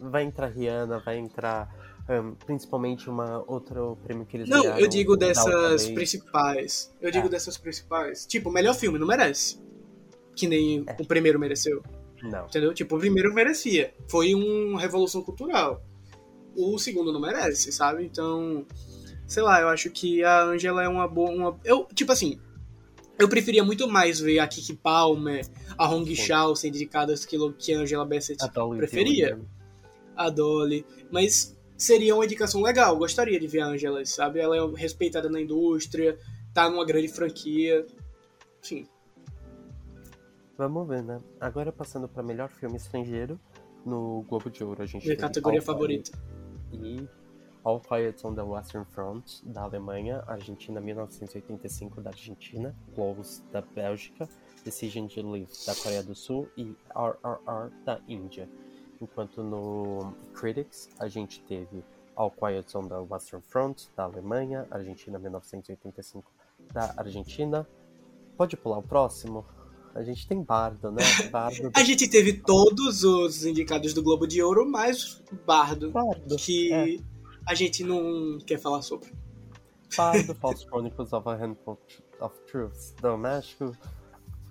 [0.09, 1.69] Vai entrar Rihanna, vai entrar
[2.09, 6.93] um, principalmente uma outro prêmio que eles Não, ganharam, eu digo dessas principais.
[7.01, 7.31] Eu digo É.
[7.31, 8.27] dessas principais.
[8.27, 9.59] Tipo, o melhor filme não merece.
[10.35, 10.97] Que nem É.
[10.99, 11.83] o primeiro mereceu.
[12.23, 12.47] Não.
[12.47, 12.73] Entendeu?
[12.75, 13.95] Tipo, o primeiro merecia.
[14.09, 15.83] Foi uma revolução cultural.
[16.61, 18.05] O segundo não merece, sabe?
[18.05, 18.67] Então,
[19.27, 21.31] sei lá, eu acho que a Angela é uma boa.
[21.31, 21.61] Uma...
[21.65, 22.39] Eu, tipo assim,
[23.19, 25.47] eu preferia muito mais ver a Kiki Palmer,
[25.77, 26.17] a Hong.
[26.17, 29.35] Shao sendo indicadas que, que a Angela Bassett A Dolly preferia.
[29.35, 29.45] Dillon,
[30.17, 30.87] a Dolly.
[31.11, 32.97] Mas seria uma indicação legal.
[32.97, 34.41] Gostaria de ver a Angela, sabe?
[34.41, 36.19] Ela é respeitada na indústria,
[36.53, 37.87] tá numa grande franquia.
[38.65, 38.89] Enfim.
[40.57, 41.19] Vamos ver, né?
[41.41, 43.39] Agora passando para melhor filme estrangeiro,
[43.85, 46.11] no Globo de Ouro a gente Minha categoria favorita.
[46.11, 46.40] Quiet
[46.73, 47.09] E
[47.63, 54.27] All Quiet on the Western Front, da Alemanha, Argentina 1985, da Argentina, Close, da Bélgica,
[54.65, 58.49] Decision to Live, da Coreia do Sul e RRR, da Índia.
[59.01, 61.85] Enquanto no Critics a gente teve
[62.17, 66.25] All Quiet on the Western Front, da Alemanha, Argentina 1985,
[66.73, 67.69] da Argentina.
[68.37, 69.45] Pode pular o próximo?
[69.95, 71.03] A gente tem Bardo, né?
[71.31, 76.37] Bardo A gente teve todos os indicados do Globo de Ouro, mais Bardo, Bardo.
[76.37, 76.99] que é.
[77.47, 79.13] a gente não quer falar sobre.
[79.97, 81.79] Bardo, False Chronicles of a Handful
[82.21, 83.77] of Truths, do México,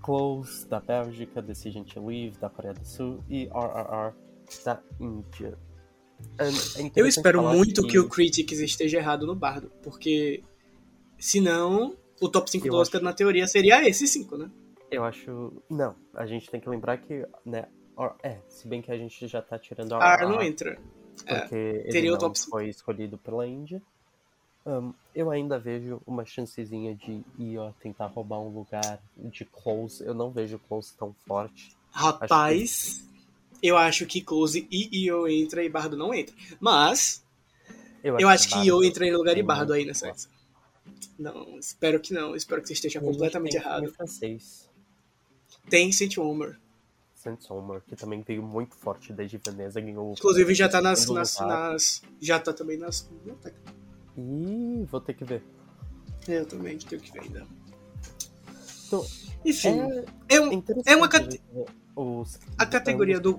[0.01, 4.13] Close, da Bélgica, Decision to Leave, da Coreia do Sul e RRR,
[4.65, 5.57] da Índia.
[6.37, 7.97] É- é Eu espero muito que...
[7.97, 10.43] o Critics esteja errado no Bardo, porque
[11.17, 14.51] senão o top 5 Eu do Oscar, na teoria, seria esse 5, né?
[14.91, 15.53] Eu acho...
[15.69, 19.27] Não, a gente tem que lembrar que, né, or- é, se bem que a gente
[19.27, 20.79] já tá tirando a Ah, não entra.
[21.27, 23.81] porque ele teria o não foi escolhido pela Índia.
[24.65, 30.03] Ahn, eu ainda vejo uma chancezinha de ir ó, tentar roubar um lugar de Close.
[30.03, 31.75] Eu não vejo Close tão forte.
[31.91, 33.03] Rapaz,
[33.63, 36.35] eu acho que Close e Io entra e Bardo não entra.
[36.59, 37.23] Mas,
[38.03, 40.13] eu acho que Io Bardo entra em lugar de Bardo aí nessa.
[41.17, 42.35] Não, espero que não.
[42.35, 43.91] Espero que você esteja a completamente errado.
[43.91, 44.68] francês,
[45.69, 46.59] Tem Saint Homer.
[47.15, 51.05] Saint-Omer, que também veio muito forte desde Veneza, ganhou Inclusive já tá nas.
[51.07, 53.09] nas, nas- já tá também nas.
[54.17, 55.43] Ih, vou ter que ver.
[56.27, 57.45] Eu também tenho que ver ainda.
[58.87, 59.05] Então,
[59.43, 59.79] Enfim,
[60.29, 61.41] é, é, um- é uma a cate-
[61.95, 63.35] os, a categoria do.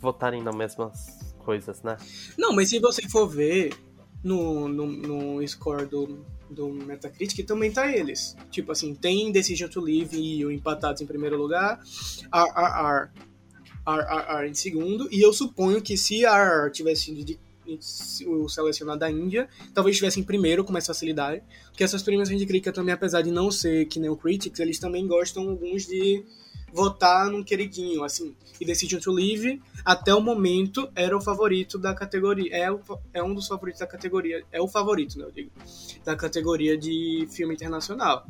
[0.00, 1.96] votarem nas mesmas coisas, né?
[2.38, 3.74] Não, mas se você for ver
[4.22, 8.36] no, no, no score do, do Metacritic, também tá eles.
[8.50, 11.80] Tipo assim, tem Decision to Live e o empatados em primeiro lugar,
[12.32, 13.10] RRR,
[13.86, 17.38] RRR em segundo, e eu suponho que se RRR tivesse sido de-
[18.26, 22.44] o selecionado da Índia, talvez estivesse em primeiro com mais facilidade, porque essas premiações de
[22.44, 26.24] crítica também, apesar de não ser que nem o Critics, eles também gostam alguns de
[26.72, 28.34] votar num queridinho, assim.
[28.60, 32.54] E Decision to Live, até o momento, era o favorito da categoria.
[32.54, 32.80] É, o,
[33.12, 34.44] é um dos favoritos da categoria.
[34.50, 35.50] É o favorito, né, eu digo.
[36.04, 38.26] Da categoria de filme internacional.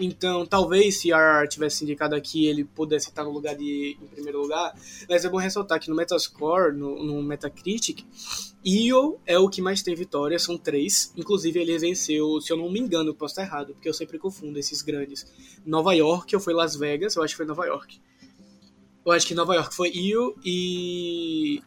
[0.00, 4.40] Então, talvez se a tivesse indicado aqui, ele pudesse estar no lugar de em primeiro
[4.40, 4.74] lugar.
[5.08, 8.04] Mas é bom ressaltar que no Metascore, no, no Metacritic,
[8.64, 11.12] Io é o que mais tem vitórias, são três.
[11.16, 14.58] Inclusive, ele venceu, se eu não me engano, posso estar errado, porque eu sempre confundo
[14.58, 15.26] esses grandes.
[15.64, 17.14] Nova York ou foi Las Vegas?
[17.16, 18.00] Eu acho que foi Nova York.
[19.04, 21.62] Eu acho que Nova York foi Io e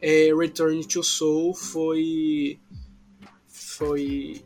[0.00, 2.58] é, Return to Soul foi.
[3.46, 4.42] Foi.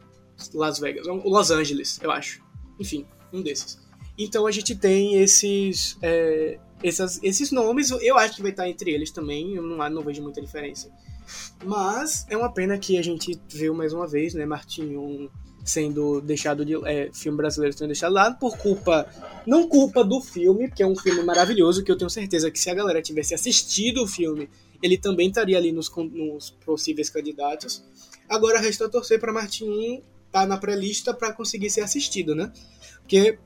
[0.55, 1.07] Las Vegas.
[1.07, 2.43] Los Angeles, eu acho.
[2.79, 3.79] Enfim, um desses.
[4.19, 8.91] Então a gente tem esses, é, essas, esses nomes, eu acho que vai estar entre
[8.91, 10.91] eles também, eu não, não vejo muita diferença.
[11.65, 15.31] Mas é uma pena que a gente viu mais uma vez, né, Martinho
[15.65, 16.75] sendo deixado de.
[16.87, 19.07] É, filme brasileiro sendo deixado de lado por culpa.
[19.47, 22.69] Não culpa do filme, que é um filme maravilhoso, que eu tenho certeza que se
[22.71, 24.49] a galera tivesse assistido o filme,
[24.83, 27.85] ele também estaria ali nos, nos possíveis candidatos.
[28.29, 30.03] Agora resta torcer para Martinho
[30.33, 32.51] tá na pré-lista para conseguir ser assistido, né?
[33.01, 33.39] Porque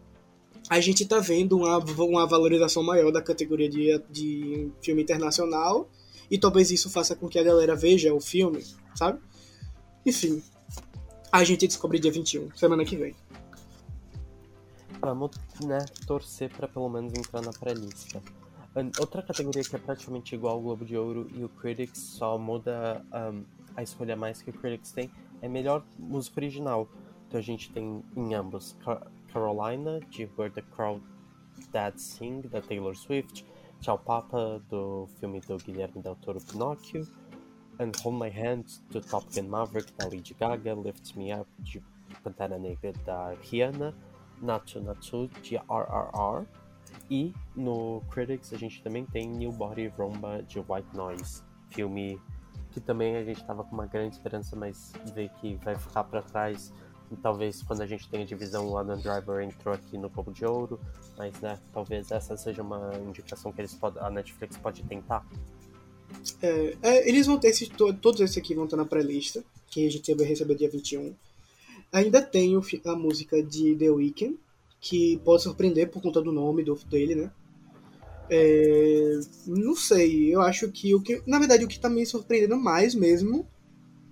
[0.70, 5.88] a gente tá vendo uma, uma valorização maior da categoria de, de filme internacional
[6.30, 8.64] e talvez isso faça com que a galera veja o filme,
[8.94, 9.20] sabe?
[10.04, 10.42] Enfim,
[11.30, 13.14] a gente descobre dia 21, semana que vem.
[15.00, 15.30] Vamos,
[15.64, 18.22] né, torcer para pelo menos entrar na pré-lista.
[18.98, 23.02] Outra categoria que é praticamente igual ao Globo de Ouro e o Critics só muda
[23.32, 23.42] um,
[23.74, 25.10] a escolha mais que o Critics tem
[25.42, 26.88] é melhor música original.
[27.26, 28.76] Então a gente tem em ambos
[29.32, 31.02] Carolina, de Where the Crowd
[31.72, 33.44] That Sing, da Taylor Swift,
[33.80, 37.06] Tchau Papa, do filme do Guilherme Del Toro Pinóquio,
[37.78, 41.82] And Hold My Hand, do Top Gun Maverick, da Lady Gaga, Lift Me Up, de
[42.22, 43.94] Pantera Negra, da Rihanna,
[44.40, 46.46] Natu Natu, de RRR,
[47.10, 52.20] e no Critics a gente também tem New Body Romba, de White Noise, filme
[52.76, 56.20] que também a gente estava com uma grande esperança, mas vê que vai ficar para
[56.20, 56.70] trás.
[57.10, 60.44] E talvez quando a gente tenha divisão, o Adam Driver entrou aqui no Globo de
[60.44, 60.78] Ouro,
[61.16, 65.26] mas né, talvez essa seja uma indicação que eles a Netflix pode tentar.
[66.42, 67.66] É, é, eles vão ter esses,
[68.02, 71.14] todos esses aqui vão estar na pré-lista, que a gente vai receber dia 21.
[71.90, 74.36] Ainda tem a música de The Weeknd,
[74.82, 77.30] que pode surpreender por conta do nome do, dele, né?
[78.30, 81.22] É, não sei, eu acho que o que.
[81.26, 83.46] Na verdade, o que tá me surpreendendo mais mesmo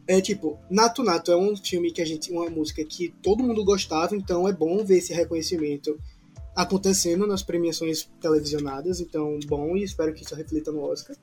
[0.07, 2.31] é tipo, Nato Nato é um filme que a gente.
[2.31, 5.99] uma música que todo mundo gostava, então é bom ver esse reconhecimento
[6.55, 11.17] acontecendo nas premiações televisionadas, então bom e espero que isso reflita no Oscar.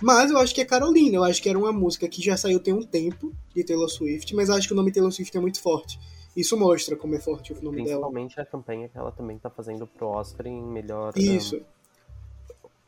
[0.00, 2.58] Mas eu acho que é Carolina, eu acho que era uma música que já saiu
[2.58, 5.60] tem um tempo de Taylor Swift, mas acho que o nome Taylor Swift é muito
[5.60, 5.98] forte.
[6.34, 8.00] Isso mostra como é forte o nome Principalmente dela.
[8.00, 11.12] Principalmente a campanha que ela também tá fazendo pro Oscar em melhor.
[11.14, 11.56] Isso.
[11.56, 11.60] Um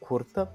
[0.06, 0.48] curta,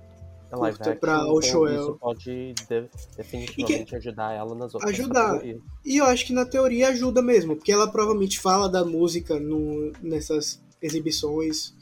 [0.52, 5.42] live curta action, pra o show isso pode de, definitivamente ajudar ela nas outras ajudar.
[5.44, 9.92] e eu acho que na teoria ajuda mesmo porque ela provavelmente fala da música no,
[10.02, 11.74] nessas exibições.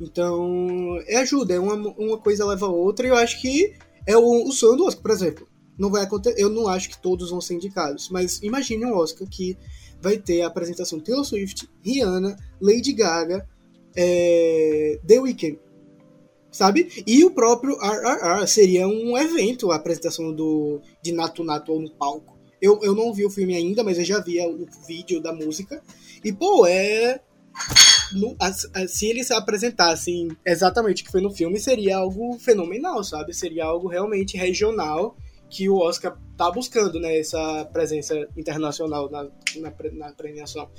[0.00, 3.74] Então é ajuda é uma, uma coisa leva a outra e eu acho que
[4.06, 5.48] é o, o sonho do Oscar por exemplo.
[5.78, 9.28] Não vai acontecer eu não acho que todos vão ser indicados mas imagine um Oscar
[9.28, 9.56] que
[10.00, 13.46] vai ter a apresentação Taylor Swift Rihanna Lady Gaga
[13.94, 15.58] é, The Weeknd
[16.52, 17.02] sabe?
[17.06, 22.38] E o próprio RRR seria um evento, a apresentação do, de Nato Nato no palco.
[22.60, 25.82] Eu, eu não vi o filme ainda, mas eu já vi o vídeo da música.
[26.22, 27.20] E, pô, é.
[28.12, 33.02] No, a, a, se eles apresentassem exatamente o que foi no filme, seria algo fenomenal,
[33.02, 33.34] sabe?
[33.34, 35.16] Seria algo realmente regional
[35.50, 37.18] que o Oscar tá buscando, né?
[37.18, 39.24] Essa presença internacional na,
[39.56, 40.70] na, na premiação.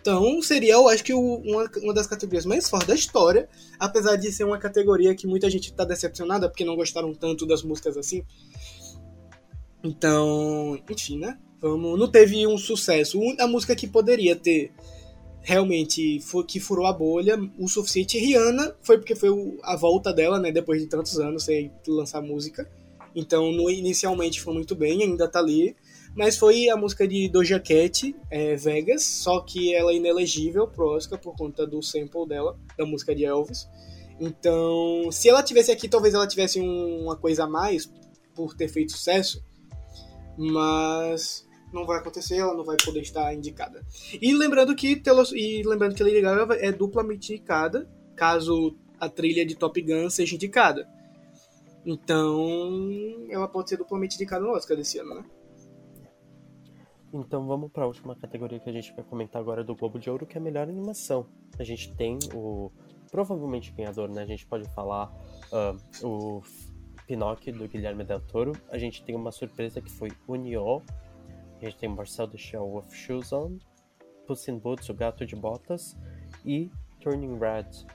[0.00, 3.48] Então, seria, eu acho que uma, uma das categorias mais fortes da história,
[3.78, 7.62] apesar de ser uma categoria que muita gente está decepcionada porque não gostaram tanto das
[7.62, 8.22] músicas assim.
[9.82, 11.38] Então, enfim, né?
[11.60, 13.18] Vamos, não teve um sucesso.
[13.38, 14.72] A música que poderia ter
[15.40, 18.18] realmente que furou a bolha o suficiente.
[18.18, 19.30] Rihanna foi porque foi
[19.62, 20.52] a volta dela, né?
[20.52, 22.70] Depois de tantos anos sem lançar música.
[23.14, 25.74] Então, no, inicialmente foi muito bem, ainda tá ali.
[26.18, 30.88] Mas foi a música de Doja Cat, é, Vegas, só que ela é inelegível pro
[30.88, 33.68] Oscar por conta do sample dela, da música de Elvis.
[34.18, 37.88] Então, se ela tivesse aqui, talvez ela tivesse um, uma coisa a mais
[38.34, 39.44] por ter feito sucesso,
[40.36, 43.86] mas não vai acontecer, ela não vai poder estar indicada.
[44.20, 49.46] E lembrando que Taylor, e lembrando que Lady Gaga é duplamente indicada, caso a trilha
[49.46, 50.84] de Top Gun seja indicada.
[51.86, 52.90] Então,
[53.30, 55.24] ela pode ser duplamente indicada no Oscar desse ano, né?
[57.12, 60.10] Então vamos para a última categoria que a gente vai comentar agora do Globo de
[60.10, 61.26] Ouro, que é a melhor animação.
[61.58, 62.70] A gente tem o
[63.10, 64.22] provavelmente ganhador, né?
[64.22, 65.10] A gente pode falar
[65.50, 66.42] ah, o
[67.06, 68.52] Pinóquio do Guilherme Del Toro.
[68.70, 70.82] A gente tem uma surpresa que foi o Nioh.
[71.60, 73.56] A gente tem Marcel Duchamp with Shoes On,
[74.26, 75.96] Puss in Boots, o Gato de Botas
[76.44, 76.70] e
[77.00, 77.86] Turning Red.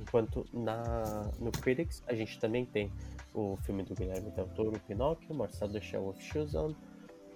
[0.00, 2.90] Enquanto na, no Critics a gente também tem
[3.32, 6.74] o filme do Guilherme Del Toro, Pinóquio, Marcel Duchamp with Shoes On,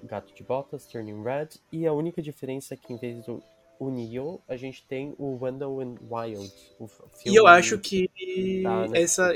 [0.04, 3.42] Gato de Botas, Turning Red, e a única diferença é que em vez do
[3.80, 6.52] Unio, a gente tem o Wendell and Wild.
[6.78, 6.88] O
[7.26, 8.08] E eu acho que
[8.94, 9.32] essa.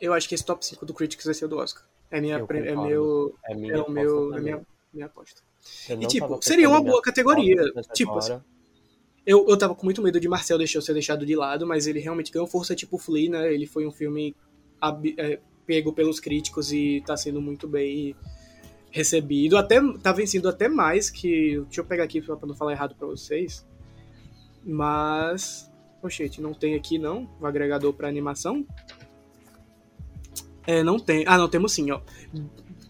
[0.00, 1.84] Eu acho que esse top 5 do Critics vai ser o do Oscar.
[2.10, 3.34] É, minha, é meu.
[3.44, 4.34] É minha É o meu.
[4.34, 5.42] É minha, minha aposta.
[6.04, 7.62] E, tipo, seria uma boa categoria.
[7.92, 8.44] Tipo, agora-
[9.26, 12.00] Eu, eu tava com muito medo de Marcel deixou ser deixado de lado, mas ele
[12.00, 13.52] realmente ganhou força tipo Flea, né?
[13.52, 14.34] Ele foi um filme
[14.80, 18.16] ab- é, pego pelos críticos e tá sendo muito bem
[18.90, 19.56] recebido.
[19.56, 21.60] Até tá vencendo até mais que.
[21.66, 23.66] Deixa eu pegar aqui pra não falar errado pra vocês.
[24.64, 25.70] Mas.
[26.00, 28.66] Poxete, não tem aqui não o agregador pra animação.
[30.66, 31.24] É, não tem.
[31.26, 32.00] Ah, não, temos sim, ó.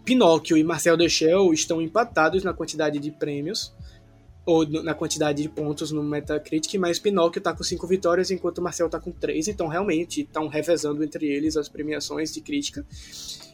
[0.03, 3.73] Pinóquio e Marcel Deschel estão empatados na quantidade de prêmios
[4.45, 8.61] ou na quantidade de pontos no Metacritic, mas Pinóquio tá com cinco vitórias, enquanto o
[8.61, 12.85] Marcel tá com três, então realmente estão revezando entre eles as premiações de crítica.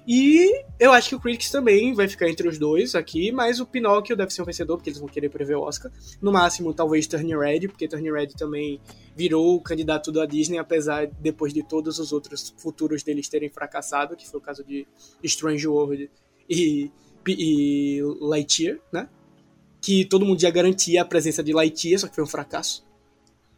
[0.07, 3.65] E eu acho que o Critics também vai ficar entre os dois aqui, mas o
[3.65, 5.91] Pinóquio deve ser um vencedor, porque eles vão querer prever o Oscar.
[6.21, 8.79] No máximo, talvez Turning Red, porque Turning Red também
[9.17, 14.15] virou o candidato da Disney, apesar depois de todos os outros futuros deles terem fracassado,
[14.15, 14.87] que foi o caso de
[15.21, 16.09] Strange World
[16.49, 16.89] e,
[17.27, 19.09] e Lightyear, né?
[19.81, 22.85] Que todo mundo já garantia a presença de Lightyear, só que foi um fracasso.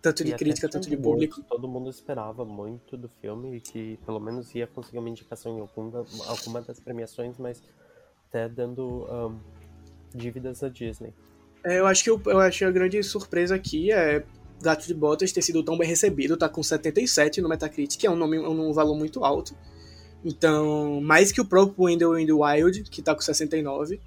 [0.02, 1.44] Tanto de crítica, tanto de público.
[1.44, 5.60] Todo mundo esperava muito do filme e que pelo menos ia conseguir uma indicação em
[5.60, 7.62] alguma, alguma das premiações, mas
[8.30, 9.36] até dando ahn,
[10.16, 11.14] dívidas à Disney.
[11.66, 14.24] É, eu acho que eu, eu que a grande surpresa aqui é
[14.62, 18.12] Gato de Botas ter sido tão bem recebido, tá com 77 no Metacritic, que é
[18.12, 19.54] um, nome, um valor muito alto.
[20.24, 24.00] Então, mais que o próprio Wendell and the Wild, que tá com 69.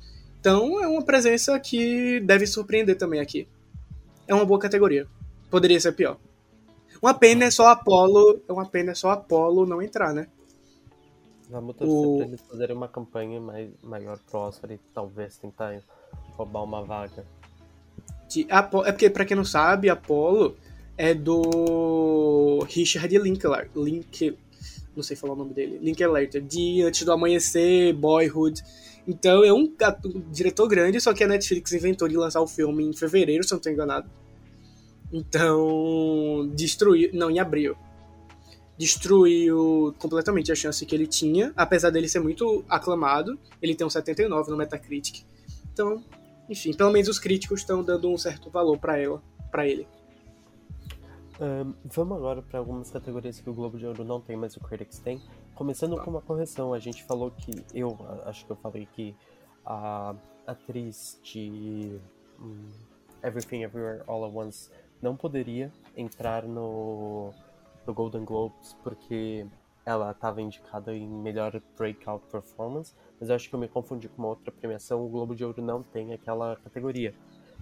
[0.43, 3.47] Então, é uma presença que deve surpreender também aqui.
[4.27, 5.07] É uma boa categoria.
[5.49, 6.17] Poderia ser pior.
[7.01, 10.27] Uma pena é só Apollo, é uma pena é só Apollo não entrar, né?
[11.49, 15.81] Vamos torcer O- pra eles fazerem uma campanha mais, maior pro Oscar e talvez tentar
[16.37, 17.25] roubar uma vaga.
[18.29, 20.57] De é porque, pra quem não sabe, Apollo
[20.99, 23.71] é do Richard Linklater.
[23.77, 24.37] Link,
[24.97, 25.79] não sei falar o nome dele.
[25.81, 26.43] Linklater.
[26.43, 28.61] De Antes do Amanhecer, Boyhood.
[29.07, 29.73] Então é um,
[30.07, 33.53] um diretor grande, só que a Netflix inventou de lançar o filme em fevereiro, se
[33.53, 34.09] eu não tô enganado.
[35.13, 37.11] Então, destruiu.
[37.13, 37.77] Não, em abril.
[38.79, 43.39] Destruiu completamente a chance que ele tinha, apesar dele ser muito aclamado.
[43.61, 45.25] Ele tem um 79 no Metacritic.
[45.73, 46.03] Então,
[46.49, 49.87] enfim, pelo menos os críticos estão dando um certo valor pra ela, para ele.
[51.41, 54.61] Ahn, vamos agora para algumas categorias que o Globo de Ouro não tem, mas o
[54.61, 55.21] Critics tem.
[55.55, 59.15] Começando com uma correção, a gente falou que eu acho que eu falei que
[59.65, 60.15] a
[60.47, 62.01] atriz de
[62.41, 62.69] hum,
[63.23, 64.71] Everything Everywhere All at Once
[65.01, 67.31] não poderia entrar no,
[67.87, 69.47] no Golden Globes porque
[69.85, 74.23] ela estava indicada em melhor breakout performance, mas eu acho que eu me confundi com
[74.23, 75.05] uma outra premiação.
[75.05, 77.15] O Globo de Ouro não tem aquela categoria.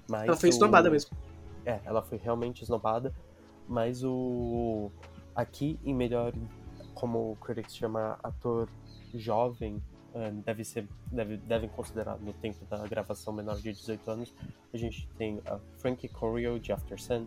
[0.08, 1.10] Mas Ela foi o- esnobada mesmo.
[1.66, 3.12] é, ela foi realmente esnobada,
[3.68, 4.90] mas o
[5.34, 6.32] aqui em melhor
[7.00, 8.68] como o Critics chama ator
[9.14, 9.82] jovem,
[10.14, 14.34] eh, deve ser deve, devem considerar no tempo da gravação menor de 18 anos.
[14.72, 17.26] A gente tem a Frankie Corio de After Sun,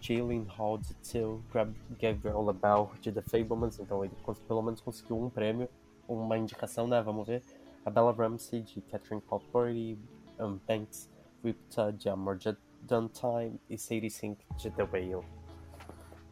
[0.00, 4.14] Jalen Hall de Till, Gab- Gabriel LaBelle de The Fablemans, então ele
[4.46, 5.68] pelo menos conseguiu um prêmio,
[6.06, 7.00] uma indicação, né?
[7.02, 7.42] Vamos ver.
[7.84, 9.98] A Bella Ramsey de Catherine Call Party,
[10.38, 11.10] um, Banks
[11.42, 12.38] Ripta de Amor
[12.82, 15.24] Downtime e Sadie Sink de The Whale.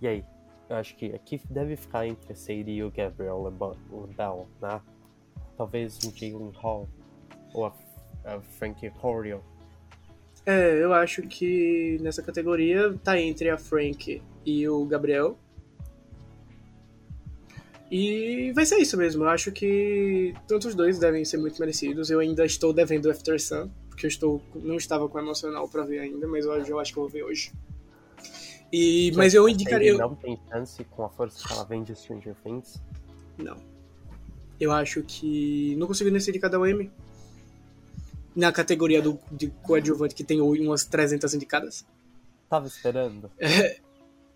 [0.01, 0.25] E aí?
[0.69, 4.81] Eu acho que aqui deve ficar entre Sadie e o Gabriel LaBelle, né?
[5.57, 6.89] Talvez o Jalen Hall
[7.55, 7.73] ou a,
[8.25, 9.43] a Frankie Corio.
[10.45, 15.39] É, eu acho que nessa categoria tá entre a Frank e o Gabriel.
[17.91, 19.25] E vai ser isso mesmo.
[19.25, 22.11] Eu acho que tanto os dois devem ser muito merecidos.
[22.11, 26.01] Eu ainda estou devendo After Sun, porque eu estou, não estava com emocional pra ver
[26.01, 27.53] ainda, mas hoje eu acho que eu vou ver hoje.
[28.73, 29.93] E, mas eu indicaria.
[29.97, 32.81] Sadie não tem chance com a força que ela vem de Stranger Things.
[33.39, 33.57] Não.
[34.59, 35.75] Eu acho que.
[35.77, 36.91] Não consigo decidir cada um M.
[38.35, 41.87] Na categoria do, de coadjuvante, que tem umas 300 indicadas.
[42.49, 43.31] Tava esperando.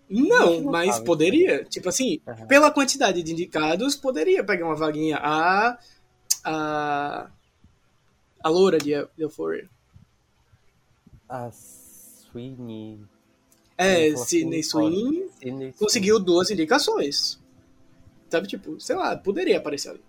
[0.09, 1.63] Não, Não mas poderia.
[1.63, 2.45] Tipo assim, Aham.
[2.47, 5.17] pela quantidade de indicados, poderia pegar uma vaguinha.
[5.17, 5.77] A.
[6.43, 7.29] A.
[8.43, 9.69] A loura de Euphoria.
[11.29, 12.99] A Sweeney.
[13.81, 14.63] É, Ela Sidney.
[14.63, 15.29] Sweeney
[15.77, 17.39] conseguiu duas indicações.
[18.29, 20.01] Sabe, tipo, sei lá, poderia aparecer ali.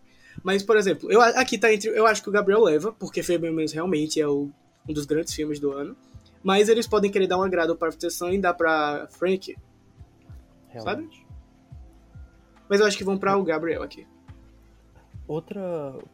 [0.43, 1.91] Mas, por exemplo, eu, aqui tá entre.
[1.91, 4.51] Eu acho que o Gabriel leva, porque Fablemans realmente é o,
[4.89, 5.97] um dos grandes filmes do ano.
[6.43, 9.57] Mas eles podem querer dar um agrado para proteção e dar pra Frank.
[10.69, 11.27] realmente.
[12.69, 14.07] Mas eu acho que vão pra o Gabriel aqui.
[15.29, 15.61] Outro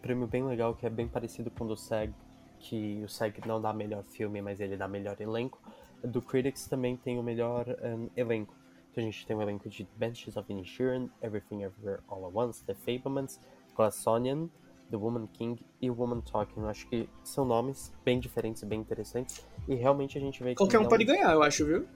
[0.02, 2.12] prêmio bem legal que é bem parecido com o do SEG,
[2.58, 5.60] que o SEG não dá melhor filme, mas ele dá melhor elenco.
[6.02, 8.54] Do Critics também tem o melhor um, elenco.
[8.90, 12.64] Então a gente tem o elenco de Benches of Inisherin, Everything Everywhere All at Once,
[12.64, 13.40] The Fablemans,
[13.76, 14.48] Glass Onion,
[14.90, 16.60] The Woman King e Woman Talking.
[16.60, 19.46] Eu acho que são nomes bem diferentes e bem interessantes.
[19.68, 21.86] E realmente a gente vê que Qualquer um não- pode ganhar, eu acho, viu?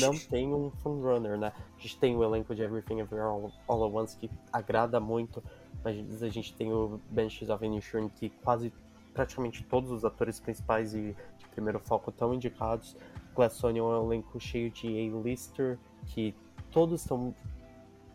[0.00, 1.52] não tem um frontrunner, né?
[1.76, 5.42] A gente tem o elenco de Everything Everywhere All, All at Once que agrada muito,
[5.84, 8.72] mas a gente tem o Benches of Inisherin que quase
[9.18, 12.96] praticamente todos os atores principais e de primeiro foco estão indicados.
[13.34, 15.76] Glass Onion é um elenco cheio de A-lister
[16.06, 16.32] que
[16.70, 17.34] todos estão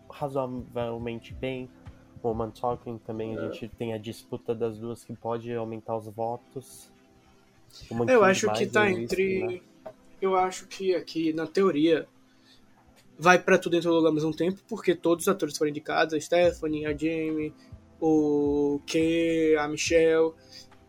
[0.09, 1.69] razoavelmente bem.
[2.23, 6.89] Woman Talking também a gente tem a disputa das duas que pode aumentar os votos.
[8.07, 9.45] Eu acho que tá entre.
[9.45, 9.61] né?
[10.21, 12.07] Eu acho que aqui, na teoria,
[13.19, 16.13] vai pra tudo dentro do lugar ao mesmo tempo, porque todos os atores foram indicados,
[16.13, 17.53] a Stephanie, a Jamie,
[17.99, 20.31] o Kay, a Michelle.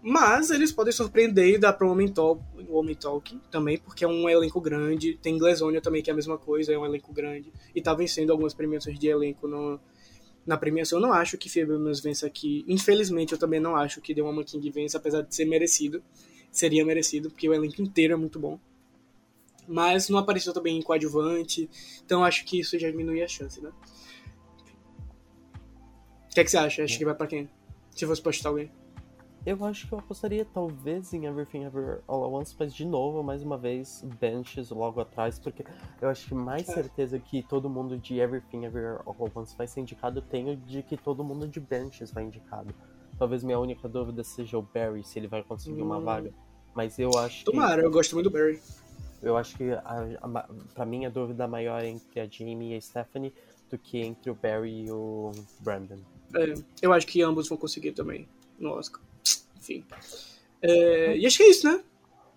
[0.06, 4.28] Mas eles podem surpreender e dar pra Woman Talk, Woman Talk também, porque é um
[4.28, 5.14] elenco grande.
[5.14, 7.50] Tem Glazonia também, que é a mesma coisa, é um elenco grande.
[7.74, 9.80] E tá vencendo algumas premiações de elenco no,
[10.44, 10.98] na premiação.
[10.98, 12.66] Eu não acho que Fablemans vença aqui.
[12.68, 16.02] Infelizmente, eu também não acho que The Woman King vença, apesar de ser merecido.
[16.52, 18.60] Seria merecido, porque o elenco inteiro é muito bom.
[19.66, 21.70] Mas não apareceu também em coadjuvante,
[22.04, 23.72] então acho que isso já diminui a chance, né?
[26.30, 26.84] O que, é que você acha?
[26.84, 27.48] Acho que vai pra quem?
[27.90, 28.70] Se fosse postar alguém.
[29.46, 33.22] Eu acho que eu apostaria talvez em Everything Ever All at Once, mas de novo,
[33.22, 35.64] mais uma vez, Benches logo atrás, porque
[36.00, 36.72] eu acho que mais É.
[36.72, 40.56] certeza que todo mundo de Everything Ever All at Once vai ser indicado, eu tenho
[40.56, 42.74] de que todo mundo de Benches vai indicado.
[43.18, 46.04] Talvez minha única dúvida seja o Barry, se ele vai conseguir uma Hum.
[46.04, 46.32] vaga.
[46.74, 48.56] Mas eu acho Tomara, eu gosto muito do Barry.
[49.20, 52.72] que eu acho que a, a, pra mim a dúvida maior é entre a Jamie
[52.72, 53.32] e a Stephanie
[53.70, 55.30] do que entre o Barry e o
[55.60, 55.98] Brandon.
[56.34, 58.26] É, eu acho que ambos vão conseguir também
[58.58, 59.00] no Oscar.
[59.64, 59.84] Enfim.
[60.60, 61.82] É, e acho que é isso, né?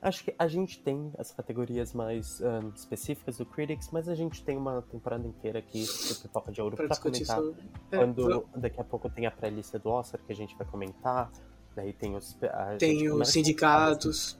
[0.01, 4.43] Acho que a gente tem as categorias mais ahn, específicas do Critics, mas a gente
[4.43, 7.37] tem uma temporada inteira aqui do Pipoca de Ouro Pra pra, comentar.
[7.37, 7.61] sobre.
[7.91, 11.31] É, Quando daqui a pouco tem a pré-lista do Oscar que a gente vai comentar.
[11.75, 12.37] Daí tem os.
[12.77, 14.39] tem os sindicatos.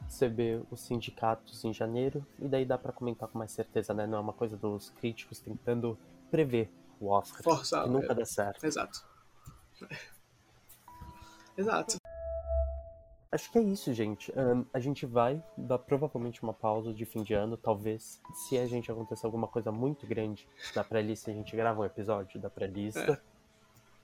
[0.00, 2.24] a Receber os sindicatos em janeiro.
[2.38, 4.06] E daí dá pra comentar com mais certeza, né?
[4.06, 5.98] Não é uma coisa dos críticos tentando
[6.30, 6.70] prever
[7.00, 7.42] o Oscar.
[7.42, 8.14] Forçar, que nunca é.
[8.14, 8.64] dá certo.
[8.64, 9.04] Exato.
[11.56, 11.98] Exato.
[13.34, 14.32] Acho que é isso, gente.
[14.38, 17.56] Ahn, a gente vai dar provavelmente uma pausa de fim de ano.
[17.56, 20.46] Talvez, se a gente acontecer alguma coisa muito grande
[20.76, 23.20] na pré-lista, a gente grava um episódio da pré-lista.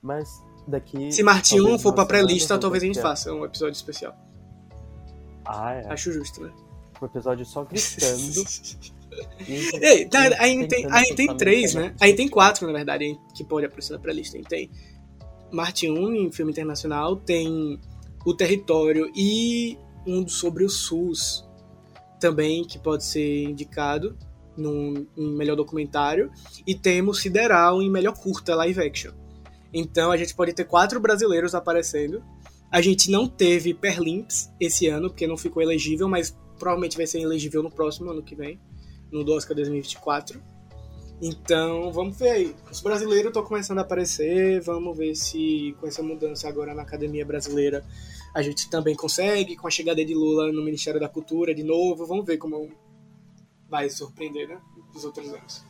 [0.02, 1.06] Mas daqui.
[1.06, 1.10] É.
[1.12, 4.16] Se Martin 1 talvez for pra pré-lista, talvez a gente faça um episódio especial.
[5.44, 5.86] Ah, é.
[5.86, 6.52] Acho justo, né?
[7.00, 8.44] Um episódio só gritando.
[9.46, 11.94] e- Ei, tá, aí tem, aí tem três, né?
[12.00, 14.36] Aí tem quatro, na verdade, que pode aparecer na pré-lista.
[14.48, 14.68] Tem
[15.52, 17.78] Martin 1 em filme internacional, tem
[18.24, 21.48] O Território e um sobre o SUS
[22.20, 24.16] também, que pode ser indicado
[24.56, 26.30] num, em melhor documentário.
[26.66, 29.12] E temos Sideral em melhor curta live action.
[29.72, 32.22] Então a gente pode ter quatro brasileiros aparecendo.
[32.70, 37.20] A gente não teve Perlimps esse ano, porque não ficou elegível, mas provavelmente vai ser
[37.20, 38.60] elegível no próximo ano que vem
[39.10, 40.40] no do Oscar 2024.
[41.22, 42.56] Então, vamos ver aí.
[42.70, 47.26] Os brasileiros estão começando a aparecer, vamos ver se com essa mudança agora na Academia
[47.26, 47.84] Brasileira
[48.34, 52.06] a gente também consegue, com a chegada de Lula no Ministério da Cultura de novo,
[52.06, 52.70] vamos ver como
[53.68, 54.60] vai surpreender, né,
[54.94, 55.64] os outros anos.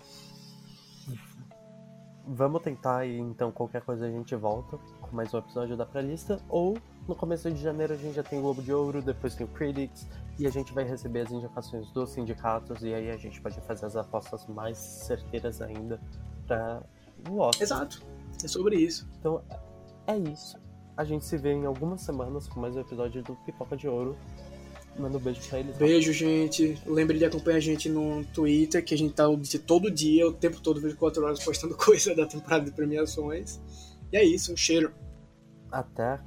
[2.26, 6.40] Vamos tentar e então qualquer coisa a gente volta com mais um episódio da pré-lista.
[6.48, 6.78] Ou
[7.10, 9.48] no começo de janeiro a gente já tem o Globo de Ouro, depois tem o
[9.48, 10.06] Critics,
[10.38, 13.84] e a gente vai receber as indicações dos sindicatos, e aí a gente pode fazer
[13.86, 16.00] as apostas mais certeiras ainda
[16.46, 16.80] para
[17.28, 17.64] o Oscar.
[17.64, 18.00] Exato.
[18.44, 19.08] É sobre isso.
[19.18, 19.42] Então
[20.06, 20.56] é isso.
[20.96, 24.16] A gente se vê em algumas semanas com mais um episódio do Pipoca de Ouro.
[24.96, 25.76] Manda um beijo pra eles.
[25.76, 26.80] Beijo, gente.
[26.86, 29.24] Lembre de acompanhar a gente no Twitter, que a gente tá
[29.66, 33.60] todo dia, o tempo todo, 24 horas, postando coisa da temporada de premiações.
[34.12, 34.92] E é isso, um cheiro.
[35.72, 36.20] Até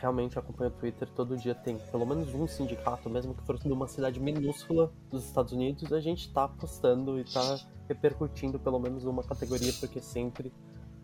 [0.00, 3.70] realmente acompanho o Twitter, todo dia tem pelo menos um sindicato, mesmo que for de
[3.70, 9.04] uma cidade minúscula dos Estados Unidos, a gente tá postando e tá repercutindo pelo menos
[9.04, 10.52] uma categoria, porque sempre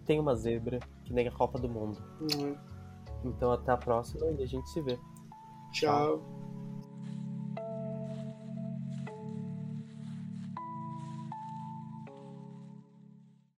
[0.07, 1.99] tem uma zebra, que nem a Copa do Mundo.
[2.23, 2.57] Hum,
[3.25, 4.99] Então até a próxima e a gente se vê.
[5.73, 6.23] Tchau.